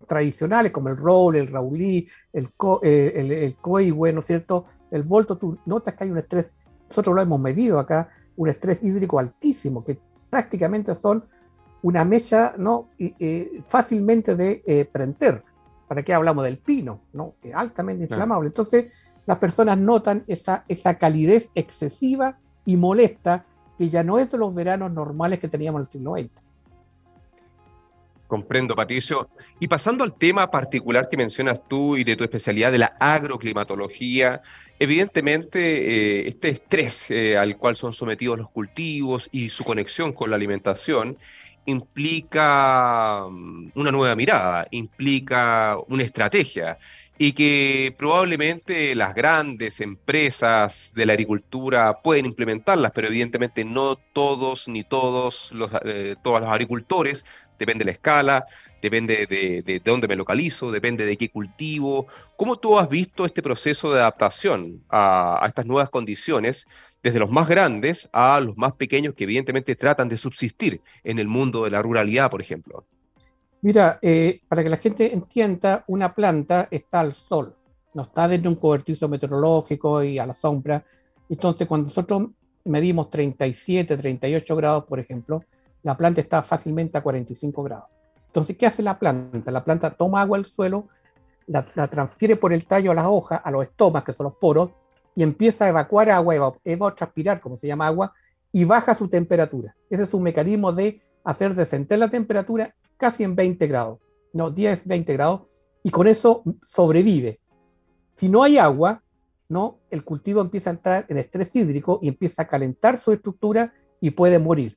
tradicionales 0.07 0.73
como 0.73 0.89
el 0.89 0.97
roble, 0.97 1.41
el 1.41 1.49
raulí, 1.49 2.09
el, 2.33 2.51
co, 2.55 2.81
eh, 2.83 3.13
el, 3.17 4.15
¿no 4.15 4.21
es 4.21 4.27
cierto? 4.27 4.67
El 4.91 5.03
volto, 5.03 5.37
tú 5.37 5.59
notas 5.67 5.95
que 5.95 6.05
hay 6.05 6.11
un 6.11 6.19
estrés, 6.19 6.51
nosotros 6.89 7.15
lo 7.15 7.23
hemos 7.23 7.41
medido 7.41 7.79
acá, 7.79 8.09
un 8.37 8.49
estrés 8.49 8.83
hídrico 8.83 9.19
altísimo, 9.19 9.85
que 9.85 9.99
prácticamente 10.29 10.95
son 10.95 11.25
una 11.83 12.05
mecha 12.05 12.55
¿no? 12.57 12.91
Eh, 12.99 13.63
fácilmente 13.67 14.37
de 14.37 14.89
prender. 14.91 15.43
¿Para 15.89 16.05
qué 16.05 16.15
hablamos 16.15 16.45
del 16.45 16.59
pino? 16.59 17.01
¿no? 17.13 17.35
Altamente 17.53 18.05
inflamable. 18.05 18.47
Entonces, 18.47 18.93
las 19.27 19.39
personas 19.39 19.77
notan 19.77 20.23
esa, 20.29 20.65
esa 20.69 20.99
calidez 20.99 21.51
excesiva 21.55 22.39
y 22.65 22.77
molesta 22.77 23.45
que 23.79 23.89
ya 23.89 24.03
no 24.03 24.19
es 24.19 24.31
de 24.31 24.39
los 24.39 24.55
veranos 24.55 24.93
normales 24.93 25.39
que 25.39 25.49
teníamos 25.49 25.81
en 25.81 25.87
el 25.87 25.91
siglo 25.91 26.15
XX. 26.15 26.51
Comprendo, 28.27 28.77
Patricio. 28.77 29.29
Y 29.59 29.67
pasando 29.67 30.05
al 30.05 30.15
tema 30.15 30.51
particular 30.51 31.09
que 31.09 31.17
mencionas 31.17 31.61
tú 31.67 31.97
y 31.97 32.05
de 32.05 32.15
tu 32.15 32.23
especialidad 32.23 32.71
de 32.71 32.79
la 32.79 32.95
agroclimatología, 33.01 34.41
evidentemente 34.79 35.59
eh, 35.59 36.29
este 36.29 36.51
estrés 36.51 37.11
eh, 37.11 37.37
al 37.37 37.57
cual 37.57 37.75
son 37.75 37.93
sometidos 37.93 38.39
los 38.39 38.49
cultivos 38.51 39.29
y 39.33 39.49
su 39.49 39.65
conexión 39.65 40.13
con 40.13 40.31
la 40.31 40.37
alimentación 40.37 41.19
implica 41.67 43.27
mm, 43.29 43.73
una 43.75 43.91
nueva 43.91 44.15
mirada, 44.15 44.69
implica 44.71 45.77
una 45.89 46.05
estrategia 46.05 46.79
y 47.23 47.35
que 47.35 47.95
probablemente 47.99 48.95
las 48.95 49.15
grandes 49.15 49.83
empresas 49.83 50.91
de 50.95 51.05
la 51.05 51.13
agricultura 51.13 52.01
pueden 52.03 52.25
implementarlas, 52.25 52.93
pero 52.95 53.09
evidentemente 53.09 53.63
no 53.63 53.97
todos 53.97 54.67
ni 54.69 54.85
todos 54.85 55.53
los, 55.53 55.71
eh, 55.85 56.17
todos 56.23 56.41
los 56.41 56.49
agricultores, 56.49 57.23
depende 57.59 57.85
de 57.85 57.91
la 57.91 57.93
escala, 57.93 58.47
depende 58.81 59.27
de, 59.27 59.61
de, 59.61 59.83
dónde 59.85 60.09
me 60.09 60.17
localizo, 60.17 60.71
depende 60.71 61.05
de 61.05 61.19
qué 61.19 61.29
cultivo. 61.29 62.07
¿Cómo 62.39 62.57
tú 62.57 62.79
has 62.79 62.89
visto 62.89 63.27
este 63.27 63.43
proceso 63.43 63.93
de 63.93 64.01
adaptación 64.01 64.83
a, 64.89 65.45
a 65.45 65.47
estas 65.47 65.67
nuevas 65.67 65.91
condiciones, 65.91 66.67
desde 67.03 67.19
los 67.19 67.31
más 67.31 67.49
grandes 67.49 68.09
a 68.15 68.41
los 68.41 68.57
más 68.57 68.73
pequeños 68.77 69.15
que 69.15 69.25
evidentemente 69.25 69.77
tratan 69.77 70.09
de 70.09 70.17
subsistir 70.17 70.81
en 71.05 71.19
el 71.19 71.29
mundo 71.29 71.65
de 71.65 71.71
la 71.71 71.83
ruralidad, 71.83 72.31
por 72.31 72.41
ejemplo? 72.41 72.87
Mira, 73.63 73.99
eh, 74.01 74.41
para 74.49 74.63
que 74.63 74.71
la 74.71 74.77
gente 74.79 75.13
entienda, 75.13 75.85
una 75.89 76.15
planta 76.15 76.69
está 76.71 77.01
al 77.01 77.13
sol, 77.13 77.55
no 77.93 78.03
está 78.03 78.27
dentro 78.27 78.51
de 78.51 78.55
un 78.55 78.61
cobertizo 78.61 79.09
meteorológico 79.09 80.03
y 80.03 80.19
a 80.19 80.27
la 80.27 80.33
sombra. 80.33 80.83
Entonces, 81.29 81.69
cuando 81.69 81.89
nosotros 81.89 82.29
medimos 82.65 83.11
37, 83.11 83.97
38 83.97 84.57
grados, 84.57 84.85
por 84.85 84.99
ejemplo, 84.99 85.43
la 85.83 85.97
planta 85.97 86.21
está 86.21 86.43
fácilmente 86.43 86.97
a 86.97 87.03
45 87.03 87.63
grados. 87.63 87.89
Entonces, 88.27 88.57
¿qué 88.57 88.67
hace 88.67 88.83
la 88.83 88.99
planta? 88.99 89.51
La 89.51 89.65
planta 89.65 89.91
toma 89.91 90.23
agua 90.23 90.39
del 90.39 90.47
suelo, 90.47 90.89
la, 91.47 91.65
transfiere 91.89 92.37
por 92.37 92.53
el 92.53 92.65
tallo 92.65 92.93
a 92.93 92.95
las 92.95 93.07
hojas, 93.07 93.41
a 93.45 93.51
los 93.51 93.65
estomas, 93.65 94.05
que 94.05 94.13
son 94.13 94.25
los 94.25 94.35
poros, 94.37 94.71
y 95.15 95.23
empieza 95.23 95.67
a 95.67 95.69
evacuar 95.69 96.11
agua, 96.11 96.55
a 96.55 96.95
transpirar, 96.95 97.41
como 97.41 97.57
se 97.57 97.67
llama 97.67 97.89
agua, 97.89 98.15
y 98.53 98.65
baja 98.65 98.95
su 98.95 99.09
temperatura. 99.09 99.75
Ese 99.91 100.05
es 100.05 100.15
un 100.15 100.23
mecanismo 100.23 100.73
de 100.73 101.03
hacer 101.25 101.55
descender 101.55 101.99
la 101.99 102.09
temperatura 102.09 102.75
casi 103.01 103.25
en 103.25 103.35
20 103.35 103.67
grados, 103.67 103.99
no, 104.35 104.51
10, 104.51 104.87
20 104.87 105.13
grados, 105.15 105.41
y 105.83 105.91
con 105.91 106.07
eso 106.07 106.45
sobrevive. 106.63 107.41
Si 108.15 108.29
no 108.29 108.43
hay 108.43 108.59
agua, 108.59 109.03
¿no? 109.49 109.79
el 109.91 110.05
cultivo 110.05 110.43
empieza 110.43 110.69
a 110.71 110.75
entrar 110.75 111.07
en 111.09 111.17
estrés 111.17 111.57
hídrico 111.57 111.99
y 112.03 112.09
empieza 112.09 112.43
a 112.43 112.47
calentar 112.47 113.01
su 113.01 113.11
estructura 113.11 113.73
y 114.01 114.11
puede 114.11 114.39
morir. 114.39 114.77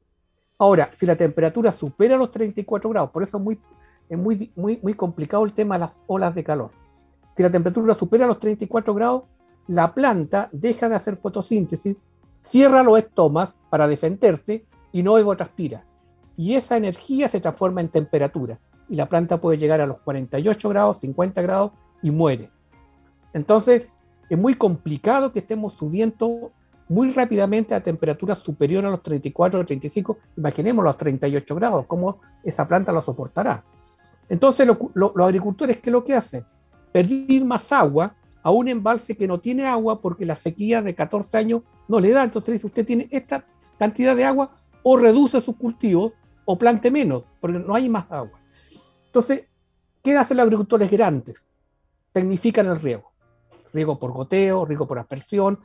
Ahora, 0.58 0.90
si 0.96 1.06
la 1.06 1.18
temperatura 1.18 1.74
supera 1.74 2.16
los 2.16 2.32
34 2.32 2.90
grados, 2.90 3.12
por 3.12 3.24
eso 3.24 3.38
es 3.38 3.44
muy, 3.44 3.60
es 4.08 4.18
muy, 4.18 4.52
muy, 4.56 4.80
muy 4.82 4.94
complicado 4.94 5.44
el 5.44 5.52
tema 5.52 5.76
de 5.76 5.80
las 5.82 5.92
olas 6.08 6.34
de 6.34 6.46
calor. 6.46 6.72
Si 7.36 7.44
la 7.44 7.52
temperatura 7.52 7.94
supera 7.94 8.26
los 8.26 8.40
34 8.40 8.94
grados, 8.94 9.24
la 9.68 9.94
planta 9.94 10.50
deja 10.54 10.88
de 10.88 10.96
hacer 10.96 11.18
fotosíntesis, 11.18 11.98
cierra 12.40 12.84
los 12.84 12.98
estomas 12.98 13.54
para 13.70 13.88
defenderse 13.88 14.66
y 14.94 15.04
no 15.04 15.18
evotranspira 15.18 15.86
y 16.36 16.56
esa 16.56 16.78
energía 16.78 17.28
se 17.28 17.40
transforma 17.40 17.82
en 17.82 17.90
temperatura 17.90 18.60
y 18.90 18.96
la 18.96 19.08
planta 19.08 19.40
puede 19.40 19.58
llegar 19.58 19.82
a 19.82 19.88
los 19.88 20.00
48 20.00 20.70
grados, 20.70 21.00
50 21.00 21.42
grados 21.42 21.72
y 22.02 22.12
muere. 22.12 22.50
Entonces, 23.34 23.88
es 24.30 24.38
muy 24.38 24.56
complicado 24.56 25.32
que 25.32 25.40
estemos 25.40 25.74
subiendo 25.74 26.52
muy 26.90 27.12
rápidamente 27.12 27.74
a 27.74 27.82
temperaturas 27.82 28.40
superiores 28.40 28.88
a 28.88 28.92
los 28.92 29.04
34 29.04 29.60
o 29.60 29.66
35. 29.66 30.18
Imaginemos 30.38 30.84
los 30.84 30.98
38 30.98 31.56
grados, 31.56 31.86
cómo 31.88 32.20
esa 32.44 32.68
planta 32.68 32.92
lo 32.92 33.02
soportará. 33.02 33.64
Entonces, 34.30 34.68
los 34.94 35.12
agricultores, 35.18 35.78
¿qué 35.78 35.90
es 35.90 35.94
lo 35.94 36.04
que 36.04 36.16
hacen? 36.16 36.46
Pedir 36.92 37.46
más 37.46 37.72
agua 37.72 38.16
a 38.42 38.52
un 38.52 38.68
embalse 38.68 39.16
que 39.16 39.28
no 39.28 39.40
tiene 39.40 39.66
agua 39.66 40.02
porque 40.02 40.26
la 40.26 40.36
sequía 40.36 40.82
de 40.82 40.94
14 40.94 41.38
años 41.38 41.62
no 41.88 42.00
le 42.00 42.12
da. 42.12 42.24
Entonces 42.24 42.54
dice, 42.54 42.68
usted 42.68 42.86
tiene 42.86 43.08
esta 43.10 43.46
cantidad 43.80 44.16
de 44.16 44.26
agua 44.26 44.52
o 44.84 44.98
reduce 44.98 45.40
sus 45.42 45.56
cultivos 45.56 46.14
o 46.46 46.58
plante 46.58 46.92
menos, 46.92 47.24
porque 47.40 47.60
no 47.60 47.76
hay 47.76 47.90
más 47.90 48.12
agua. 48.12 48.40
Entonces, 49.06 49.46
¿qué 50.02 50.18
hacen 50.18 50.38
los 50.38 50.46
agricultores 50.46 50.90
grandes? 50.90 51.48
Tecnifican 52.12 52.68
el 52.68 52.80
riego. 52.80 53.12
Riego 53.74 53.98
por 53.98 54.12
goteo, 54.12 54.66
riego 54.66 54.88
por 54.88 55.00
aspersión. 55.00 55.60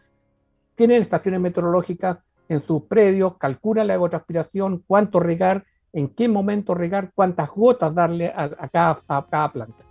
Tienen 0.75 1.03
estaciones 1.03 1.41
meteorológicas 1.41 2.19
en 2.49 2.63
sus 2.63 2.85
predios, 2.85 3.37
calculan 3.37 3.87
la 3.87 3.95
evotranspiración, 3.95 4.85
cuánto 4.87 5.21
regar, 5.21 5.65
en 5.93 6.09
qué 6.09 6.29
momento 6.29 6.75
regar, 6.75 7.13
cuántas 7.15 7.51
gotas 7.51 7.95
darle 7.95 8.29
a, 8.29 8.69
cada, 8.69 8.99
a 9.09 9.27
cada 9.27 9.53
planta. 9.53 9.85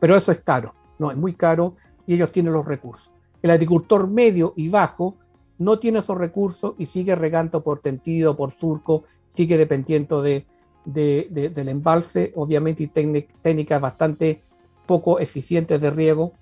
Pero 0.00 0.16
eso 0.16 0.32
es 0.32 0.40
caro. 0.40 0.74
no, 0.98 1.10
es 1.10 1.16
muy 1.16 1.34
caro 1.34 1.76
y 2.06 2.14
ellos 2.14 2.32
tienen 2.32 2.52
los 2.52 2.64
recursos. 2.64 3.10
El 3.42 3.50
agricultor 3.50 4.08
medio 4.08 4.54
y 4.56 4.68
bajo 4.68 5.16
no 5.58 5.78
tiene 5.78 6.00
esos 6.00 6.16
recursos 6.16 6.74
y 6.78 6.86
sigue 6.86 7.14
regando 7.14 7.62
por 7.62 7.80
tendido, 7.80 8.34
por 8.36 8.52
surco, 8.52 9.04
sigue 9.34 9.58
dependiendo 9.58 10.22
de, 10.22 10.46
del 10.84 11.68
embalse, 11.68 12.32
obviamente, 12.36 12.84
y 12.84 12.86
técnicas 12.88 13.80
bastante 13.80 14.42
poco 14.86 15.18
eficientes 15.18 15.80
de 15.80 15.90
riego. 15.90 16.32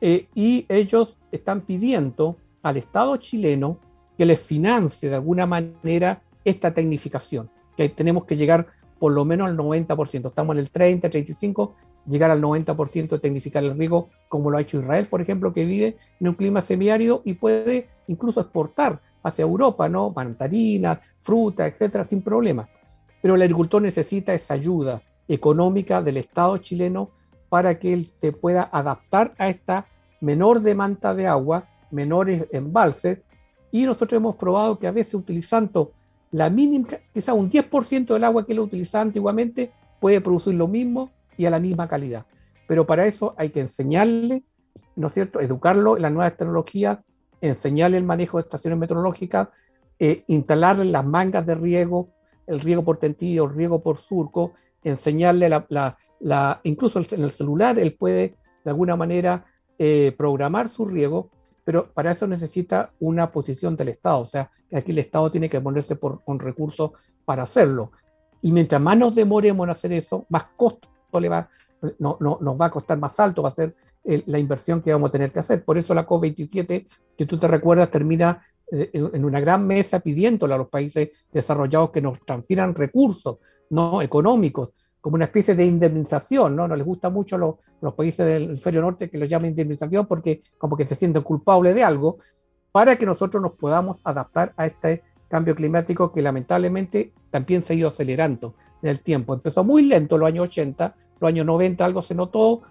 Eh, 0.00 0.26
y 0.34 0.66
ellos 0.68 1.16
están 1.30 1.60
pidiendo 1.60 2.36
al 2.62 2.76
Estado 2.76 3.16
chileno 3.18 3.78
que 4.16 4.26
les 4.26 4.40
financie 4.40 5.08
de 5.08 5.14
alguna 5.14 5.46
manera 5.46 6.22
esta 6.44 6.74
tecnificación, 6.74 7.50
que 7.76 7.88
tenemos 7.88 8.24
que 8.24 8.36
llegar 8.36 8.66
por 8.98 9.12
lo 9.12 9.24
menos 9.24 9.48
al 9.48 9.56
90%. 9.56 10.28
Estamos 10.28 10.54
en 10.54 10.60
el 10.60 10.70
30, 10.70 11.10
35, 11.10 11.74
llegar 12.06 12.30
al 12.30 12.40
90% 12.40 13.08
de 13.10 13.18
tecnificar 13.18 13.62
el 13.64 13.76
riego, 13.76 14.10
como 14.28 14.50
lo 14.50 14.58
ha 14.58 14.60
hecho 14.60 14.80
Israel, 14.80 15.06
por 15.06 15.20
ejemplo, 15.20 15.52
que 15.52 15.64
vive 15.64 15.96
en 16.20 16.28
un 16.28 16.34
clima 16.34 16.60
semiárido 16.60 17.22
y 17.24 17.34
puede 17.34 17.88
incluso 18.06 18.40
exportar 18.40 19.00
hacia 19.22 19.42
Europa, 19.42 19.88
¿no? 19.88 20.10
Mantarinas, 20.10 20.98
fruta, 21.18 21.66
etcétera, 21.66 22.04
sin 22.04 22.22
problema. 22.22 22.68
Pero 23.20 23.34
el 23.34 23.42
agricultor 23.42 23.82
necesita 23.82 24.34
esa 24.34 24.54
ayuda 24.54 25.02
económica 25.28 26.02
del 26.02 26.16
Estado 26.16 26.56
chileno 26.58 27.10
para 27.48 27.78
que 27.78 27.92
él 27.92 28.06
se 28.16 28.32
pueda 28.32 28.68
adaptar 28.72 29.32
a 29.38 29.48
esta 29.48 29.86
menor 30.20 30.60
demanda 30.60 31.14
de 31.14 31.26
agua, 31.26 31.68
menores 31.90 32.46
embalses, 32.52 33.20
y 33.70 33.84
nosotros 33.84 34.16
hemos 34.18 34.36
probado 34.36 34.78
que 34.78 34.86
a 34.86 34.92
veces 34.92 35.14
utilizando 35.14 35.92
la 36.30 36.48
mínima, 36.50 36.88
quizá 37.12 37.34
un 37.34 37.50
10% 37.50 38.14
del 38.14 38.24
agua 38.24 38.46
que 38.46 38.52
él 38.52 38.60
utilizaba 38.60 39.02
antiguamente 39.02 39.72
puede 40.00 40.20
producir 40.20 40.54
lo 40.54 40.66
mismo 40.66 41.10
y 41.36 41.46
a 41.46 41.50
la 41.50 41.60
misma 41.60 41.88
calidad. 41.88 42.26
Pero 42.66 42.86
para 42.86 43.06
eso 43.06 43.34
hay 43.36 43.50
que 43.50 43.60
enseñarle, 43.60 44.44
¿no 44.96 45.08
es 45.08 45.14
cierto?, 45.14 45.40
educarlo 45.40 45.96
en 45.96 46.02
las 46.02 46.12
nuevas 46.12 46.36
tecnologías, 46.36 46.98
enseñarle 47.42 47.98
el 47.98 48.04
manejo 48.04 48.38
de 48.38 48.42
estaciones 48.42 48.78
meteorológicas, 48.78 49.48
eh, 49.98 50.24
instalarle 50.28 50.86
las 50.86 51.04
mangas 51.04 51.44
de 51.44 51.54
riego, 51.54 52.08
el 52.46 52.60
riego 52.60 52.82
por 52.82 52.96
tentillo, 52.96 53.44
el 53.44 53.54
riego 53.54 53.82
por 53.82 53.98
surco, 53.98 54.52
enseñarle 54.82 55.50
la, 55.50 55.66
la, 56.20 56.60
incluso 56.64 57.00
en 57.00 57.22
el 57.22 57.30
celular 57.30 57.78
él 57.78 57.94
puede 57.94 58.36
de 58.64 58.70
alguna 58.70 58.96
manera 58.96 59.44
eh, 59.78 60.14
programar 60.16 60.68
su 60.68 60.86
riego 60.86 61.30
pero 61.64 61.92
para 61.92 62.12
eso 62.12 62.26
necesita 62.26 62.92
una 63.00 63.30
posición 63.30 63.76
del 63.76 63.90
Estado, 63.90 64.20
o 64.20 64.24
sea, 64.24 64.50
aquí 64.72 64.90
el 64.92 64.98
Estado 64.98 65.30
tiene 65.30 65.48
que 65.48 65.60
ponerse 65.60 65.96
por, 65.96 66.24
con 66.24 66.38
recursos 66.38 66.92
para 67.24 67.44
hacerlo. 67.44 67.92
Y 68.40 68.50
mientras 68.50 68.80
más 68.80 68.96
nos 68.96 69.14
demoremos 69.14 69.64
en 69.64 69.70
hacer 69.70 69.92
eso, 69.92 70.26
más 70.28 70.44
costo 70.56 70.88
le 71.20 71.28
va, 71.28 71.48
no, 71.98 72.16
no, 72.20 72.38
nos 72.40 72.60
va 72.60 72.66
a 72.66 72.70
costar 72.70 72.98
más 72.98 73.18
alto, 73.20 73.42
va 73.42 73.50
a 73.50 73.52
ser 73.52 73.76
la 74.04 74.38
inversión 74.38 74.82
que 74.82 74.92
vamos 74.92 75.08
a 75.08 75.12
tener 75.12 75.32
que 75.32 75.40
hacer. 75.40 75.64
Por 75.64 75.78
eso 75.78 75.94
la 75.94 76.06
COP27, 76.06 76.86
que 77.16 77.26
tú 77.26 77.38
te 77.38 77.48
recuerdas, 77.48 77.90
termina 77.90 78.42
eh, 78.70 78.90
en 78.92 79.24
una 79.24 79.40
gran 79.40 79.66
mesa 79.66 80.00
pidiéndole 80.00 80.54
a 80.54 80.58
los 80.58 80.68
países 80.68 81.10
desarrollados 81.32 81.90
que 81.90 82.00
nos 82.00 82.20
transfieran 82.24 82.74
recursos 82.74 83.38
no 83.70 84.02
económicos 84.02 84.70
como 85.00 85.16
una 85.16 85.24
especie 85.24 85.54
de 85.54 85.66
indemnización, 85.66 86.54
¿no? 86.54 86.68
No 86.68 86.76
les 86.76 86.86
gusta 86.86 87.10
mucho 87.10 87.36
los, 87.36 87.56
los 87.80 87.94
países 87.94 88.24
del 88.24 88.44
hemisferio 88.44 88.80
norte 88.80 89.10
que 89.10 89.18
lo 89.18 89.26
llamen 89.26 89.50
indemnización 89.50 90.06
porque 90.06 90.42
como 90.58 90.76
que 90.76 90.86
se 90.86 90.94
sienten 90.94 91.22
culpables 91.22 91.74
de 91.74 91.82
algo, 91.82 92.18
para 92.70 92.96
que 92.96 93.04
nosotros 93.04 93.42
nos 93.42 93.56
podamos 93.56 94.00
adaptar 94.04 94.54
a 94.56 94.66
este 94.66 95.02
cambio 95.28 95.54
climático 95.54 96.12
que 96.12 96.22
lamentablemente 96.22 97.12
también 97.30 97.62
se 97.62 97.72
ha 97.72 97.76
ido 97.76 97.88
acelerando 97.88 98.54
en 98.82 98.90
el 98.90 99.00
tiempo. 99.00 99.34
Empezó 99.34 99.64
muy 99.64 99.82
lento 99.82 100.14
en 100.14 100.20
los 100.20 100.28
años 100.28 100.44
80, 100.44 100.94
los 101.20 101.28
años 101.28 101.46
90 101.46 101.84
algo 101.84 102.02
se 102.02 102.14
notó, 102.14 102.62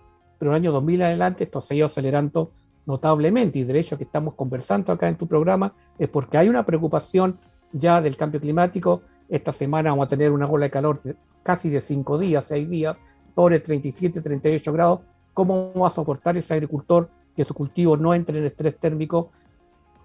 pero 0.41 0.49
en 0.49 0.55
el 0.55 0.61
año 0.63 0.71
2000 0.71 1.03
adelante 1.03 1.43
esto 1.43 1.61
se 1.61 1.75
ha 1.75 1.77
ido 1.77 1.85
acelerando 1.85 2.49
notablemente 2.87 3.59
y 3.59 3.63
de 3.63 3.79
hecho 3.79 3.95
que 3.95 4.05
estamos 4.05 4.33
conversando 4.33 4.91
acá 4.91 5.07
en 5.07 5.15
tu 5.15 5.27
programa 5.27 5.71
es 5.99 6.09
porque 6.09 6.35
hay 6.35 6.49
una 6.49 6.65
preocupación 6.65 7.37
ya 7.71 8.01
del 8.01 8.17
cambio 8.17 8.41
climático. 8.41 9.03
Esta 9.29 9.51
semana 9.51 9.91
vamos 9.91 10.07
a 10.07 10.09
tener 10.09 10.31
una 10.31 10.47
ola 10.47 10.65
de 10.65 10.71
calor 10.71 10.99
casi 11.43 11.69
de 11.69 11.79
5 11.79 12.17
días, 12.17 12.43
6 12.45 12.67
días, 12.67 12.97
sobre 13.35 13.59
37, 13.59 14.19
38 14.19 14.73
grados, 14.73 15.01
¿cómo 15.35 15.73
va 15.73 15.89
a 15.89 15.91
soportar 15.91 16.35
ese 16.37 16.55
agricultor 16.55 17.07
que 17.35 17.45
su 17.45 17.53
cultivo 17.53 17.95
no 17.95 18.11
entre 18.15 18.39
en 18.39 18.45
estrés 18.45 18.79
térmico 18.79 19.29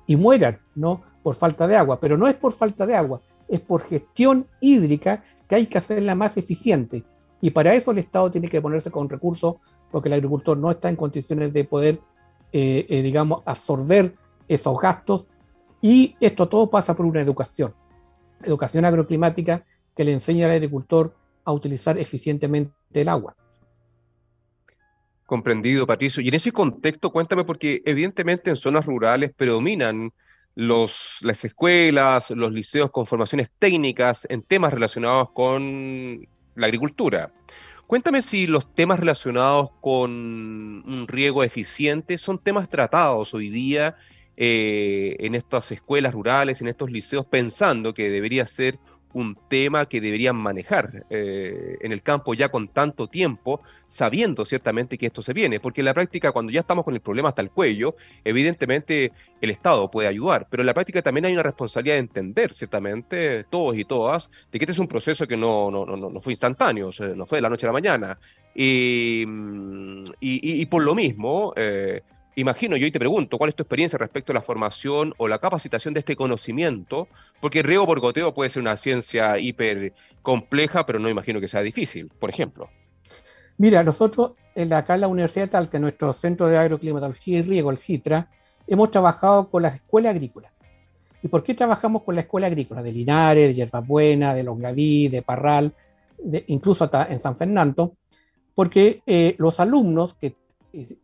y 0.06 0.16
mueran, 0.16 0.58
¿no? 0.74 1.00
Por 1.22 1.34
falta 1.34 1.66
de 1.66 1.76
agua. 1.76 1.98
Pero 1.98 2.18
no 2.18 2.28
es 2.28 2.34
por 2.34 2.52
falta 2.52 2.84
de 2.84 2.94
agua, 2.94 3.22
es 3.48 3.60
por 3.60 3.80
gestión 3.80 4.46
hídrica 4.60 5.24
que 5.48 5.54
hay 5.54 5.66
que 5.66 5.78
hacerla 5.78 6.14
más 6.14 6.36
eficiente. 6.36 7.04
Y 7.40 7.50
para 7.50 7.74
eso 7.74 7.90
el 7.90 7.98
Estado 7.98 8.30
tiene 8.30 8.48
que 8.48 8.60
ponerse 8.60 8.90
con 8.90 9.08
recursos, 9.08 9.56
porque 9.96 10.10
el 10.10 10.12
agricultor 10.12 10.58
no 10.58 10.70
está 10.70 10.90
en 10.90 10.96
condiciones 10.96 11.54
de 11.54 11.64
poder, 11.64 12.00
eh, 12.52 12.84
eh, 12.86 13.00
digamos, 13.00 13.42
absorber 13.46 14.12
esos 14.46 14.78
gastos. 14.78 15.26
Y 15.80 16.16
esto 16.20 16.50
todo 16.50 16.68
pasa 16.68 16.94
por 16.94 17.06
una 17.06 17.22
educación, 17.22 17.72
educación 18.44 18.84
agroclimática 18.84 19.64
que 19.96 20.04
le 20.04 20.12
enseña 20.12 20.44
al 20.44 20.52
agricultor 20.52 21.14
a 21.46 21.52
utilizar 21.52 21.96
eficientemente 21.96 22.74
el 22.92 23.08
agua. 23.08 23.36
Comprendido, 25.24 25.86
Patricio. 25.86 26.22
Y 26.22 26.28
en 26.28 26.34
ese 26.34 26.52
contexto, 26.52 27.10
cuéntame, 27.10 27.44
porque 27.44 27.80
evidentemente 27.86 28.50
en 28.50 28.56
zonas 28.56 28.84
rurales 28.84 29.32
predominan 29.34 30.12
los, 30.56 30.94
las 31.22 31.42
escuelas, 31.42 32.28
los 32.32 32.52
liceos 32.52 32.90
con 32.90 33.06
formaciones 33.06 33.48
técnicas 33.58 34.26
en 34.28 34.42
temas 34.42 34.74
relacionados 34.74 35.30
con 35.30 36.20
la 36.54 36.66
agricultura. 36.66 37.32
Cuéntame 37.86 38.20
si 38.20 38.48
los 38.48 38.74
temas 38.74 38.98
relacionados 38.98 39.70
con 39.80 40.10
un 40.10 41.04
riego 41.06 41.44
eficiente 41.44 42.18
son 42.18 42.38
temas 42.38 42.68
tratados 42.68 43.32
hoy 43.32 43.48
día 43.48 43.94
eh, 44.36 45.16
en 45.20 45.36
estas 45.36 45.70
escuelas 45.70 46.12
rurales, 46.12 46.60
en 46.60 46.66
estos 46.66 46.90
liceos, 46.90 47.26
pensando 47.26 47.94
que 47.94 48.10
debería 48.10 48.44
ser 48.46 48.78
un 49.16 49.34
tema 49.48 49.86
que 49.86 50.02
deberían 50.02 50.36
manejar 50.36 51.06
eh, 51.08 51.78
en 51.80 51.90
el 51.90 52.02
campo 52.02 52.34
ya 52.34 52.50
con 52.50 52.68
tanto 52.68 53.08
tiempo, 53.08 53.62
sabiendo 53.86 54.44
ciertamente 54.44 54.98
que 54.98 55.06
esto 55.06 55.22
se 55.22 55.32
viene, 55.32 55.58
porque 55.58 55.80
en 55.80 55.86
la 55.86 55.94
práctica 55.94 56.32
cuando 56.32 56.52
ya 56.52 56.60
estamos 56.60 56.84
con 56.84 56.92
el 56.92 57.00
problema 57.00 57.30
hasta 57.30 57.40
el 57.40 57.50
cuello, 57.50 57.96
evidentemente 58.24 59.12
el 59.40 59.50
Estado 59.50 59.90
puede 59.90 60.08
ayudar, 60.08 60.48
pero 60.50 60.62
en 60.62 60.66
la 60.66 60.74
práctica 60.74 61.00
también 61.00 61.24
hay 61.24 61.32
una 61.32 61.42
responsabilidad 61.42 61.94
de 61.94 62.00
entender 62.00 62.52
ciertamente 62.52 63.44
todos 63.44 63.78
y 63.78 63.86
todas 63.86 64.28
de 64.52 64.58
que 64.58 64.66
este 64.66 64.72
es 64.72 64.78
un 64.78 64.88
proceso 64.88 65.26
que 65.26 65.36
no, 65.36 65.70
no, 65.70 65.86
no, 65.86 65.96
no 65.96 66.20
fue 66.20 66.34
instantáneo, 66.34 66.90
no 67.14 67.24
fue 67.24 67.38
de 67.38 67.42
la 67.42 67.48
noche 67.48 67.64
a 67.64 67.68
la 67.68 67.72
mañana, 67.72 68.18
y, 68.54 69.24
mm, 69.26 70.04
y, 70.20 70.66
por 70.66 70.82
lo 70.82 70.94
mismo... 70.94 71.54
Eh, 71.56 72.02
imagino 72.36 72.76
yo 72.76 72.86
y 72.86 72.92
te 72.92 72.98
pregunto, 72.98 73.38
¿cuál 73.38 73.50
es 73.50 73.56
tu 73.56 73.62
experiencia 73.62 73.98
respecto 73.98 74.30
a 74.30 74.34
la 74.34 74.42
formación 74.42 75.14
o 75.16 75.26
la 75.26 75.38
capacitación 75.38 75.94
de 75.94 76.00
este 76.00 76.14
conocimiento? 76.14 77.08
Porque 77.40 77.62
riego 77.62 77.86
por 77.86 77.98
goteo 77.98 78.32
puede 78.34 78.50
ser 78.50 78.62
una 78.62 78.76
ciencia 78.76 79.38
hiper 79.38 79.92
compleja, 80.22 80.86
pero 80.86 80.98
no 80.98 81.08
imagino 81.08 81.40
que 81.40 81.48
sea 81.48 81.62
difícil, 81.62 82.10
por 82.20 82.30
ejemplo. 82.30 82.68
Mira, 83.58 83.82
nosotros 83.82 84.32
acá 84.72 84.94
en 84.94 85.00
la 85.00 85.08
Universidad 85.08 85.46
de 85.46 85.50
Talca, 85.50 85.78
nuestro 85.78 86.12
Centro 86.12 86.46
de 86.46 86.58
Agroclimatología 86.58 87.38
y 87.38 87.42
Riego, 87.42 87.70
el 87.70 87.78
CITRA, 87.78 88.28
hemos 88.66 88.90
trabajado 88.90 89.48
con 89.48 89.62
la 89.62 89.68
escuela 89.68 90.10
agrícola. 90.10 90.52
¿Y 91.22 91.28
por 91.28 91.42
qué 91.42 91.54
trabajamos 91.54 92.02
con 92.02 92.14
la 92.14 92.22
escuela 92.22 92.46
agrícola? 92.46 92.82
De 92.82 92.92
Linares, 92.92 93.48
de 93.48 93.54
Yerbabuena, 93.54 94.34
de 94.34 94.42
Longaví, 94.42 95.08
de 95.08 95.22
Parral, 95.22 95.74
de, 96.18 96.44
incluso 96.48 96.84
hasta 96.84 97.06
en 97.06 97.20
San 97.20 97.36
Fernando, 97.36 97.94
porque 98.54 99.02
eh, 99.06 99.34
los 99.38 99.58
alumnos 99.58 100.14
que 100.14 100.34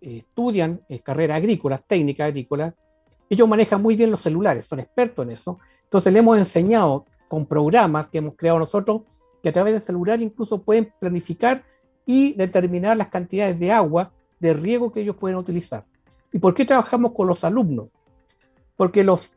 estudian 0.01 0.83
carreras 1.03 1.37
agrícolas, 1.39 1.83
técnicas 1.87 2.29
agrícolas, 2.29 2.75
ellos 3.33 3.49
manejan 3.49 3.81
muy 3.81 3.97
bien 3.97 4.11
los 4.11 4.21
celulares, 4.21 4.67
son 4.67 4.81
expertos 4.81 5.25
en 5.25 5.31
eso. 5.31 5.59
Entonces 5.85 6.13
le 6.13 6.19
hemos 6.19 6.39
enseñado 6.39 7.07
con 7.29 7.47
programas 7.47 8.09
que 8.09 8.19
hemos 8.19 8.35
creado 8.37 8.59
nosotros 8.59 9.03
que 9.43 9.49
a 9.49 9.53
través 9.53 9.73
del 9.73 9.83
celular 9.83 10.21
incluso 10.21 10.63
pueden 10.63 10.93
planificar 11.01 11.65
y 12.05 12.35
determinar 12.35 12.97
las 12.97 13.09
cantidades 13.09 13.59
de 13.59 13.73
agua 13.73 14.13
de 14.39 14.53
riego 14.53 14.93
que 14.93 15.01
ellos 15.01 15.17
pueden 15.17 15.39
utilizar. 15.39 15.87
¿Y 16.33 16.39
por 16.39 16.55
qué 16.55 16.65
trabajamos 16.65 17.13
con 17.13 17.27
los 17.27 17.43
alumnos? 17.43 17.89
Porque 18.77 19.03
los 19.03 19.35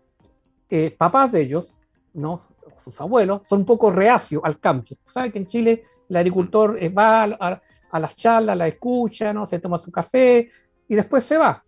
eh, 0.70 0.92
papás 0.98 1.32
de 1.32 1.42
ellos, 1.42 1.80
¿no? 2.14 2.42
sus 2.76 3.00
abuelos, 3.00 3.42
son 3.46 3.60
un 3.60 3.66
poco 3.66 3.92
reacios 3.92 4.42
al 4.44 4.60
cambio. 4.60 4.98
Saben 5.06 5.32
que 5.32 5.40
en 5.40 5.48
Chile 5.48 5.84
el 6.10 6.18
agricultor 6.18 6.78
va 6.98 7.24
a, 7.24 7.28
a 7.40 7.62
las 8.00 8.16
charlas, 8.16 8.58
la 8.58 8.68
escucha, 8.68 9.34
¿no? 9.34 9.46
se 9.46 9.60
toma 9.60 9.78
su 9.78 9.92
café 9.92 10.50
y 10.88 10.96
después 10.96 11.24
se 11.24 11.38
va. 11.38 11.64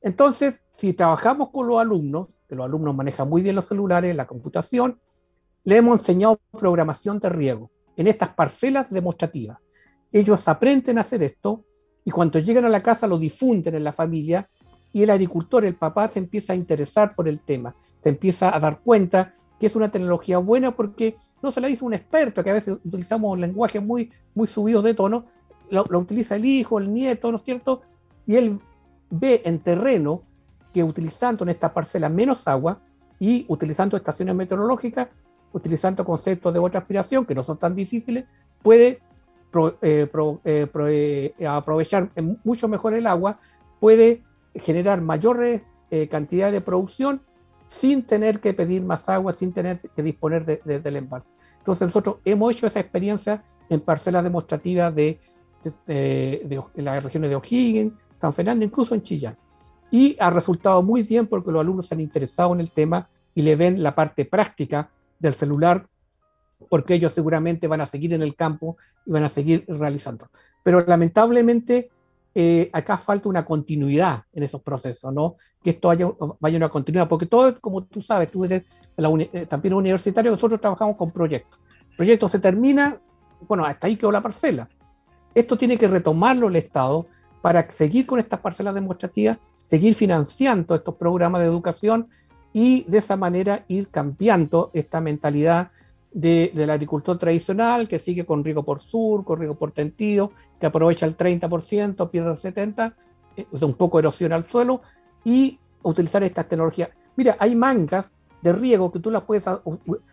Entonces, 0.00 0.62
si 0.72 0.92
trabajamos 0.94 1.50
con 1.50 1.68
los 1.68 1.80
alumnos, 1.80 2.40
que 2.48 2.56
los 2.56 2.66
alumnos 2.66 2.94
manejan 2.94 3.28
muy 3.28 3.42
bien 3.42 3.56
los 3.56 3.66
celulares, 3.66 4.14
la 4.16 4.26
computación, 4.26 4.98
le 5.64 5.76
hemos 5.76 6.00
enseñado 6.00 6.40
programación 6.50 7.18
de 7.20 7.28
riego 7.28 7.70
en 7.96 8.08
estas 8.08 8.30
parcelas 8.30 8.90
demostrativas. 8.90 9.58
Ellos 10.10 10.46
aprenden 10.48 10.98
a 10.98 11.02
hacer 11.02 11.22
esto 11.22 11.64
y 12.04 12.10
cuando 12.10 12.38
llegan 12.38 12.64
a 12.64 12.68
la 12.68 12.82
casa 12.82 13.06
lo 13.06 13.18
difunden 13.18 13.74
en 13.74 13.84
la 13.84 13.92
familia 13.92 14.48
y 14.92 15.02
el 15.02 15.10
agricultor, 15.10 15.64
el 15.64 15.76
papá, 15.76 16.08
se 16.08 16.18
empieza 16.18 16.52
a 16.52 16.56
interesar 16.56 17.14
por 17.14 17.28
el 17.28 17.40
tema, 17.40 17.74
se 18.02 18.10
empieza 18.10 18.54
a 18.54 18.60
dar 18.60 18.80
cuenta 18.80 19.34
que 19.58 19.66
es 19.66 19.76
una 19.76 19.90
tecnología 19.90 20.38
buena 20.38 20.74
porque 20.74 21.16
no 21.40 21.50
se 21.50 21.60
la 21.60 21.68
dice 21.68 21.84
un 21.84 21.94
experto, 21.94 22.42
que 22.42 22.50
a 22.50 22.54
veces 22.54 22.78
utilizamos 22.84 23.38
lenguajes 23.38 23.82
muy, 23.82 24.10
muy 24.34 24.46
subidos 24.46 24.84
de 24.84 24.94
tono, 24.94 25.26
lo, 25.72 25.98
utiliza 25.98 26.36
el 26.36 26.44
hijo, 26.44 26.78
el 26.78 26.92
nieto, 26.92 27.30
¿no 27.30 27.36
es 27.36 27.42
cierto? 27.42 27.82
y 28.26 28.36
él 28.36 28.60
ve 29.10 29.42
en 29.44 29.58
terreno 29.58 30.22
que 30.72 30.82
utilizando 30.82 31.44
en 31.44 31.50
esta 31.50 31.72
parcela 31.72 32.08
menos 32.08 32.46
agua 32.48 32.80
y 33.18 33.44
utilizando 33.48 33.96
estaciones 33.96 34.34
meteorológicas, 34.34 35.08
utilizando 35.52 36.04
conceptos 36.04 36.52
de 36.52 36.58
otra 36.58 36.80
aspiración 36.80 37.26
que 37.26 37.34
no 37.34 37.44
son 37.44 37.58
tan 37.58 37.74
difíciles, 37.74 38.24
puede 38.62 39.00
eh, 39.82 40.08
eh, 40.44 41.32
eh, 41.38 41.46
aprovechar 41.46 42.08
mucho 42.42 42.68
mejor 42.68 42.94
el 42.94 43.06
agua, 43.06 43.38
puede 43.80 44.22
generar 44.54 45.00
mayores 45.00 45.62
cantidades 46.08 46.54
de 46.54 46.62
producción 46.62 47.20
sin 47.66 48.02
tener 48.02 48.40
que 48.40 48.54
pedir 48.54 48.82
más 48.82 49.10
agua, 49.10 49.34
sin 49.34 49.52
tener 49.52 49.78
que 49.78 50.02
disponer 50.02 50.46
del 50.64 50.96
embalse. 50.96 51.28
Entonces 51.58 51.86
nosotros 51.86 52.16
hemos 52.24 52.54
hecho 52.54 52.66
esa 52.66 52.80
experiencia 52.80 53.44
en 53.68 53.80
parcelas 53.80 54.24
demostrativas 54.24 54.94
de, 54.94 55.20
de, 55.86 56.62
las 56.76 57.04
regiones 57.04 57.30
de 57.30 57.36
O'Higgins, 57.36 57.94
San 58.20 58.32
Fernando, 58.32 58.64
incluso 58.64 58.94
en 58.94 59.02
Chillán. 59.02 59.36
Y 59.90 60.16
ha 60.18 60.30
resultado 60.30 60.82
muy 60.82 61.02
bien 61.02 61.26
porque 61.26 61.50
los 61.50 61.60
alumnos 61.60 61.86
se 61.86 61.94
han 61.94 62.00
interesado 62.00 62.54
en 62.54 62.60
el 62.60 62.70
tema 62.70 63.08
y 63.34 63.42
le 63.42 63.56
ven 63.56 63.82
la 63.82 63.94
parte 63.94 64.24
práctica 64.24 64.90
del 65.18 65.34
celular, 65.34 65.86
porque 66.68 66.94
ellos 66.94 67.12
seguramente 67.12 67.66
van 67.66 67.80
a 67.80 67.86
seguir 67.86 68.14
en 68.14 68.22
el 68.22 68.34
campo 68.34 68.76
y 69.04 69.10
van 69.10 69.24
a 69.24 69.28
seguir 69.28 69.64
realizando. 69.68 70.28
Pero 70.62 70.84
lamentablemente 70.86 71.90
eh, 72.34 72.70
acá 72.72 72.96
falta 72.96 73.28
una 73.28 73.44
continuidad 73.44 74.24
en 74.32 74.42
esos 74.42 74.62
procesos, 74.62 75.12
¿no? 75.12 75.36
Que 75.62 75.70
esto 75.70 75.90
haya, 75.90 76.10
vaya 76.40 76.56
una 76.56 76.70
continuidad, 76.70 77.08
porque 77.08 77.26
todo, 77.26 77.60
como 77.60 77.84
tú 77.84 78.00
sabes, 78.00 78.30
tú 78.30 78.44
eres 78.44 78.62
eh, 78.96 79.46
también 79.46 79.74
universitario, 79.74 80.30
nosotros 80.30 80.60
trabajamos 80.60 80.96
con 80.96 81.10
proyectos. 81.10 81.60
El 81.90 81.96
proyecto 81.96 82.28
se 82.28 82.38
termina, 82.38 82.98
bueno, 83.46 83.66
hasta 83.66 83.86
ahí 83.86 83.96
quedó 83.96 84.10
la 84.10 84.22
parcela. 84.22 84.68
Esto 85.34 85.56
tiene 85.56 85.78
que 85.78 85.88
retomarlo 85.88 86.48
el 86.48 86.56
Estado 86.56 87.06
para 87.40 87.68
seguir 87.70 88.06
con 88.06 88.18
estas 88.18 88.40
parcelas 88.40 88.74
demostrativas, 88.74 89.38
seguir 89.54 89.94
financiando 89.94 90.74
estos 90.74 90.94
programas 90.94 91.40
de 91.40 91.48
educación 91.48 92.08
y 92.52 92.84
de 92.84 92.98
esa 92.98 93.16
manera 93.16 93.64
ir 93.68 93.88
cambiando 93.88 94.70
esta 94.74 95.00
mentalidad 95.00 95.70
del 96.12 96.68
agricultor 96.68 97.18
tradicional 97.18 97.88
que 97.88 97.98
sigue 97.98 98.26
con 98.26 98.44
riego 98.44 98.62
por 98.64 98.80
sur, 98.80 99.24
con 99.24 99.38
riego 99.38 99.54
por 99.54 99.72
tendido, 99.72 100.32
que 100.60 100.66
aprovecha 100.66 101.06
el 101.06 101.16
30%, 101.16 102.10
pierde 102.10 102.30
el 102.30 102.36
70%, 102.36 102.94
eh, 103.36 103.46
un 103.62 103.74
poco 103.74 103.98
erosión 103.98 104.32
al 104.32 104.44
suelo 104.44 104.82
y 105.24 105.58
utilizar 105.82 106.22
estas 106.22 106.46
tecnologías. 106.48 106.90
Mira, 107.16 107.36
hay 107.38 107.56
mangas 107.56 108.12
de 108.42 108.52
riego 108.52 108.92
que 108.92 108.98
tú 108.98 109.10
las 109.10 109.22
puedes 109.22 109.44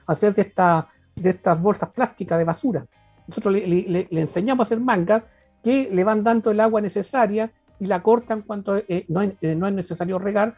hacer 0.06 0.34
de, 0.34 0.42
esta, 0.44 0.88
de 1.16 1.32
estas 1.32 1.62
bolsas 1.62 1.90
plásticas 1.90 2.38
de 2.38 2.46
basura. 2.46 2.86
Nosotros 3.30 3.54
le, 3.54 4.08
enseñamos 4.12 4.65
a 4.65 4.68
hacer 4.68 4.80
mangas 4.80 5.24
que 5.63 5.89
le 5.92 6.04
van 6.04 6.24
dando 6.24 6.52
el 6.52 6.60
agua 6.60 6.82
necesaria 6.82 7.52
y 7.80 7.86
la 7.86 8.04
cortan 8.04 8.42
cuando 8.42 8.78
eh, 8.78 9.06
no, 9.08 9.22
es, 9.22 9.34
eh, 9.42 9.56
no, 9.56 9.68
es, 9.68 9.74
necesario 9.74 10.20
regar. 10.20 10.56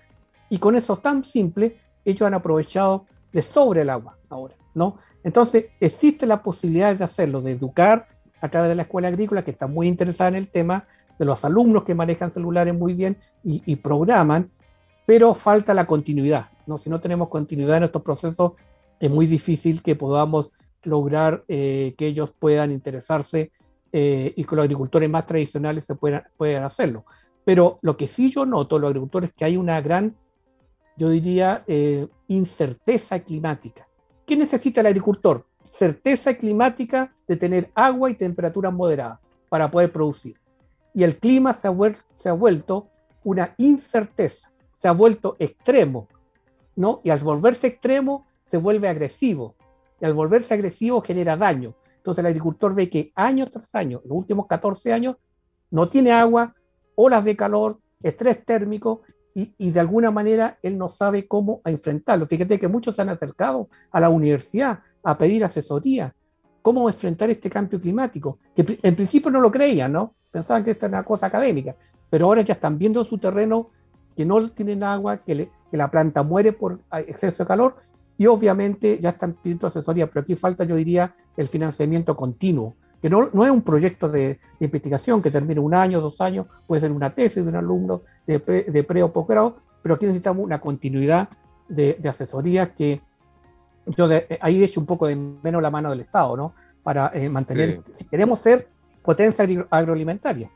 Y 0.49 0.57
con 0.57 0.75
eso 0.75 0.97
tan 0.97 1.23
simple, 1.23 1.77
ellos 2.03 2.25
han 2.25 2.33
aprovechado 2.33 3.05
de 3.31 3.41
sobre 3.41 3.81
el 3.81 3.89
agua 3.89 4.17
ahora, 4.29 4.55
¿no? 4.73 4.97
Entonces, 5.23 5.65
existe 5.79 6.25
la 6.25 6.41
posibilidad 6.41 6.95
de 6.95 7.03
hacerlo, 7.03 7.41
de 7.41 7.51
educar 7.51 8.07
a 8.41 8.49
través 8.49 8.69
de 8.69 8.75
la 8.75 8.83
escuela 8.83 9.07
agrícola, 9.07 9.43
que 9.43 9.51
está 9.51 9.67
muy 9.67 9.87
interesada 9.87 10.29
en 10.29 10.35
el 10.35 10.47
tema, 10.49 10.85
de 11.21 11.25
los 11.25 11.45
alumnos 11.45 11.83
que 11.83 11.93
manejan 11.93 12.31
celulares 12.31 12.73
muy 12.73 12.95
bien 12.95 13.15
y, 13.43 13.75
programan, 13.75 14.49
pero 15.05 15.35
falta 15.35 15.71
la 15.73 15.85
continuidad, 15.85 16.47
¿no? 16.65 16.79
Si 16.79 16.89
no 16.89 16.99
tenemos 16.99 17.29
continuidad 17.29 17.77
en 17.77 17.83
estos 17.83 18.01
procesos, 18.01 18.53
es 18.99 19.11
muy 19.11 19.27
difícil 19.27 19.83
que 19.83 19.95
podamos 19.95 20.51
lograr 20.83 21.43
eh, 21.47 21.93
que 21.97 22.07
ellos 22.07 22.31
puedan 22.37 22.71
interesarse 22.71 23.51
eh, 23.91 24.33
y 24.35 24.43
que 24.43 24.55
los 24.55 24.63
agricultores 24.63 25.09
más 25.09 25.25
tradicionales 25.25 25.85
se 25.85 25.95
puedan, 25.95 26.23
puedan 26.37 26.63
hacerlo. 26.63 27.05
Pero 27.43 27.79
lo 27.81 27.97
que 27.97 28.07
sí 28.07 28.29
yo 28.29 28.45
noto, 28.45 28.79
los 28.79 28.89
agricultores, 28.89 29.29
es 29.29 29.35
que 29.35 29.45
hay 29.45 29.57
una 29.57 29.81
gran, 29.81 30.15
yo 30.97 31.09
diría, 31.09 31.63
eh, 31.67 32.07
incerteza 32.27 33.19
climática. 33.19 33.87
¿Qué 34.25 34.35
necesita 34.35 34.81
el 34.81 34.87
agricultor? 34.87 35.45
Certeza 35.63 36.35
climática 36.35 37.13
de 37.27 37.35
tener 37.35 37.71
agua 37.75 38.09
y 38.09 38.15
temperaturas 38.15 38.73
moderadas 38.73 39.19
para 39.49 39.69
poder 39.69 39.91
producir. 39.91 40.39
Y 40.93 41.03
el 41.03 41.17
clima 41.17 41.53
se 41.53 41.67
ha, 41.67 42.31
vuelto 42.31 42.87
una 43.23 43.53
incerteza, 43.57 44.51
se 44.77 44.87
ha 44.87 44.91
vuelto 44.91 45.35
extremo, 45.39 46.07
¿no? 46.75 47.01
Y 47.03 47.09
al 47.09 47.19
volverse 47.19 47.67
extremo, 47.67 48.27
se 48.47 48.57
vuelve 48.57 48.89
agresivo. 48.89 49.55
Y 50.01 50.05
al 50.05 50.13
volverse 50.13 50.53
agresivo 50.53 51.01
genera 51.01 51.37
daño. 51.37 51.75
Entonces 51.97 52.23
el 52.23 52.27
agricultor 52.27 52.73
ve 52.73 52.89
que 52.89 53.11
año 53.15 53.45
tras 53.45 53.73
año, 53.75 54.01
los 54.03 54.17
últimos 54.17 54.47
14 54.47 54.91
años, 54.91 55.17
no 55.69 55.87
tiene 55.87 56.11
agua, 56.11 56.55
olas 56.95 57.23
de 57.23 57.35
calor, 57.35 57.79
estrés 58.01 58.43
térmico 58.43 59.01
y, 59.33 59.71
de 59.71 59.79
alguna 59.79 60.11
manera 60.11 60.57
él 60.61 60.77
no 60.77 60.89
sabe 60.89 61.27
cómo 61.27 61.61
enfrentarlo. 61.63 62.25
Fíjate 62.25 62.59
que 62.59 62.67
muchos 62.67 62.95
se 62.95 63.03
han 63.03 63.09
acercado 63.09 63.69
a 63.91 63.99
la 63.99 64.09
universidad 64.09 64.79
a 65.03 65.17
pedir 65.17 65.45
asesoría, 65.45 66.13
cómo 66.61 66.89
enfrentar 66.89 67.29
este 67.29 67.49
cambio 67.49 67.79
climático, 67.79 68.39
que 68.53 68.79
en 68.81 68.95
principio 68.95 69.31
no 69.31 69.39
lo 69.39 69.51
creían, 69.51 69.93
¿no? 69.93 70.15
Pensaban 70.31 70.63
que 70.63 70.71
esto 70.71 70.87
era 70.87 70.97
una 70.97 71.05
cosa 71.05 71.27
académica, 71.27 71.75
pero 72.09 72.25
ahora 72.25 72.41
ya 72.41 72.55
están 72.55 72.77
viendo 72.77 73.01
en 73.01 73.07
su 73.07 73.17
terreno 73.17 73.69
que 74.15 74.25
no 74.25 74.49
tienen 74.49 74.83
agua, 74.83 75.17
que, 75.17 75.49
que 75.69 75.77
la 75.77 75.89
planta 75.89 76.23
muere 76.23 76.51
por 76.51 76.81
exceso 76.91 77.43
de 77.43 77.47
calor 77.47 77.75
y 78.21 78.27
obviamente 78.27 78.99
ya 78.99 79.09
están 79.09 79.33
pidiendo 79.33 79.65
asesoría, 79.65 80.05
pero 80.05 80.21
aquí 80.21 80.35
falta, 80.35 80.63
yo 80.63 80.75
diría, 80.75 81.11
el 81.35 81.47
financiamiento 81.47 82.15
continuo 82.15 82.75
que 83.01 83.09
no, 83.09 83.31
no 83.33 83.43
es 83.43 83.49
un 83.49 83.63
proyecto 83.63 84.09
de, 84.09 84.39
investigación 84.59 85.23
que 85.23 85.31
termine 85.31 85.59
un 85.59 85.73
año, 85.73 85.99
dos 86.01 86.21
años, 86.21 86.45
puede 86.67 86.81
ser 86.81 86.91
una 86.91 87.15
tesis 87.15 87.43
de 87.43 87.49
un 87.49 87.55
alumno 87.55 88.03
de 88.27 88.39
pre, 88.39 89.01
o 89.01 89.11
posgrado, 89.11 89.55
pero 89.81 89.95
aquí 89.95 90.05
necesitamos 90.05 90.45
una 90.45 90.61
continuidad 90.61 91.29
de, 91.67 91.99
asesoría 92.07 92.75
que 92.75 93.01
yo 93.87 94.07
ahí 94.39 94.61
he 94.61 94.65
hecho 94.65 94.81
un 94.81 94.85
poco 94.85 95.07
de 95.07 95.15
menos 95.15 95.59
la 95.59 95.71
mano 95.71 95.89
del 95.89 96.01
Estado, 96.01 96.37
¿no? 96.37 96.53
Para 96.83 97.09
eh, 97.15 97.27
mantener, 97.27 97.81
si 97.95 98.05
queremos 98.05 98.37
ser 98.37 98.67
potencia 99.03 99.47
agroalimentaria. 99.71 100.47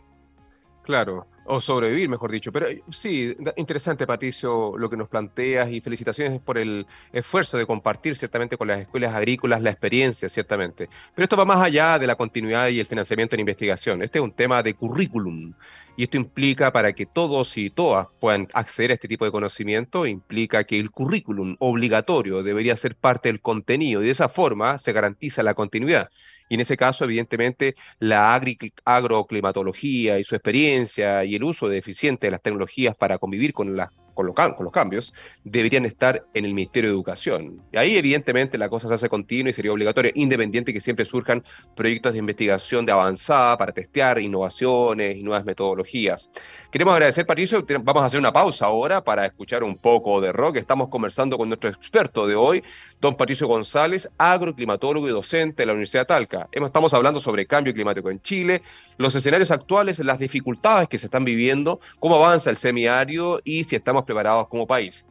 Claro, 0.84 1.25
o 1.45 1.62
sobrevivir, 1.62 2.10
mejor 2.10 2.31
dicho. 2.31 2.51
Pero 2.51 2.67
eh, 2.67 2.84
sí, 2.91 3.36
interesante, 3.55 4.05
Patricio, 4.08 4.77
lo 4.77 4.89
que 4.89 4.97
nos 4.97 5.10
planteas 5.10 5.71
y 5.71 5.81
felicitaciones 5.81 6.41
por 6.41 6.58
el 6.58 6.86
esfuerzo 7.13 7.58
de 7.58 7.65
compartir 7.65 8.15
ciertamente 8.15 8.58
con 8.58 8.67
las 8.67 8.79
escuelas 8.79 9.13
agrícolas 9.13 9.62
la 9.62 9.71
experiencia, 9.71 10.29
ciertamente. 10.29 10.89
Pero 11.13 11.23
esto 11.23 11.38
va 11.38 11.45
más 11.45 11.62
allá 11.62 11.99
de 11.99 12.08
la 12.08 12.15
continuidad 12.15 12.67
y 12.69 12.79
el 12.79 12.86
financiamiento 12.86 13.36
en 13.36 13.41
investigación. 13.41 14.01
Este 14.01 14.19
es 14.19 14.23
un 14.23 14.34
tema 14.34 14.63
de 14.63 14.73
currículum. 14.73 15.53
Y 15.97 16.03
esto 16.03 16.17
implica, 16.17 16.71
para 16.71 16.91
que 16.93 17.05
todos 17.05 17.58
y 17.58 17.69
todas 17.69 18.08
puedan 18.19 18.49
acceder 18.53 18.91
a 18.91 18.93
este 18.95 19.08
tipo 19.08 19.23
de 19.23 19.31
conocimiento, 19.31 20.05
implica 20.05 20.65
que 20.65 20.77
el 20.77 20.91
currículum 20.91 21.55
obligatorio 21.60 22.43
debería 22.43 22.75
ser 22.75 22.95
parte 22.95 23.29
del 23.29 23.39
contenido 23.39 24.01
y 24.01 24.08
de 24.08 24.12
esa 24.12 24.27
forma 24.27 24.77
se 24.77 24.91
garantiza 24.91 25.41
la 25.41 25.53
continuidad. 25.53 26.10
Y 26.49 26.55
en 26.55 26.62
ese 26.62 26.77
caso, 26.77 27.05
evidentemente, 27.05 27.75
la 27.99 28.34
agroclimatología 28.34 30.19
y 30.19 30.23
su 30.23 30.36
experiencia 30.36 31.23
y 31.25 31.36
el 31.36 31.43
uso 31.43 31.67
de 31.67 31.77
eficiente 31.77 32.27
de 32.27 32.31
las 32.31 32.41
tecnologías 32.41 32.95
para 32.95 33.17
convivir 33.17 33.53
con 33.53 33.75
las 33.75 33.89
con, 34.15 34.25
los 34.25 34.71
cambios, 34.71 35.13
deberían 35.43 35.86
estar 35.86 36.23
en 36.34 36.45
el 36.45 36.54
Ministerio 36.54 36.89
de 36.89 36.95
Educación. 36.95 37.62
Y 37.71 37.78
ahí, 37.78 37.97
evidentemente, 37.97 38.58
la 38.58 38.69
cosa 38.69 38.88
se 38.88 38.95
hace 38.95 39.10
continua 39.10 39.51
y 39.51 39.54
sería 39.54 39.71
obligatoria, 39.71 40.12
independiente 40.15 40.73
que 40.73 40.80
siempre 40.80 41.06
surjan 41.06 41.43
proyectos 41.75 42.13
de 42.13 42.19
investigación 42.19 42.86
de 42.86 42.93
avanzada 42.93 43.58
para 43.58 43.71
testear 43.71 44.19
innovaciones 44.19 45.17
y 45.17 45.21
nuevas 45.21 45.45
metodologías. 45.45 46.30
Queremos 46.71 46.93
agradecer, 46.93 47.25
Patricio. 47.25 47.65
Vamos 47.84 48.04
a 48.04 48.06
hacer 48.08 48.19
una 48.19 48.34
pausa 48.34 48.65
ahora 48.65 49.01
para 49.01 49.25
escuchar 49.25 49.63
un 49.63 49.78
poco 49.78 50.19
de 50.19 50.34
rock. 50.34 50.58
Estamos 50.58 50.89
conversando 50.89 51.38
con 51.38 51.47
nuestro 51.47 51.69
experto 51.69 52.28
de 52.28 52.36
hoy, 52.36 52.63
don 52.99 53.15
Patricio 53.15 53.47
González, 53.47 54.10
agroclimatólogo 54.17 55.08
y 55.08 55.12
docente 55.12 55.62
de 55.62 55.67
la 55.67 55.73
Universidad 55.73 56.01
de 56.01 56.08
Talca. 56.08 56.49
Estamos 56.51 56.93
hablando 56.93 57.19
sobre 57.19 57.45
cambio 57.45 57.73
climático 57.73 58.10
en 58.10 58.21
Chile, 58.21 58.62
los 58.97 59.15
escenarios 59.15 59.51
actuales, 59.51 59.99
las 59.99 60.19
dificultades 60.19 60.88
que 60.88 60.97
se 60.97 61.08
están 61.08 61.25
viviendo, 61.25 61.79
cómo 61.99 62.15
avanza 62.15 62.49
el 62.49 62.58
semiario 62.58 63.41
y 63.43 63.63
si 63.63 63.75
estamos 63.75 64.05
preparados 64.05 64.47
como 64.47 64.67
país. 64.67 65.03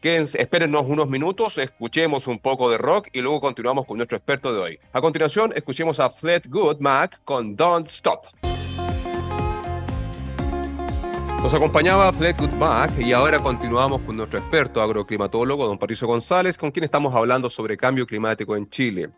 Quédense, 0.00 0.40
espérennos 0.40 0.86
unos 0.86 1.10
minutos, 1.10 1.58
escuchemos 1.58 2.26
un 2.26 2.38
poco 2.38 2.70
de 2.70 2.78
rock 2.78 3.08
y 3.12 3.20
luego 3.20 3.40
continuamos 3.42 3.86
con 3.86 3.98
nuestro 3.98 4.16
experto 4.16 4.50
de 4.52 4.58
hoy. 4.58 4.78
A 4.94 5.00
continuación, 5.02 5.52
escuchemos 5.54 6.00
a 6.00 6.08
Fleetwood 6.08 6.78
Mac 6.80 7.20
con 7.24 7.54
Don't 7.54 7.88
Stop. 7.88 8.24
Nos 11.42 11.54
acompañaba 11.54 12.12
Fleetwood 12.12 12.52
Mac 12.52 12.92
y 12.98 13.12
ahora 13.12 13.38
continuamos 13.38 14.00
con 14.02 14.16
nuestro 14.16 14.38
experto 14.38 14.80
agroclimatólogo, 14.80 15.66
don 15.66 15.78
Patricio 15.78 16.06
González, 16.06 16.56
con 16.56 16.70
quien 16.70 16.84
estamos 16.84 17.14
hablando 17.14 17.50
sobre 17.50 17.76
cambio 17.76 18.06
climático 18.06 18.56
en 18.56 18.70
Chile. 18.70 19.10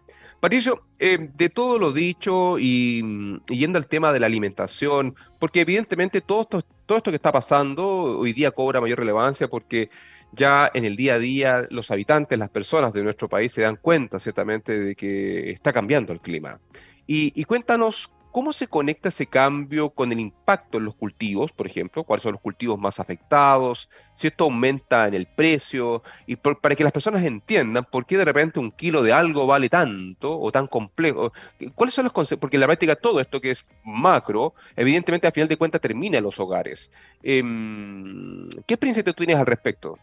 Patricio, 0.43 0.83
eh, 0.99 1.31
de 1.37 1.51
todo 1.51 1.79
lo 1.79 1.93
dicho 1.93 2.59
y, 2.59 3.01
yendo 3.47 3.79
al 3.79 3.87
tema 3.87 4.13
de 4.13 4.19
la 4.19 4.27
alimentación, 4.27 5.15
porque 5.39 5.61
evidentemente 5.61 6.21
todo 6.21 6.43
esto, 6.43 6.63
todo 6.85 6.99
esto 6.99 7.13
que 7.13 7.17
está 7.17 7.31
pasando 7.31 7.87
hoy 8.19 8.33
día 8.33 8.51
cobra 8.51 8.81
mayor 8.81 8.99
relevancia 8.99 9.47
porque 9.47 9.89
ya 10.33 10.69
en 10.75 10.85
el 10.85 10.97
día 10.97 11.15
a 11.15 11.19
día 11.21 11.67
los 11.71 11.93
habitantes, 11.93 12.37
las 12.41 12.51
personas 12.51 12.93
de 12.93 13.05
nuestro 13.05 13.29
país 13.29 13.53
se 13.53 13.63
dan 13.63 13.77
cuenta 13.77 14.19
ciertamente 14.19 14.77
de 14.81 14.97
que 14.97 15.51
está 15.51 15.73
cambiando 15.73 16.13
el 16.13 16.19
clima. 16.19 16.59
Y, 17.07 17.41
y 17.41 17.45
cuéntanos 17.45 18.11
¿cómo 18.33 18.53
se 18.53 18.67
conecta 18.67 19.11
ese 19.11 19.27
cambio 19.27 19.91
con 19.91 20.11
el 20.11 20.19
impacto 20.19 20.79
en 20.79 20.87
los 20.87 20.95
cultivos, 20.95 21.53
por 21.53 21.67
ejemplo? 21.67 22.03
¿Cuáles 22.03 22.23
son 22.23 22.33
los 22.33 22.41
cultivos 22.41 22.79
más 22.79 22.99
afectados? 22.99 23.89
Si 24.15 24.27
esto 24.27 24.45
aumenta 24.45 25.07
en 25.07 25.15
el 25.15 25.27
precio, 25.27 26.03
y 26.27 26.37
para 26.37 26.75
que 26.75 26.83
las 26.83 26.93
personas 26.93 27.23
entiendan 27.23 27.85
por 27.85 28.07
qué 28.07 28.17
de 28.17 28.25
repente 28.25 28.59
un 28.59 28.73
kilo 28.73 29.03
de 29.03 29.13
algo 29.13 29.47
vale 29.47 29.69
tanto 29.69 30.39
o 30.41 30.51
tan 30.51 30.67
complejo. 30.67 31.33
¿Cuáles 31.75 31.95
son 31.95 32.05
los 32.05 32.13
conceptos? 32.13 32.41
Porque 32.41 32.57
en 32.57 32.63
la 32.63 32.67
práctica 32.67 32.97
todo 32.97 33.21
esto 33.21 33.41
que 33.41 33.53
es 33.53 33.65
macro, 33.85 34.55
evidentemente 34.75 35.27
a 35.27 35.33
final 35.33 35.49
de 35.49 35.57
cuentas 35.59 35.81
termina 35.81 36.19
en 36.19 36.25
los 36.25 36.41
hogares. 36.41 36.91
Em, 37.23 38.49
¿Qué 38.67 38.75
experiencia 38.75 39.05
tú 39.05 39.13
tienes 39.13 39.37
al 39.37 39.47
respecto? 39.47 39.99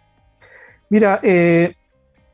Mira, 0.90 1.20
eh, 1.24 1.76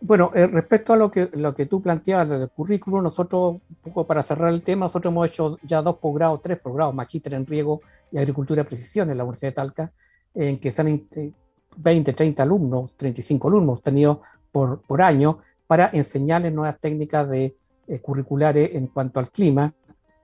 bueno, 0.02 0.32
eh, 0.36 0.48
respecto 0.48 0.94
a 0.94 0.98
lo 0.98 1.10
que, 1.10 1.30
lo 1.34 1.54
tú 1.54 1.82
planteabas 1.82 2.30
del 2.30 2.50
currículum, 2.50 3.04
nosotros, 3.04 3.56
un 3.56 3.76
poco 3.82 4.06
para 4.06 4.24
cerrar 4.24 4.50
el 4.50 4.62
tema, 4.62 4.86
nosotros 4.86 5.12
hemos 5.12 5.28
hecho 5.30 5.58
ya 5.64 5.82
dos 5.82 5.98
posgrados, 5.98 6.42
tres 6.42 6.60
posgrados, 6.60 6.94
magíster 6.94 7.34
en 7.34 7.46
riego 7.46 7.82
y 8.12 8.18
agricultura 8.18 8.64
de 8.64 8.70
precisión 8.70 9.10
en 9.10 9.18
la 9.18 9.24
Universidad 9.24 9.52
de 9.52 9.56
Talca, 9.56 9.92
en 10.34 10.60
que 10.60 10.70
están 10.70 11.08
20, 11.78 12.14
30 12.14 12.44
alumnos, 12.44 12.92
35 12.98 13.48
alumnos 13.48 13.82
tenidos 13.82 14.20
por, 14.52 14.82
por 14.82 15.02
año 15.02 15.40
para 15.66 15.90
enseñarles 15.94 16.54
nuevas 16.54 16.80
técnicas 16.80 17.28
de, 17.30 17.56
eh, 17.88 18.00
curriculares 18.00 18.72
en 18.74 18.88
cuanto 18.88 19.20
al 19.20 19.30
clima. 19.30 19.72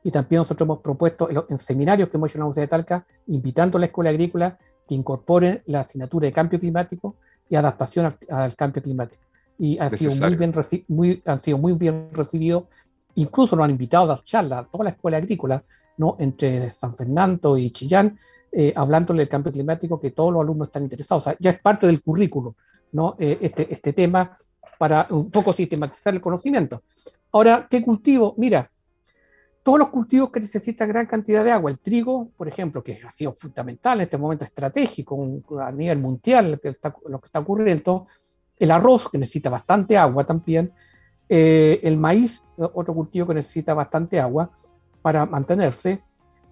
Y 0.03 0.09
también 0.09 0.39
nosotros 0.39 0.65
hemos 0.65 0.79
propuesto 0.79 1.29
en, 1.47 1.57
seminarios 1.59 2.09
que 2.09 2.17
hemos 2.17 2.31
hecho 2.31 2.37
en 2.37 2.39
la 2.39 2.45
Universidad 2.45 2.63
de 2.63 2.69
Talca, 2.69 3.05
invitando 3.27 3.77
a 3.77 3.81
la 3.81 3.85
escuela 3.85 4.09
agrícola 4.09 4.57
que 4.87 4.95
incorporen 4.95 5.61
la 5.67 5.81
asignatura 5.81 6.25
de 6.25 6.33
cambio 6.33 6.59
climático 6.59 7.15
y 7.47 7.55
adaptación 7.55 8.15
al 8.29 8.55
cambio 8.55 8.81
climático 8.81 9.23
y 9.61 9.77
han 9.77 9.95
sido 9.95 10.15
muy, 10.15 10.35
bien 10.35 10.53
muy, 10.87 11.21
han 11.23 11.39
sido 11.39 11.59
muy 11.59 11.73
bien 11.73 12.09
recibidos. 12.11 12.63
Incluso 13.13 13.55
nos 13.55 13.65
han 13.65 13.69
invitado 13.69 14.05
a 14.05 14.07
dar 14.07 14.23
charlas 14.23 14.65
a 14.65 14.67
toda 14.67 14.85
la 14.85 14.89
escuela 14.89 15.17
agrícola, 15.17 15.63
¿no? 15.97 16.15
entre 16.17 16.71
San 16.71 16.95
Fernando 16.95 17.55
y 17.59 17.69
Chillán, 17.69 18.17
eh, 18.51 18.73
hablándole 18.75 19.19
del 19.19 19.29
cambio 19.29 19.51
climático, 19.51 20.01
que 20.01 20.09
todos 20.09 20.33
los 20.33 20.41
alumnos 20.41 20.69
están 20.69 20.81
interesados. 20.81 21.21
O 21.21 21.25
sea, 21.25 21.37
ya 21.39 21.51
es 21.51 21.59
parte 21.59 21.85
del 21.85 22.01
currículo 22.01 22.55
¿no? 22.93 23.15
Eh, 23.19 23.37
este, 23.39 23.71
este 23.71 23.93
tema 23.93 24.35
para 24.79 25.05
un 25.11 25.29
poco 25.29 25.53
sistematizar 25.53 26.15
el 26.15 26.21
conocimiento. 26.21 26.81
Ahora, 27.31 27.67
¿qué 27.69 27.83
cultivo? 27.83 28.33
Mira, 28.37 28.67
todos 29.61 29.77
los 29.77 29.89
cultivos 29.89 30.31
que 30.31 30.39
necesitan 30.39 30.89
gran 30.89 31.05
cantidad 31.05 31.43
de 31.43 31.51
agua, 31.51 31.69
el 31.69 31.77
trigo, 31.77 32.31
por 32.35 32.47
ejemplo, 32.47 32.83
que 32.83 32.99
ha 33.07 33.11
sido 33.11 33.31
fundamental 33.31 33.99
en 33.99 34.05
este 34.05 34.17
momento 34.17 34.43
estratégico 34.43 35.23
a 35.59 35.71
nivel 35.71 35.99
mundial, 35.99 36.59
que 36.59 36.69
está, 36.69 36.95
lo 37.07 37.19
que 37.21 37.27
está 37.27 37.39
ocurriendo, 37.39 38.07
el 38.61 38.69
arroz, 38.69 39.09
que 39.09 39.17
necesita 39.17 39.49
bastante 39.49 39.97
agua 39.97 40.23
también, 40.23 40.71
eh, 41.27 41.79
el 41.81 41.97
maíz, 41.97 42.43
otro 42.57 42.93
cultivo 42.93 43.25
que 43.25 43.33
necesita 43.33 43.73
bastante 43.73 44.19
agua 44.19 44.51
para 45.01 45.25
mantenerse, 45.25 46.03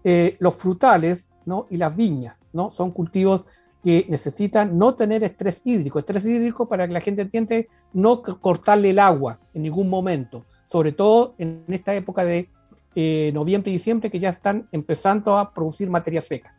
eh, 0.03 0.35
los 0.39 0.55
frutales 0.55 1.29
¿no? 1.45 1.67
y 1.69 1.77
las 1.77 1.95
viñas, 1.95 2.35
¿no? 2.51 2.71
son 2.71 2.89
cultivos 2.89 3.45
que 3.83 4.07
necesitan 4.09 4.75
no 4.75 4.95
tener 4.95 5.23
estrés 5.23 5.61
hídrico. 5.63 5.99
Estrés 5.99 6.25
hídrico, 6.25 6.67
para 6.67 6.87
que 6.87 6.93
la 6.93 7.01
gente 7.01 7.21
entienda, 7.21 7.57
no 7.93 8.23
cortarle 8.23 8.89
el 8.89 8.97
agua 8.97 9.37
en 9.53 9.61
ningún 9.61 9.87
momento, 9.87 10.45
sobre 10.67 10.93
todo 10.93 11.35
en 11.37 11.63
esta 11.67 11.93
época 11.93 12.25
de 12.25 12.49
eh, 12.95 13.29
noviembre 13.35 13.69
y 13.69 13.73
diciembre, 13.73 14.09
que 14.09 14.19
ya 14.19 14.29
están 14.29 14.67
empezando 14.71 15.37
a 15.37 15.53
producir 15.53 15.91
materia 15.91 16.21
seca. 16.21 16.55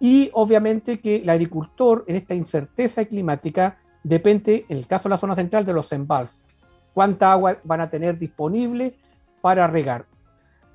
Y 0.00 0.30
obviamente 0.32 0.98
que 0.98 1.16
el 1.16 1.28
agricultor 1.28 2.04
en 2.08 2.16
esta 2.16 2.34
incerteza 2.34 3.04
climática 3.04 3.78
depende, 4.02 4.64
en 4.68 4.78
el 4.78 4.86
caso 4.86 5.08
de 5.08 5.10
la 5.10 5.18
zona 5.18 5.36
central, 5.36 5.66
de 5.66 5.74
los 5.74 5.92
embalses. 5.92 6.46
¿Cuánta 6.94 7.30
agua 7.30 7.58
van 7.62 7.82
a 7.82 7.90
tener 7.90 8.18
disponible 8.18 8.96
para 9.40 9.66
regar? 9.66 10.06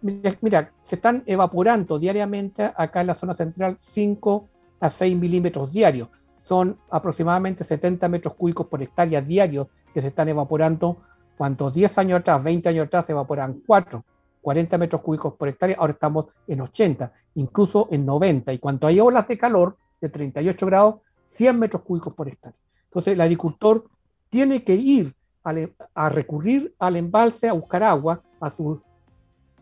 Mira, 0.01 0.71
se 0.83 0.95
están 0.95 1.23
evaporando 1.25 1.97
diariamente 1.97 2.71
acá 2.75 3.01
en 3.01 3.07
la 3.07 3.15
zona 3.15 3.33
central 3.33 3.75
5 3.79 4.47
a 4.79 4.89
6 4.89 5.17
milímetros 5.17 5.73
diarios. 5.73 6.09
Son 6.39 6.77
aproximadamente 6.91 7.63
70 7.63 8.07
metros 8.07 8.35
cúbicos 8.35 8.67
por 8.67 8.81
hectárea 8.83 9.21
diarios 9.21 9.67
que 9.91 10.01
se 10.01 10.09
están 10.09 10.29
evaporando. 10.29 10.97
Cuantos 11.35 11.73
10 11.73 11.97
años 11.97 12.19
atrás, 12.19 12.43
20 12.43 12.69
años 12.69 12.85
atrás 12.85 13.07
se 13.07 13.13
evaporan 13.13 13.61
4. 13.65 14.05
40 14.41 14.77
metros 14.77 15.01
cúbicos 15.01 15.33
por 15.33 15.47
hectárea, 15.47 15.75
ahora 15.79 15.93
estamos 15.93 16.27
en 16.47 16.61
80, 16.61 17.11
incluso 17.35 17.87
en 17.91 18.05
90. 18.05 18.53
Y 18.53 18.59
cuando 18.59 18.87
hay 18.87 18.99
olas 18.99 19.27
de 19.27 19.37
calor 19.37 19.77
de 20.01 20.09
38 20.09 20.65
grados, 20.65 20.95
100 21.25 21.59
metros 21.59 21.83
cúbicos 21.83 22.13
por 22.13 22.27
hectárea. 22.27 22.59
Entonces 22.85 23.13
el 23.13 23.21
agricultor 23.21 23.85
tiene 24.29 24.63
que 24.63 24.75
ir 24.75 25.15
a, 25.43 26.09
recurrir 26.09 26.73
al 26.79 26.95
embalse 26.95 27.47
a 27.47 27.53
buscar 27.53 27.83
agua 27.83 28.21
a 28.39 28.49
su, 28.49 28.81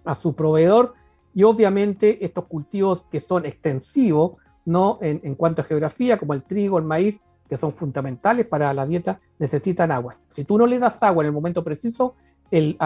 a 0.06 0.16
su 0.16 0.34
proveedor 0.34 0.94
y 1.34 1.44
obviamente 1.44 2.24
estos 2.24 2.46
cultivos 2.46 3.06
que 3.12 3.20
son 3.20 3.46
extensivos 3.46 4.38
¿no? 4.66 4.98
En, 5.02 5.36
cuanto 5.36 5.62
a 5.62 5.66
geografía, 5.66 6.18
como 6.18 6.34
el 6.34 6.44
trigo, 6.44 6.78
el 6.78 6.86
maíz, 6.86 7.20
que 7.50 7.58
son 7.58 7.74
fundamentales 7.74 8.48
para 8.48 8.74
la 8.74 8.86
dieta, 8.86 9.20
necesitan 9.38 9.92
agua. 9.92 10.18
Si 10.30 10.46
tú 10.46 10.58
no 10.58 10.66
le 10.66 10.80
das 10.80 11.02
agua 11.04 11.24
en 11.24 11.28
el 11.28 11.34
momento 11.34 11.64
preciso, 11.64 12.16
el, 12.50 12.78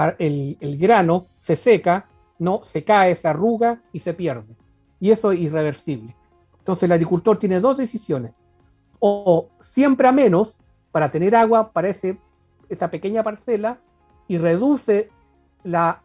grano 0.79 1.27
se 1.37 1.55
seca, 1.55 2.07
no 2.39 2.61
se 2.63 2.83
cae, 2.83 3.15
se 3.15 3.27
arruga 3.27 3.81
y 3.93 3.99
se 3.99 4.13
pierde. 4.13 4.55
Y 4.99 5.11
eso 5.11 5.31
es 5.31 5.39
irreversible. 5.39 6.15
Entonces 6.59 6.83
el 6.83 6.91
agricultor 6.91 7.37
tiene 7.37 7.59
dos 7.59 7.77
decisiones. 7.77 8.33
O 8.99 9.49
siembra 9.59 10.11
menos 10.11 10.61
para 10.91 11.11
tener 11.11 11.35
agua 11.35 11.71
para 11.71 11.89
ese, 11.89 12.19
esa 12.69 12.89
pequeña 12.89 13.23
parcela 13.23 13.79
y 14.27 14.37
reduce 14.37 15.09
la, 15.63 16.01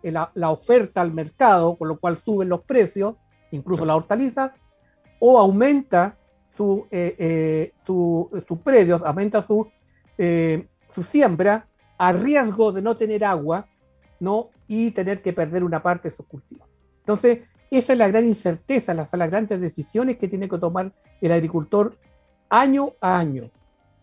oferta 0.49 1.01
al 1.01 1.13
mercado, 1.13 1.77
con 1.77 1.89
lo 1.89 1.99
cual 1.99 2.19
suben 2.25 2.49
los 2.49 2.63
precios, 2.63 3.15
incluso 3.51 3.85
la 3.85 3.97
hortaliza, 3.97 4.55
o 5.19 5.39
aumenta 5.39 6.17
su, 6.45 6.87
eh, 6.91 7.17
eh, 7.19 7.73
su, 7.87 8.61
predios, 8.63 9.03
aumenta 9.03 9.43
su, 9.43 9.69
eh, 10.19 10.67
su 10.93 11.03
siembra 11.03 11.67
a 11.99 12.13
riesgo 12.13 12.73
de 12.73 12.83
no 12.83 12.97
tener 12.97 13.25
agua 13.25 13.67
¿no? 14.21 14.51
y 14.67 14.91
tener 14.91 15.23
que 15.23 15.33
perder 15.33 15.65
una 15.65 15.83
parte 15.83 16.09
de 16.09 16.17
sus 16.17 16.27
cultivos. 16.27 16.69
Entonces, 17.01 17.41
esa 17.79 17.93
es 17.93 17.99
la 17.99 18.09
gran 18.09 18.29
incerteza, 18.29 18.95
las, 18.95 19.13
las 19.13 19.31
grandes 19.31 19.61
decisiones 19.61 20.19
que 20.19 20.29
tiene 20.29 20.49
que 20.49 20.59
tomar 20.59 20.93
el 21.21 21.33
agricultor 21.33 21.97
año 22.49 22.93
a 23.01 23.19
año. 23.19 23.51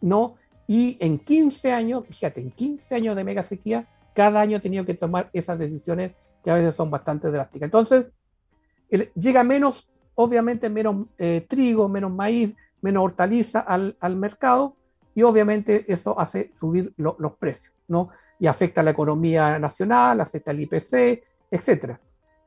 ¿no? 0.01 0.36
Y 0.67 0.97
en 0.99 1.19
15 1.19 1.71
años, 1.71 2.03
fíjate, 2.08 2.41
en 2.41 2.51
15 2.51 2.95
años 2.95 3.15
de 3.15 3.23
mega 3.23 3.43
sequía, 3.43 3.88
cada 4.13 4.41
año 4.41 4.58
ha 4.58 4.62
tenido 4.62 4.86
que 4.86 4.93
tomar 4.93 5.29
esas 5.34 5.58
decisiones 5.60 6.13
que 6.43 6.51
a 6.51 6.55
veces 6.55 6.75
son 6.75 6.89
bastante 6.89 7.32
drásticas. 7.32 7.67
Entonces, 7.67 8.08
llega 9.15 9.43
menos, 9.43 9.89
obviamente, 10.15 10.69
menos 10.69 11.08
eh, 11.17 11.45
trigo, 11.47 11.89
menos 11.89 12.12
maíz, 12.12 12.55
menos 12.82 13.03
hortaliza 13.03 13.60
al, 13.60 13.97
al 13.99 14.15
mercado 14.15 14.75
y 15.15 15.23
obviamente 15.23 15.86
eso 15.91 16.19
hace 16.19 16.51
subir 16.60 16.93
los 16.97 17.34
precios. 17.34 17.73
¿no? 17.88 18.10
Y 18.39 18.47
afecta 18.47 18.82
a 18.82 18.84
la 18.84 18.91
economía 18.91 19.60
nacional, 19.60 20.21
afecta 20.21 20.51
al 20.51 20.60
IPC, 20.60 21.23
etc. 21.51 21.99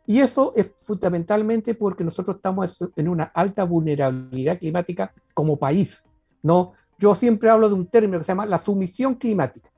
Y 0.07 0.21
eso 0.21 0.53
es 0.57 0.71
fundamentalmente 0.81 1.75
porque 1.75 2.05
nosotros 2.05 2.37
estamos 2.37 2.85
en 2.97 3.09
una 3.09 3.25
alta 3.25 3.65
vulnerabilidad 3.65 4.59
climática 4.59 5.13
como 5.33 5.57
país, 5.57 6.05
¿no? 6.43 6.73
Yo 6.99 7.15
siempre 7.15 7.51
hablo 7.51 7.69
de 7.69 7.75
un 7.75 7.87
término 7.87 8.19
que 8.19 8.25
se 8.25 8.33
llama 8.33 8.47
la 8.47 8.59
sumisión 8.59 9.15
climática. 9.15 9.71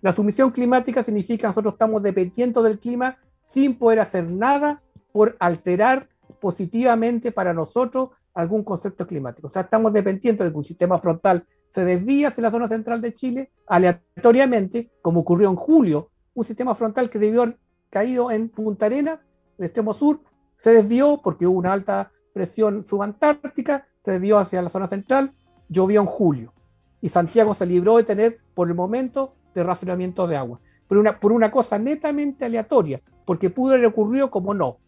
La 0.00 0.12
sumisión 0.12 0.50
climática 0.50 1.02
significa 1.04 1.42
que 1.42 1.46
nosotros 1.48 1.74
estamos 1.74 2.02
dependiendo 2.02 2.62
del 2.62 2.78
clima 2.78 3.18
sin 3.44 3.76
poder 3.76 4.00
hacer 4.00 4.30
nada 4.30 4.82
por 5.12 5.36
alterar 5.40 6.08
positivamente 6.40 7.32
para 7.32 7.52
nosotros 7.52 8.10
algún 8.34 8.62
concepto 8.62 9.06
climático. 9.06 9.48
O 9.48 9.50
sea, 9.50 9.62
estamos 9.62 9.92
dependiendo 9.92 10.48
de 10.48 10.56
un 10.56 10.64
sistema 10.64 10.98
frontal 10.98 11.44
se 11.70 11.84
desvía 11.84 12.28
hacia 12.28 12.42
la 12.42 12.50
zona 12.50 12.68
central 12.68 13.00
de 13.00 13.14
Chile 13.14 13.50
aleatoriamente, 13.66 14.90
como 15.02 15.20
ocurrió 15.20 15.48
en 15.48 15.56
julio, 15.56 16.10
un 16.34 16.44
sistema 16.44 16.74
frontal 16.74 17.08
que 17.08 17.18
debió 17.18 17.42
haber 17.42 17.58
caído 17.88 18.30
en 18.30 18.48
Punta 18.48 18.86
Arena, 18.86 19.20
el 19.60 19.66
extremo 19.66 19.92
sur, 19.94 20.20
se 20.56 20.72
desvió 20.72 21.20
porque 21.22 21.46
hubo 21.46 21.58
una 21.58 21.72
alta 21.72 22.10
presión 22.32 22.86
subantártica, 22.86 23.86
se 24.02 24.12
desvió 24.12 24.38
hacia 24.38 24.62
la 24.62 24.70
zona 24.70 24.88
central, 24.88 25.32
llovió 25.68 26.00
en 26.00 26.06
julio. 26.06 26.54
Y 27.02 27.10
Santiago 27.10 27.54
se 27.54 27.66
libró 27.66 27.98
de 27.98 28.04
tener, 28.04 28.38
por 28.54 28.68
el 28.68 28.74
momento, 28.74 29.34
de 29.54 29.62
racionamiento 29.62 30.26
de 30.26 30.36
agua. 30.36 30.60
Por 30.88 31.32
una 31.32 31.50
cosa 31.50 31.78
netamente 31.78 32.44
aleatoria, 32.44 33.00
porque 33.24 33.50
pudo 33.50 33.74
haber 33.74 33.86
ocurrido 33.86 34.30
como 34.30 34.54
no. 34.54 34.78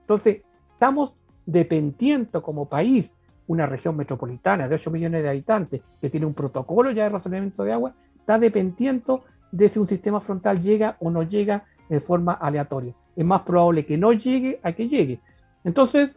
Entonces, 0.00 0.42
estamos 0.72 1.14
dependiendo 1.46 2.42
como 2.42 2.68
país 2.68 3.14
una 3.46 3.66
región 3.66 3.96
metropolitana 3.96 4.68
de 4.68 4.74
8 4.74 4.90
millones 4.90 5.22
de 5.22 5.28
habitantes 5.28 5.82
que 6.00 6.10
tiene 6.10 6.26
un 6.26 6.34
protocolo 6.34 6.90
ya 6.90 7.04
de 7.04 7.10
razonamiento 7.10 7.64
de 7.64 7.72
agua, 7.72 7.94
está 8.18 8.38
dependiendo 8.38 9.24
de 9.50 9.68
si 9.68 9.78
un 9.78 9.88
sistema 9.88 10.20
frontal 10.20 10.60
llega 10.60 10.96
o 11.00 11.10
no 11.10 11.22
llega 11.22 11.64
de 11.88 12.00
forma 12.00 12.32
aleatoria. 12.32 12.94
Es 13.16 13.24
más 13.24 13.42
probable 13.42 13.84
que 13.84 13.98
no 13.98 14.12
llegue 14.12 14.60
a 14.62 14.72
que 14.72 14.88
llegue. 14.88 15.20
Entonces, 15.64 16.10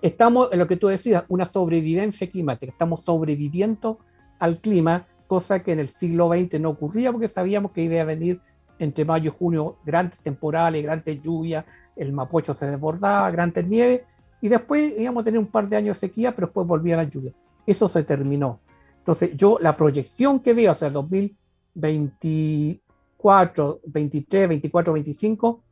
estamos 0.00 0.50
en 0.52 0.58
lo 0.58 0.66
que 0.66 0.76
tú 0.76 0.88
decías, 0.88 1.24
una 1.28 1.46
sobrevivencia 1.46 2.28
climática. 2.28 2.72
Estamos 2.72 3.02
sobreviviendo 3.02 3.98
al 4.38 4.58
clima, 4.58 5.06
cosa 5.26 5.62
que 5.62 5.72
en 5.72 5.78
el 5.78 5.88
siglo 5.88 6.28
XX 6.28 6.60
no 6.60 6.70
ocurría 6.70 7.12
porque 7.12 7.28
sabíamos 7.28 7.72
que 7.72 7.82
iba 7.82 8.00
a 8.00 8.04
venir 8.04 8.40
entre 8.78 9.04
mayo 9.04 9.30
y 9.30 9.34
junio 9.38 9.76
grandes 9.84 10.18
temporales, 10.18 10.82
grandes 10.82 11.20
lluvias, 11.22 11.64
el 11.94 12.12
Mapocho 12.12 12.54
se 12.54 12.66
desbordaba, 12.66 13.30
grandes 13.30 13.66
nieves, 13.66 14.00
y 14.40 14.48
después 14.48 14.94
íbamos 14.98 15.20
a 15.22 15.24
tener 15.24 15.38
un 15.38 15.46
par 15.46 15.68
de 15.68 15.76
años 15.76 15.96
de 15.96 16.00
sequía, 16.08 16.34
pero 16.34 16.48
después 16.48 16.66
volvía 16.66 16.96
la 16.96 17.04
lluvia. 17.04 17.32
Eso 17.64 17.88
se 17.88 18.02
terminó. 18.02 18.58
Entonces, 18.98 19.36
yo 19.36 19.58
la 19.60 19.76
proyección 19.76 20.40
que 20.40 20.52
veo 20.52 20.72
hacia 20.72 20.88
el 20.88 20.94
2024, 20.94 23.80
23, 23.86 24.48
24, 24.48 24.92
25 24.92 25.62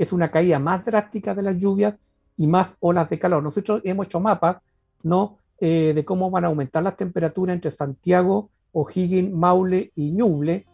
es 0.00 0.14
una 0.14 0.28
caída 0.28 0.58
más 0.58 0.82
drástica 0.82 1.34
de 1.34 1.42
las 1.42 1.58
lluvias 1.58 1.94
y 2.38 2.46
más 2.46 2.74
olas 2.80 3.10
de 3.10 3.18
calor. 3.18 3.42
Nosotros 3.42 3.82
hemos 3.84 4.06
hecho 4.06 4.18
mapas 4.18 4.56
¿no? 5.02 5.36
Eh, 5.60 5.92
de 5.94 6.04
cómo 6.06 6.30
van 6.30 6.44
a 6.44 6.48
aumentar 6.48 6.82
las 6.82 6.96
temperaturas 6.96 7.54
entre 7.54 7.70
Santiago, 7.70 8.48
O'Higgins, 8.72 9.30
Maule 9.30 9.92
y 9.94 10.12
Ñuble, 10.12 10.66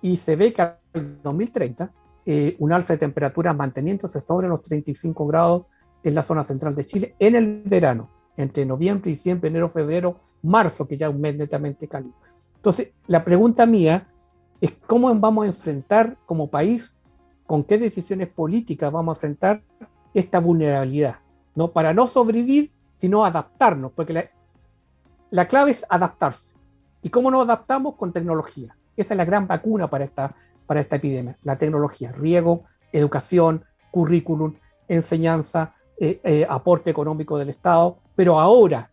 y 0.00 0.16
se 0.16 0.36
ve 0.36 0.52
que 0.52 0.70
en 0.94 1.20
2030 1.22 1.90
eh, 2.24 2.54
un 2.60 2.72
alza 2.72 2.92
de 2.92 2.98
temperaturas 2.98 3.56
manteniéndose 3.56 4.20
sobre 4.20 4.46
los 4.46 4.62
35 4.62 5.26
grados 5.26 5.66
en 6.04 6.14
la 6.14 6.22
zona 6.22 6.44
central 6.44 6.76
de 6.76 6.84
Chile 6.84 7.14
en 7.18 7.34
el 7.34 7.62
verano, 7.64 8.10
entre 8.36 8.64
noviembre, 8.64 9.10
diciembre, 9.10 9.48
enero, 9.48 9.68
febrero, 9.68 10.20
marzo, 10.42 10.86
que 10.86 10.96
ya 10.96 11.08
es 11.08 11.14
un 11.14 11.20
mes 11.20 11.36
netamente 11.36 11.88
cálido. 11.88 12.14
Entonces, 12.54 12.90
la 13.08 13.24
pregunta 13.24 13.66
mía 13.66 14.06
es 14.60 14.72
cómo 14.86 15.12
vamos 15.16 15.44
a 15.44 15.48
enfrentar 15.48 16.16
como 16.26 16.48
país, 16.48 16.96
con 17.48 17.64
qué 17.64 17.78
decisiones 17.78 18.28
políticas 18.28 18.92
vamos 18.92 19.14
a 19.14 19.16
enfrentar 19.16 19.62
esta 20.12 20.38
vulnerabilidad, 20.38 21.20
¿no? 21.54 21.72
Para 21.72 21.94
no 21.94 22.06
sobrevivir, 22.06 22.70
sino 22.98 23.24
adaptarnos, 23.24 23.90
porque 23.92 24.12
la, 24.12 24.30
la 25.30 25.48
clave 25.48 25.70
es 25.70 25.86
adaptarse. 25.88 26.56
¿Y 27.02 27.08
cómo 27.08 27.30
nos 27.30 27.44
adaptamos? 27.44 27.94
Con 27.94 28.12
tecnología. 28.12 28.76
Esa 28.98 29.14
es 29.14 29.16
la 29.16 29.24
gran 29.24 29.46
vacuna 29.46 29.88
para 29.88 30.04
esta, 30.04 30.36
para 30.66 30.80
esta 30.80 30.96
epidemia, 30.96 31.38
la 31.42 31.56
tecnología, 31.56 32.12
riego, 32.12 32.64
educación, 32.92 33.64
currículum, 33.90 34.54
enseñanza, 34.86 35.74
eh, 35.98 36.20
eh, 36.22 36.46
aporte 36.46 36.90
económico 36.90 37.38
del 37.38 37.48
Estado, 37.48 37.96
pero 38.14 38.38
ahora, 38.38 38.90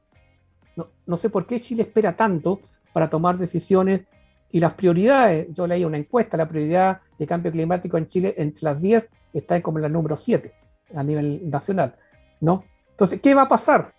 no, 1.05 1.17
sé 1.17 1.29
por 1.29 1.45
qué 1.45 1.59
Chile 1.59 1.83
espera 1.83 2.15
tanto 2.15 2.61
para 2.93 3.09
tomar 3.09 3.37
decisiones 3.37 4.05
y 4.55 4.59
las 4.61 4.73
prioridades, 4.73 5.47
yo 5.51 5.67
leí 5.67 5.83
una 5.83 5.97
encuesta, 5.97 6.37
la 6.37 6.47
prioridad 6.47 7.01
de 7.19 7.27
cambio 7.27 7.51
climático 7.51 7.97
en 7.97 8.07
Chile 8.07 8.35
entre 8.37 8.63
las 8.63 8.81
10 8.81 9.09
está 9.33 9.61
como 9.61 9.79
en 9.79 9.81
la 9.81 9.89
número 9.89 10.15
7 10.15 10.49
a 10.95 11.03
nivel 11.03 11.49
nacional, 11.49 11.93
¿no? 12.39 12.63
Entonces, 12.91 13.19
¿qué 13.19 13.35
va 13.35 13.41
a 13.41 13.47
pasar? 13.49 13.93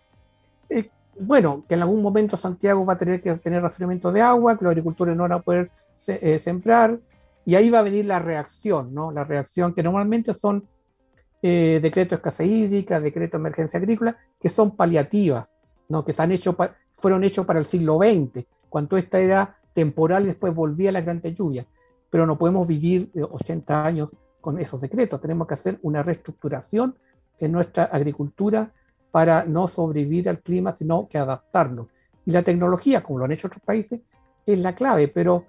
Eh, 0.70 0.88
bueno, 1.20 1.62
que 1.68 1.74
en 1.74 1.82
algún 1.82 2.00
momento 2.00 2.38
Santiago 2.38 2.86
va 2.86 2.94
a 2.94 2.96
tener 2.96 3.20
que 3.20 3.34
tener 3.34 3.60
racionamiento 3.60 4.10
de 4.10 4.22
agua, 4.22 4.56
que 4.56 4.64
los 4.64 4.70
agricultores 4.70 5.14
no 5.14 5.24
van 5.24 5.32
a 5.32 5.42
poder 5.42 5.70
eh, 6.06 6.38
sembrar, 6.38 6.98
y 7.44 7.54
ahí 7.54 7.68
va 7.68 7.80
a 7.80 7.82
venir 7.82 8.06
la 8.06 8.18
reacción, 8.18 8.94
¿no? 8.94 9.12
La 9.12 9.24
reacción 9.24 9.74
que 9.74 9.82
normalmente 9.82 10.32
son 10.32 10.66
eh, 11.42 11.80
decretos 11.82 12.12
de 12.12 12.16
escasez 12.16 12.46
hídrica, 12.46 12.98
decretos 12.98 13.32
de 13.32 13.42
emergencia 13.42 13.78
agrícola, 13.78 14.16
que 14.40 14.48
son 14.48 14.74
paliativas, 14.74 15.54
¿no? 15.90 16.02
Que 16.02 16.12
están 16.12 16.32
hechos 16.32 16.56
fueron 16.94 17.24
hechos 17.24 17.44
para 17.44 17.58
el 17.58 17.66
siglo 17.66 17.98
XX, 17.98 18.46
cuando 18.70 18.96
esta 18.96 19.20
era 19.20 19.55
temporal 19.76 20.24
y 20.24 20.28
después 20.28 20.54
volvía 20.54 20.90
la 20.90 21.02
gran 21.02 21.20
lluvia. 21.20 21.66
Pero 22.08 22.26
no 22.26 22.38
podemos 22.38 22.66
vivir 22.66 23.10
80 23.14 23.72
eh, 23.72 23.76
años 23.76 24.10
con 24.40 24.58
esos 24.58 24.80
decretos, 24.80 25.20
tenemos 25.20 25.46
que 25.46 25.54
hacer 25.54 25.78
una 25.82 26.02
reestructuración 26.02 26.94
en 27.40 27.52
nuestra 27.52 27.84
agricultura 27.84 28.72
para 29.10 29.44
no 29.44 29.68
sobrevivir 29.68 30.28
al 30.28 30.38
clima, 30.38 30.74
sino 30.74 31.08
que 31.08 31.18
adaptarnos. 31.18 31.88
Y 32.24 32.30
la 32.30 32.42
tecnología, 32.42 33.02
como 33.02 33.18
lo 33.18 33.24
han 33.24 33.32
hecho 33.32 33.48
otros 33.48 33.62
países, 33.62 34.00
es 34.46 34.58
la 34.60 34.74
clave, 34.74 35.08
pero 35.08 35.44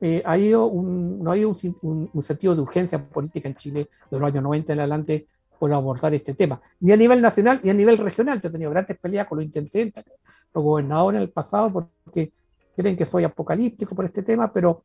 eh, 0.00 0.22
ha 0.24 0.38
ido 0.38 0.66
un, 0.66 1.22
no 1.22 1.32
hay 1.32 1.44
un, 1.44 1.56
un, 1.82 2.22
sentido 2.22 2.54
de 2.54 2.62
urgencia 2.62 3.04
política 3.04 3.48
en 3.48 3.56
Chile 3.56 3.88
de 4.10 4.18
los 4.18 4.28
años 4.28 4.44
90 4.44 4.72
en 4.72 4.78
adelante 4.78 5.26
por 5.58 5.72
abordar 5.72 6.14
este 6.14 6.34
tema, 6.34 6.60
ni 6.80 6.92
a 6.92 6.96
nivel 6.96 7.20
nacional 7.20 7.60
ni 7.62 7.70
a 7.70 7.74
nivel 7.74 7.98
regional. 7.98 8.40
Yo 8.40 8.48
he 8.48 8.52
tenido 8.52 8.70
grandes 8.70 8.96
peleas 8.98 9.26
con 9.26 9.38
los 9.38 9.44
intendentes, 9.44 10.04
los 10.54 10.64
gobernadores 10.64 11.18
en 11.18 11.22
el 11.22 11.30
pasado, 11.30 11.72
porque 11.72 12.32
creen 12.78 12.96
que 12.96 13.04
soy 13.04 13.24
apocalíptico 13.24 13.94
por 13.94 14.04
este 14.04 14.22
tema, 14.22 14.52
pero 14.52 14.84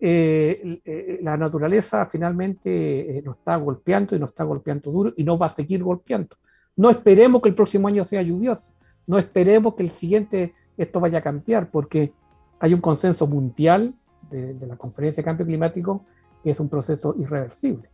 eh, 0.00 0.80
eh, 0.82 1.18
la 1.22 1.36
naturaleza 1.36 2.06
finalmente 2.06 3.20
nos 3.22 3.36
está 3.36 3.56
golpeando 3.56 4.16
y 4.16 4.18
nos 4.18 4.30
está 4.30 4.44
golpeando 4.44 4.90
duro 4.90 5.12
y 5.16 5.22
nos 5.22 5.40
va 5.40 5.46
a 5.46 5.50
seguir 5.50 5.82
golpeando. 5.82 6.36
No 6.76 6.88
esperemos 6.88 7.42
que 7.42 7.50
el 7.50 7.54
próximo 7.54 7.88
año 7.88 8.04
sea 8.04 8.22
lluvioso, 8.22 8.72
no 9.06 9.18
esperemos 9.18 9.74
que 9.74 9.82
el 9.82 9.90
siguiente 9.90 10.54
esto 10.78 10.98
vaya 10.98 11.18
a 11.18 11.22
cambiar, 11.22 11.70
porque 11.70 12.14
hay 12.58 12.72
un 12.72 12.80
consenso 12.80 13.26
mundial 13.26 13.94
de, 14.30 14.54
la 14.66 14.76
Conferencia 14.76 15.20
de 15.20 15.24
Cambio 15.26 15.44
Climático 15.44 16.06
que 16.42 16.50
es 16.50 16.60
un 16.60 16.70
proceso 16.70 17.14
irreversible. 17.18 17.90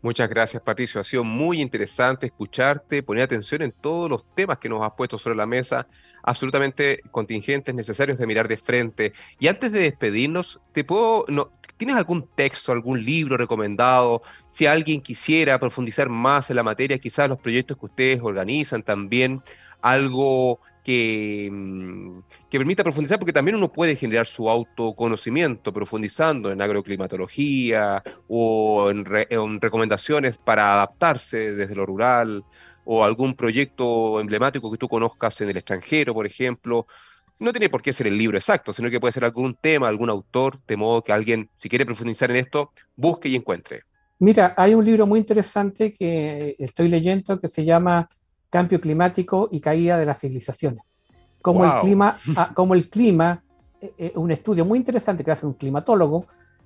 Muchas 0.00 0.30
gracias, 0.30 0.62
Patricio. 0.62 1.00
Ha 1.00 1.04
sido 1.04 1.24
muy 1.24 1.60
interesante 1.60 2.26
escucharte, 2.26 3.02
poner 3.02 3.24
atención 3.24 3.60
en 3.62 3.72
todos 3.72 4.08
los 4.08 4.24
temas 4.34 4.58
que 4.58 4.68
nos 4.68 4.82
has 4.82 4.92
puesto 4.92 5.18
sobre 5.18 5.36
la 5.36 5.44
mesa, 5.44 5.86
absolutamente 6.28 7.00
contingentes, 7.10 7.74
necesarios 7.74 8.18
de 8.18 8.26
mirar 8.26 8.48
de 8.48 8.58
frente. 8.58 9.12
Y 9.40 9.48
antes 9.48 9.72
de 9.72 9.80
despedirnos, 9.80 10.60
¿te 10.72 10.84
puedo, 10.84 11.24
no, 11.28 11.50
¿tienes 11.78 11.96
algún 11.96 12.28
texto, 12.34 12.70
algún 12.70 13.04
libro 13.04 13.36
recomendado? 13.36 14.22
Si 14.50 14.66
alguien 14.66 15.00
quisiera 15.00 15.58
profundizar 15.58 16.08
más 16.08 16.50
en 16.50 16.56
la 16.56 16.62
materia, 16.62 16.98
quizás 16.98 17.28
los 17.28 17.40
proyectos 17.40 17.78
que 17.78 17.86
ustedes 17.86 18.20
organizan 18.22 18.82
también, 18.82 19.40
algo 19.80 20.60
Mm, 20.88 22.20
que, 22.48 22.58
permita 22.58 22.82
profundizar, 22.82 23.18
porque 23.18 23.32
también 23.32 23.56
uno 23.56 23.70
puede 23.70 23.96
generar 23.96 24.26
su 24.26 24.48
autoconocimiento 24.48 25.72
profundizando 25.72 26.50
en 26.50 26.62
agroclimatología 26.62 28.02
o 28.26 28.90
en, 28.90 29.04
recomendaciones 29.60 30.36
para 30.38 30.72
adaptarse 30.72 31.54
desde 31.54 31.74
lo 31.74 31.84
rural 31.84 32.42
o 32.90 33.04
algún 33.04 33.34
proyecto 33.34 34.18
emblemático 34.18 34.70
que 34.72 34.78
tú 34.78 34.88
conozcas 34.88 35.38
en 35.42 35.50
el 35.50 35.58
extranjero, 35.58 36.14
por 36.14 36.24
ejemplo. 36.24 36.86
No 37.38 37.52
tiene 37.52 37.68
por 37.68 37.82
qué 37.82 37.92
ser 37.92 38.06
el 38.06 38.16
libro 38.16 38.38
exacto, 38.38 38.72
sino 38.72 38.88
que 38.88 38.98
puede 38.98 39.12
ser 39.12 39.24
algún 39.24 39.56
tema, 39.60 39.88
algún 39.88 40.08
autor, 40.08 40.58
de 40.66 40.78
modo 40.78 41.02
que 41.02 41.12
alguien, 41.12 41.50
si 41.58 41.68
quiere 41.68 41.84
profundizar 41.84 42.30
en 42.30 42.38
esto, 42.38 42.72
busque 42.96 43.28
y 43.28 43.36
encuentre. 43.36 43.82
Mira, 44.20 44.54
hay 44.56 44.72
un 44.72 44.86
libro 44.86 45.06
muy 45.06 45.20
interesante 45.20 45.92
que 45.92 46.56
estoy 46.58 46.88
leyendo 46.88 47.38
que 47.38 47.46
se 47.48 47.62
llama 47.62 48.08
cambio 48.48 48.80
climático 48.80 49.50
y 49.52 49.60
caída 49.60 49.98
de 49.98 50.06
las 50.06 50.18
civilizaciones. 50.18 50.82
Como 51.42 51.66
el 51.66 51.72
clima, 51.80 52.18
ah, 52.36 52.52
como 52.54 52.72
el 52.72 52.88
clima 52.88 53.44
eh, 53.82 53.92
eh, 53.98 54.12
un 54.14 54.30
estudio 54.30 54.64
muy 54.64 54.78
interesante 54.78 55.22
que 55.22 55.30
hace 55.30 55.44
un 55.44 55.52
climatólogo, 55.52 56.24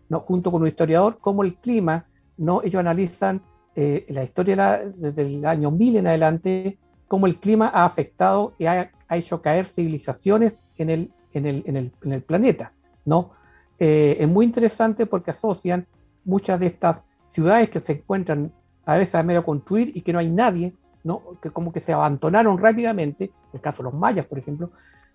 ¿no? 0.09 0.21
junto 0.21 0.53
con 0.53 0.63
un 0.63 0.69
historiador, 0.69 1.19
como 1.19 1.43
el 1.43 1.57
clima, 1.57 2.07
¿no? 2.37 2.63
ellos 2.63 2.79
analizan 2.79 3.43
eh, 3.75 4.07
la 4.09 4.25
historia 4.25 4.83
desde 4.95 5.23
el 5.23 5.45
año 5.47 5.71
1000 5.71 5.97
en 5.97 6.07
adelante, 6.07 6.79
cómo 7.09 7.27
el 7.27 7.37
clima 7.37 7.69
ha 7.69 7.85
afectado 7.85 8.55
y 8.59 8.67
ha, 8.67 8.91
hecho 9.11 9.43
caer 9.43 9.67
civilizaciones 9.67 10.63
en 10.79 10.89
el, 10.89 11.13
en 11.35 11.47
el, 11.47 11.63
en 11.67 11.77
el, 11.77 11.93
en 12.03 12.13
el 12.13 12.23
planeta. 12.23 12.73
¿no? 13.05 13.33
es 13.79 14.29
muy 14.29 14.47
interesante 14.47 15.07
porque 15.07 15.33
asocian 15.33 15.89
muchas 16.25 16.61
de 16.61 16.67
estas 16.67 16.99
ciudades 17.25 17.69
que 17.69 17.81
se 17.81 17.95
encuentran 17.95 18.53
a 18.85 18.97
veces 18.97 19.15
a 19.15 19.23
medio 19.23 19.45
construir 19.45 19.91
y 19.95 20.03
que 20.03 20.13
no 20.13 20.19
hay 20.19 20.31
nadie, 20.31 20.73
¿no? 21.05 21.23
que 21.41 21.51
como 21.51 21.73
que 21.73 21.81
se 21.81 21.93
abandonaron 21.93 22.59
rápidamente, 22.59 23.31
el 23.53 23.61
caso 23.61 23.83
de 23.83 23.91
los 23.91 23.95
mayas, 23.95 24.27
por 24.27 24.39
ejemplo, 24.39 24.71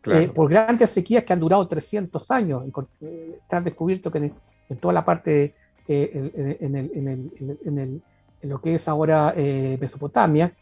eh, 0.06 0.30
por 0.34 0.50
grandes 0.50 0.90
sequías 0.90 1.24
que 1.24 1.34
han 1.34 1.40
durado 1.40 1.68
300 1.68 2.32
años. 2.32 2.64
Eh, 3.02 3.40
se 3.50 3.56
han 3.56 3.64
descubierto 3.64 4.12
que 4.12 4.32
en, 4.70 4.78
toda 4.78 4.94
la 4.94 5.04
parte, 5.04 5.54
eh, 5.88 6.58
en, 6.62 6.76
en, 6.76 8.04
lo 8.42 8.62
que 8.62 8.76
es 8.76 8.88
ahora 8.88 9.34
Mesopotamia, 9.36 10.54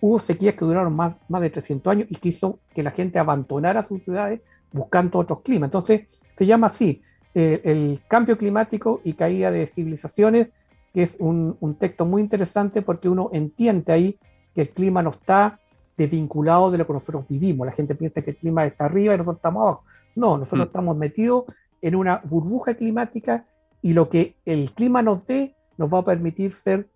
hubo 0.00 0.18
sequías 0.18 0.54
que 0.54 0.64
duraron 0.64 0.94
más, 0.94 1.16
más 1.28 1.42
de 1.42 1.50
300 1.50 1.90
años 1.90 2.06
y 2.10 2.16
que 2.16 2.30
hizo 2.30 2.58
que 2.74 2.82
la 2.82 2.90
gente 2.90 3.18
abandonara 3.18 3.86
sus 3.86 4.02
ciudades 4.02 4.40
buscando 4.72 5.18
otros 5.18 5.40
climas. 5.40 5.68
Entonces, 5.68 6.22
se 6.34 6.46
llama 6.46 6.68
así, 6.68 7.02
el 7.34 8.00
cambio 8.08 8.36
climático 8.36 9.00
y 9.04 9.12
caída 9.12 9.50
de 9.50 9.66
civilizaciones, 9.66 10.48
que 10.92 11.02
es 11.02 11.16
un, 11.18 11.56
un 11.60 11.74
texto 11.76 12.04
muy 12.04 12.22
interesante 12.22 12.82
porque 12.82 13.08
uno 13.08 13.30
entiende 13.32 13.92
ahí 13.92 14.18
que 14.54 14.62
el 14.62 14.70
clima 14.70 15.02
no 15.02 15.10
está 15.10 15.60
desvinculado 15.96 16.70
de 16.70 16.78
lo 16.78 16.86
que 16.86 16.92
nosotros 16.94 17.26
vivimos. 17.28 17.66
La 17.66 17.72
gente 17.72 17.94
piensa 17.94 18.22
que 18.22 18.30
el 18.30 18.36
clima 18.36 18.64
está 18.64 18.86
arriba 18.86 19.14
y 19.14 19.18
nosotros 19.18 19.36
estamos 19.36 19.62
abajo. 19.62 19.84
No, 20.16 20.38
nosotros 20.38 20.60
mm. 20.60 20.70
estamos 20.70 20.96
metidos 20.96 21.44
en 21.82 21.94
una 21.94 22.20
burbuja 22.24 22.74
climática 22.74 23.46
y 23.82 23.92
lo 23.92 24.08
que 24.08 24.36
el 24.44 24.72
clima 24.72 25.02
nos 25.02 25.26
dé 25.26 25.54
nos 25.76 25.92
va 25.92 25.98
a 25.98 26.04
permitir 26.04 26.52
ser, 26.52 26.88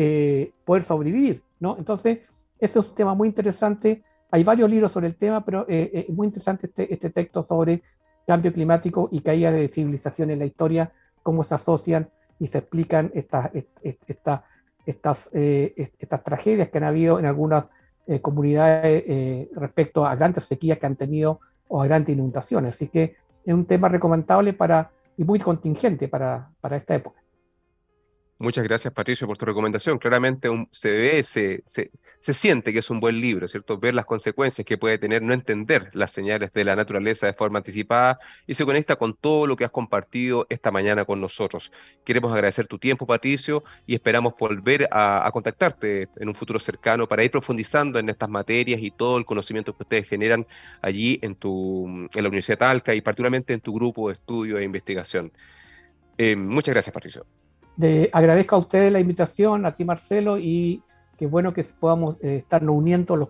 eh, 0.00 0.52
poder 0.64 0.84
sobrevivir. 0.84 1.42
¿no? 1.58 1.76
Entonces, 1.76 2.20
este 2.60 2.78
es 2.78 2.88
un 2.88 2.94
tema 2.94 3.14
muy 3.14 3.26
interesante. 3.26 4.04
Hay 4.30 4.44
varios 4.44 4.70
libros 4.70 4.92
sobre 4.92 5.08
el 5.08 5.16
tema, 5.16 5.44
pero 5.44 5.62
eh, 5.68 5.90
eh, 5.92 6.06
es 6.08 6.14
muy 6.14 6.28
interesante 6.28 6.68
este, 6.68 6.94
este 6.94 7.10
texto 7.10 7.42
sobre 7.42 7.82
cambio 8.24 8.52
climático 8.52 9.08
y 9.10 9.22
caída 9.22 9.50
de 9.50 9.66
civilización 9.66 10.30
en 10.30 10.38
la 10.38 10.44
historia, 10.44 10.92
cómo 11.24 11.42
se 11.42 11.56
asocian 11.56 12.08
y 12.38 12.46
se 12.46 12.58
explican 12.58 13.10
estas, 13.12 13.50
estas, 14.86 15.30
estas, 15.32 16.22
tragedias 16.22 16.68
que 16.68 16.78
han 16.78 16.84
habido 16.84 17.18
en 17.18 17.26
algunas 17.26 17.66
comunidades 18.22 19.48
respecto 19.52 20.06
a 20.06 20.14
grandes 20.14 20.44
sequías 20.44 20.78
que 20.78 20.86
han 20.86 20.94
tenido 20.94 21.40
o 21.66 21.82
a 21.82 21.86
grandes 21.86 22.14
inundaciones. 22.14 22.76
Así 22.76 22.86
que 22.86 23.16
es 23.44 23.52
un 23.52 23.64
tema 23.64 23.88
recomendable 23.88 24.52
para 24.52 24.92
y 25.16 25.24
muy 25.24 25.40
contingente 25.40 26.06
para, 26.06 26.50
para 26.60 26.76
esta 26.76 26.94
época. 26.94 27.20
Muchas 28.40 28.62
gracias, 28.62 28.94
Patricio, 28.94 29.26
por 29.26 29.36
tu 29.36 29.46
recomendación. 29.46 29.98
Claramente 29.98 30.48
un, 30.48 30.68
se 30.70 30.90
ve, 30.92 31.24
se, 31.24 31.64
se, 31.66 32.34
siente 32.34 32.72
que 32.72 32.78
es 32.78 32.88
un 32.88 33.00
buen 33.00 33.20
libro, 33.20 33.48
¿cierto? 33.48 33.78
Ver 33.78 33.94
las 33.94 34.06
consecuencias 34.06 34.64
que 34.64 34.78
puede 34.78 34.96
tener 34.96 35.22
no 35.22 35.34
entender 35.34 35.90
las 35.92 36.12
señales 36.12 36.52
de 36.52 36.62
la 36.64 36.76
naturaleza 36.76 37.26
de 37.26 37.32
forma 37.32 37.58
anticipada 37.58 38.20
y 38.46 38.54
se 38.54 38.64
conecta 38.64 38.94
con 38.94 39.16
todo 39.16 39.48
lo 39.48 39.56
que 39.56 39.64
has 39.64 39.72
compartido 39.72 40.46
esta 40.50 40.70
mañana 40.70 41.04
con 41.04 41.20
nosotros. 41.20 41.72
Queremos 42.04 42.32
agradecer 42.32 42.68
tu 42.68 42.78
tiempo, 42.78 43.06
Patricio, 43.06 43.64
y 43.88 43.96
esperamos 43.96 44.34
volver 44.38 44.86
a, 44.92 45.26
a 45.26 45.32
contactarte 45.32 46.08
en 46.16 46.28
un 46.28 46.34
futuro 46.36 46.60
cercano 46.60 47.08
para 47.08 47.24
ir 47.24 47.32
profundizando 47.32 47.98
en 47.98 48.08
estas 48.08 48.28
materias 48.28 48.80
y 48.80 48.92
todo 48.92 49.18
el 49.18 49.24
conocimiento 49.24 49.76
que 49.76 49.82
ustedes 49.82 50.08
generan 50.08 50.46
allí 50.80 51.18
en, 51.22 51.34
tu, 51.34 51.88
en 51.88 52.22
la 52.22 52.28
Universidad 52.28 52.54
de 52.54 52.58
Talca 52.60 52.94
y 52.94 53.00
particularmente 53.00 53.52
en 53.52 53.60
tu 53.60 53.74
grupo 53.74 54.08
de 54.08 54.14
estudio 54.14 54.58
e 54.58 54.62
investigación. 54.62 55.32
Eh, 56.16 56.36
muchas 56.36 56.72
gracias, 56.72 56.94
Patricio 56.94 57.26
agradezco 58.12 58.56
a 58.56 58.58
ustedes 58.58 58.92
la 58.92 59.00
invitación, 59.00 59.66
a 59.66 59.74
ti 59.74 59.84
Marcelo, 59.84 60.38
y 60.38 60.82
qué 61.16 61.26
bueno 61.26 61.52
que 61.52 61.64
podamos 61.64 62.16
eh, 62.22 62.36
estarnos 62.36 62.76
uniendo 62.76 63.16
los 63.16 63.28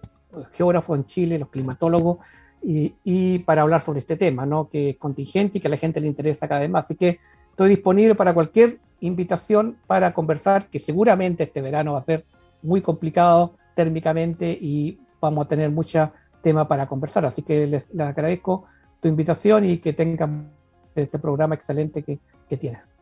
geógrafos 0.52 0.98
en 0.98 1.04
Chile, 1.04 1.38
los 1.38 1.48
climatólogos, 1.48 2.18
y, 2.60 3.38
para 3.40 3.62
hablar 3.62 3.80
sobre 3.82 4.00
este 4.00 4.16
tema, 4.16 4.44
¿no? 4.44 4.68
que 4.68 4.90
es 4.90 4.96
contingente 4.96 5.58
y 5.58 5.60
que 5.60 5.68
a 5.68 5.70
la 5.70 5.76
gente 5.76 6.00
le 6.00 6.08
interesa 6.08 6.48
cada 6.48 6.60
vez 6.60 6.70
más. 6.70 6.86
Así 6.86 6.96
que 6.96 7.20
estoy 7.50 7.68
disponible 7.68 8.14
para 8.14 8.34
cualquier 8.34 8.80
invitación 9.00 9.76
para 9.86 10.12
conversar, 10.12 10.68
que 10.68 10.80
seguramente 10.80 11.44
este 11.44 11.60
verano 11.60 11.92
va 11.92 12.00
a 12.00 12.02
ser 12.02 12.24
muy 12.62 12.82
complicado 12.82 13.54
térmicamente 13.76 14.58
y 14.60 14.98
vamos 15.20 15.46
a 15.46 15.48
tener 15.48 15.70
mucho 15.70 16.10
tema 16.42 16.66
para 16.66 16.88
conversar. 16.88 17.24
Así 17.26 17.42
que 17.42 17.66
les, 17.66 17.88
agradezco 17.98 18.64
tu 19.00 19.08
invitación 19.08 19.64
y 19.64 19.78
que 19.78 19.92
tengan 19.92 20.50
este 20.96 21.18
programa 21.20 21.54
excelente 21.54 22.02
que 22.02 22.56
tienes. 22.56 22.97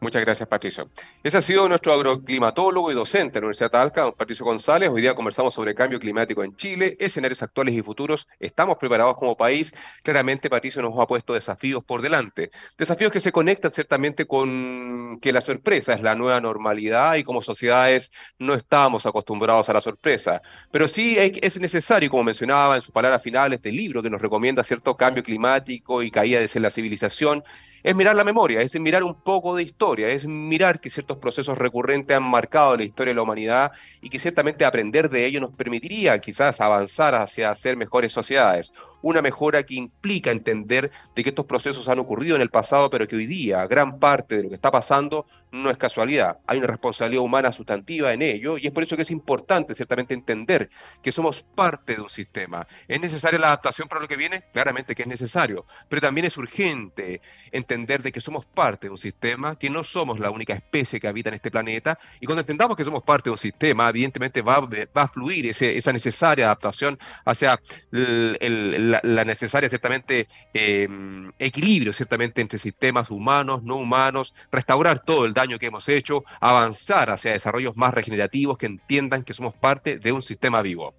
Muchas 0.00 0.22
gracias, 0.22 0.48
Patricio. 0.48 0.88
Ese 1.24 1.38
ha 1.38 1.42
sido 1.42 1.68
nuestro 1.68 1.92
agroclimatólogo 1.92 2.92
y 2.92 2.94
docente 2.94 3.34
de 3.34 3.40
la 3.40 3.46
Universidad 3.46 3.66
de 3.66 3.78
Talca, 3.78 4.02
don 4.02 4.12
Patricio 4.12 4.44
González. 4.44 4.90
Hoy 4.90 5.02
día 5.02 5.16
conversamos 5.16 5.54
sobre 5.54 5.74
cambio 5.74 5.98
climático 5.98 6.44
en 6.44 6.54
Chile, 6.54 6.96
escenarios 7.00 7.42
actuales 7.42 7.74
y 7.74 7.82
futuros. 7.82 8.28
¿Estamos 8.38 8.76
preparados 8.78 9.16
como 9.16 9.36
país? 9.36 9.74
Claramente, 10.04 10.48
Patricio 10.48 10.82
nos 10.82 10.96
ha 11.00 11.06
puesto 11.08 11.34
desafíos 11.34 11.82
por 11.82 12.00
delante. 12.00 12.52
Desafíos 12.78 13.10
que 13.10 13.20
se 13.20 13.32
conectan 13.32 13.72
ciertamente 13.72 14.24
con 14.24 15.18
que 15.20 15.32
la 15.32 15.40
sorpresa 15.40 15.94
es 15.94 16.00
la 16.00 16.14
nueva 16.14 16.40
normalidad 16.40 17.16
y 17.16 17.24
como 17.24 17.42
sociedades 17.42 18.12
no 18.38 18.54
estamos 18.54 19.04
acostumbrados 19.04 19.68
a 19.68 19.72
la 19.72 19.80
sorpresa. 19.80 20.40
Pero 20.70 20.86
sí 20.86 21.16
es 21.18 21.58
necesario, 21.58 22.08
como 22.08 22.22
mencionaba 22.22 22.76
en 22.76 22.82
sus 22.82 22.92
palabras 22.92 23.20
finales 23.20 23.60
del 23.62 23.74
libro 23.74 24.00
que 24.00 24.10
nos 24.10 24.22
recomienda 24.22 24.62
cierto 24.62 24.96
cambio 24.96 25.24
climático 25.24 26.04
y 26.04 26.12
caída 26.12 26.38
de 26.38 26.60
la 26.60 26.70
civilización, 26.70 27.42
es 27.82 27.94
mirar 27.94 28.14
la 28.16 28.24
memoria, 28.24 28.60
es 28.60 28.78
mirar 28.78 29.02
un 29.02 29.14
poco 29.14 29.54
de 29.54 29.62
historia, 29.62 30.08
es 30.08 30.26
mirar 30.26 30.80
que 30.80 30.90
ciertos 30.90 31.18
procesos 31.18 31.56
recurrentes 31.56 32.16
han 32.16 32.24
marcado 32.24 32.76
la 32.76 32.84
historia 32.84 33.12
de 33.12 33.16
la 33.16 33.22
humanidad 33.22 33.72
y 34.00 34.10
que 34.10 34.18
ciertamente 34.18 34.64
aprender 34.64 35.08
de 35.10 35.26
ello 35.26 35.40
nos 35.40 35.54
permitiría 35.54 36.18
quizás 36.20 36.60
avanzar 36.60 37.14
hacia 37.14 37.54
ser 37.54 37.76
mejores 37.76 38.12
sociedades 38.12 38.72
una 39.02 39.22
mejora 39.22 39.62
que 39.62 39.74
implica 39.74 40.30
entender 40.30 40.90
de 41.14 41.22
que 41.22 41.30
estos 41.30 41.46
procesos 41.46 41.88
han 41.88 41.98
ocurrido 41.98 42.36
en 42.36 42.42
el 42.42 42.50
pasado, 42.50 42.90
pero 42.90 43.06
que 43.06 43.16
hoy 43.16 43.26
día 43.26 43.66
gran 43.66 43.98
parte 43.98 44.36
de 44.36 44.42
lo 44.44 44.48
que 44.48 44.54
está 44.56 44.70
pasando 44.70 45.26
no 45.50 45.70
es 45.70 45.78
casualidad. 45.78 46.38
Hay 46.46 46.58
una 46.58 46.66
responsabilidad 46.66 47.22
humana 47.22 47.52
sustantiva 47.52 48.12
en 48.12 48.22
ello 48.22 48.58
y 48.58 48.66
es 48.66 48.72
por 48.72 48.82
eso 48.82 48.96
que 48.96 49.02
es 49.02 49.10
importante 49.10 49.74
ciertamente 49.74 50.14
entender 50.14 50.68
que 51.02 51.12
somos 51.12 51.42
parte 51.42 51.94
de 51.94 52.02
un 52.02 52.10
sistema. 52.10 52.66
¿Es 52.86 53.00
necesaria 53.00 53.38
la 53.38 53.48
adaptación 53.48 53.88
para 53.88 54.00
lo 54.00 54.08
que 54.08 54.16
viene? 54.16 54.44
Claramente 54.52 54.94
que 54.94 55.02
es 55.02 55.08
necesario, 55.08 55.64
pero 55.88 56.02
también 56.02 56.26
es 56.26 56.36
urgente 56.36 57.20
entender 57.50 58.02
de 58.02 58.12
que 58.12 58.20
somos 58.20 58.44
parte 58.44 58.88
de 58.88 58.90
un 58.90 58.98
sistema, 58.98 59.56
que 59.56 59.70
no 59.70 59.84
somos 59.84 60.18
la 60.18 60.30
única 60.30 60.52
especie 60.54 61.00
que 61.00 61.08
habita 61.08 61.30
en 61.30 61.36
este 61.36 61.50
planeta 61.50 61.98
y 62.20 62.26
cuando 62.26 62.40
entendamos 62.40 62.76
que 62.76 62.84
somos 62.84 63.02
parte 63.02 63.24
de 63.24 63.32
un 63.32 63.38
sistema, 63.38 63.88
evidentemente 63.88 64.42
va, 64.42 64.60
va 64.60 65.02
a 65.02 65.08
fluir 65.08 65.46
esa 65.46 65.92
necesaria 65.92 66.46
adaptación 66.46 66.98
hacia 67.24 67.58
el, 67.92 68.36
el 68.40 68.87
la, 68.88 69.24
necesaria, 69.24 69.68
ciertamente, 69.68 70.28
em, 70.52 71.30
equilibrio, 71.38 71.92
ciertamente, 71.92 72.40
entre 72.40 72.58
sistemas 72.58 73.10
humanos, 73.10 73.62
no 73.62 73.76
humanos, 73.76 74.34
restaurar 74.50 75.00
todo 75.00 75.24
el 75.24 75.34
daño 75.34 75.58
que 75.58 75.66
hemos 75.66 75.88
hecho, 75.88 76.24
avanzar 76.40 77.10
hacia 77.10 77.32
desarrollos 77.32 77.76
más 77.76 77.94
regenerativos 77.94 78.58
que 78.58 78.66
entiendan 78.66 79.24
que 79.24 79.34
somos 79.34 79.54
parte 79.54 79.98
de 79.98 80.12
un 80.12 80.22
sistema 80.22 80.62
vivo. 80.62 80.94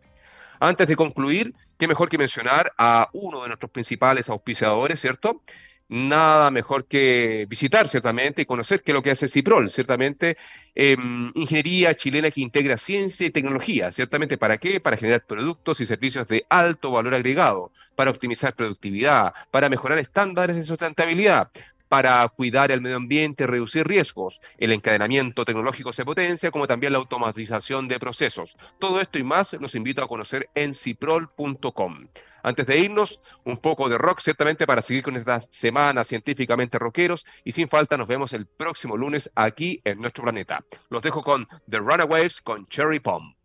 Antes 0.60 0.88
de 0.88 0.96
concluir, 0.96 1.54
qué 1.78 1.88
mejor 1.88 2.10
que 2.10 2.18
mencionar 2.18 2.74
a 2.78 3.10
uno 3.14 3.42
de 3.42 3.48
nuestros 3.48 3.72
principales 3.72 4.30
auspiciadores, 4.30 5.00
¿cierto? 5.00 5.42
Nada 5.90 6.52
mejor 6.52 6.86
que 6.86 7.46
visitar, 7.50 7.90
ciertamente, 7.90 8.44
y 8.44 8.46
conocer 8.46 8.82
qué 8.84 8.92
es 8.92 8.94
lo 8.94 9.02
que 9.02 9.12
hace 9.12 9.28
CIPROL, 9.28 9.70
ciertamente, 9.72 10.38
em, 10.76 11.32
ingeniería 11.36 11.96
chilena 11.96 12.32
que 12.32 12.42
integra 12.42 12.78
ciencia 12.78 13.26
y 13.28 13.32
tecnología, 13.32 13.92
ciertamente, 13.92 14.38
¿para 14.38 14.58
qué? 14.60 14.80
Para 14.80 14.98
generar 14.98 15.26
productos 15.26 15.82
y 15.82 15.86
servicios 15.86 16.28
de 16.28 16.46
alto 16.50 16.92
valor 16.92 17.16
agregado, 17.16 17.72
para 17.96 18.12
optimizar 18.12 18.56
productividad, 18.56 19.34
para 19.52 19.68
mejorar 19.68 19.98
estándares 19.98 20.56
de 20.56 20.64
sustentabilidad, 20.64 21.50
para 21.90 22.26
cuidar 22.30 22.72
el 22.72 22.82
medio 22.82 22.98
ambiente, 22.98 23.48
reducir 23.48 23.86
riesgos. 23.88 24.40
El 24.60 24.72
encadenamiento 24.72 25.44
tecnológico 25.44 25.92
se 25.92 26.06
potencia, 26.06 26.52
como 26.52 26.68
también 26.68 26.94
la 26.94 27.00
automatización 27.00 27.88
de 27.88 28.00
procesos. 28.00 28.56
Todo 28.78 29.02
esto 29.02 29.18
y 29.18 29.24
más 29.24 29.54
los 29.54 29.74
invito 29.74 30.04
a 30.04 30.08
conocer 30.08 30.50
en 30.54 30.76
ciprol.com. 30.76 32.08
Antes 32.44 32.68
de 32.68 32.78
irnos, 32.78 33.20
un 33.44 33.58
poco 33.58 33.90
de 33.90 33.98
rock, 33.98 34.20
ciertamente 34.22 34.68
para 34.68 34.82
seguir 34.82 35.04
con 35.04 35.16
esta 35.16 35.42
semana 35.52 36.04
científicamente 36.04 36.80
rockeros. 36.80 37.26
Y 37.44 37.52
sin 37.52 37.70
falta, 37.70 37.98
nos 37.98 38.08
vemos 38.08 38.34
el 38.34 38.46
próximo 38.46 38.98
lunes 38.98 39.30
aquí 39.36 39.82
en 39.84 40.00
nuestro 40.00 40.24
planeta. 40.24 40.64
Los 40.90 41.02
dejo 41.02 41.24
con 41.24 41.48
The 41.70 41.78
Runaways 41.78 42.42
con 42.42 42.68
Cherry 42.68 43.00
Pom. 43.00 43.39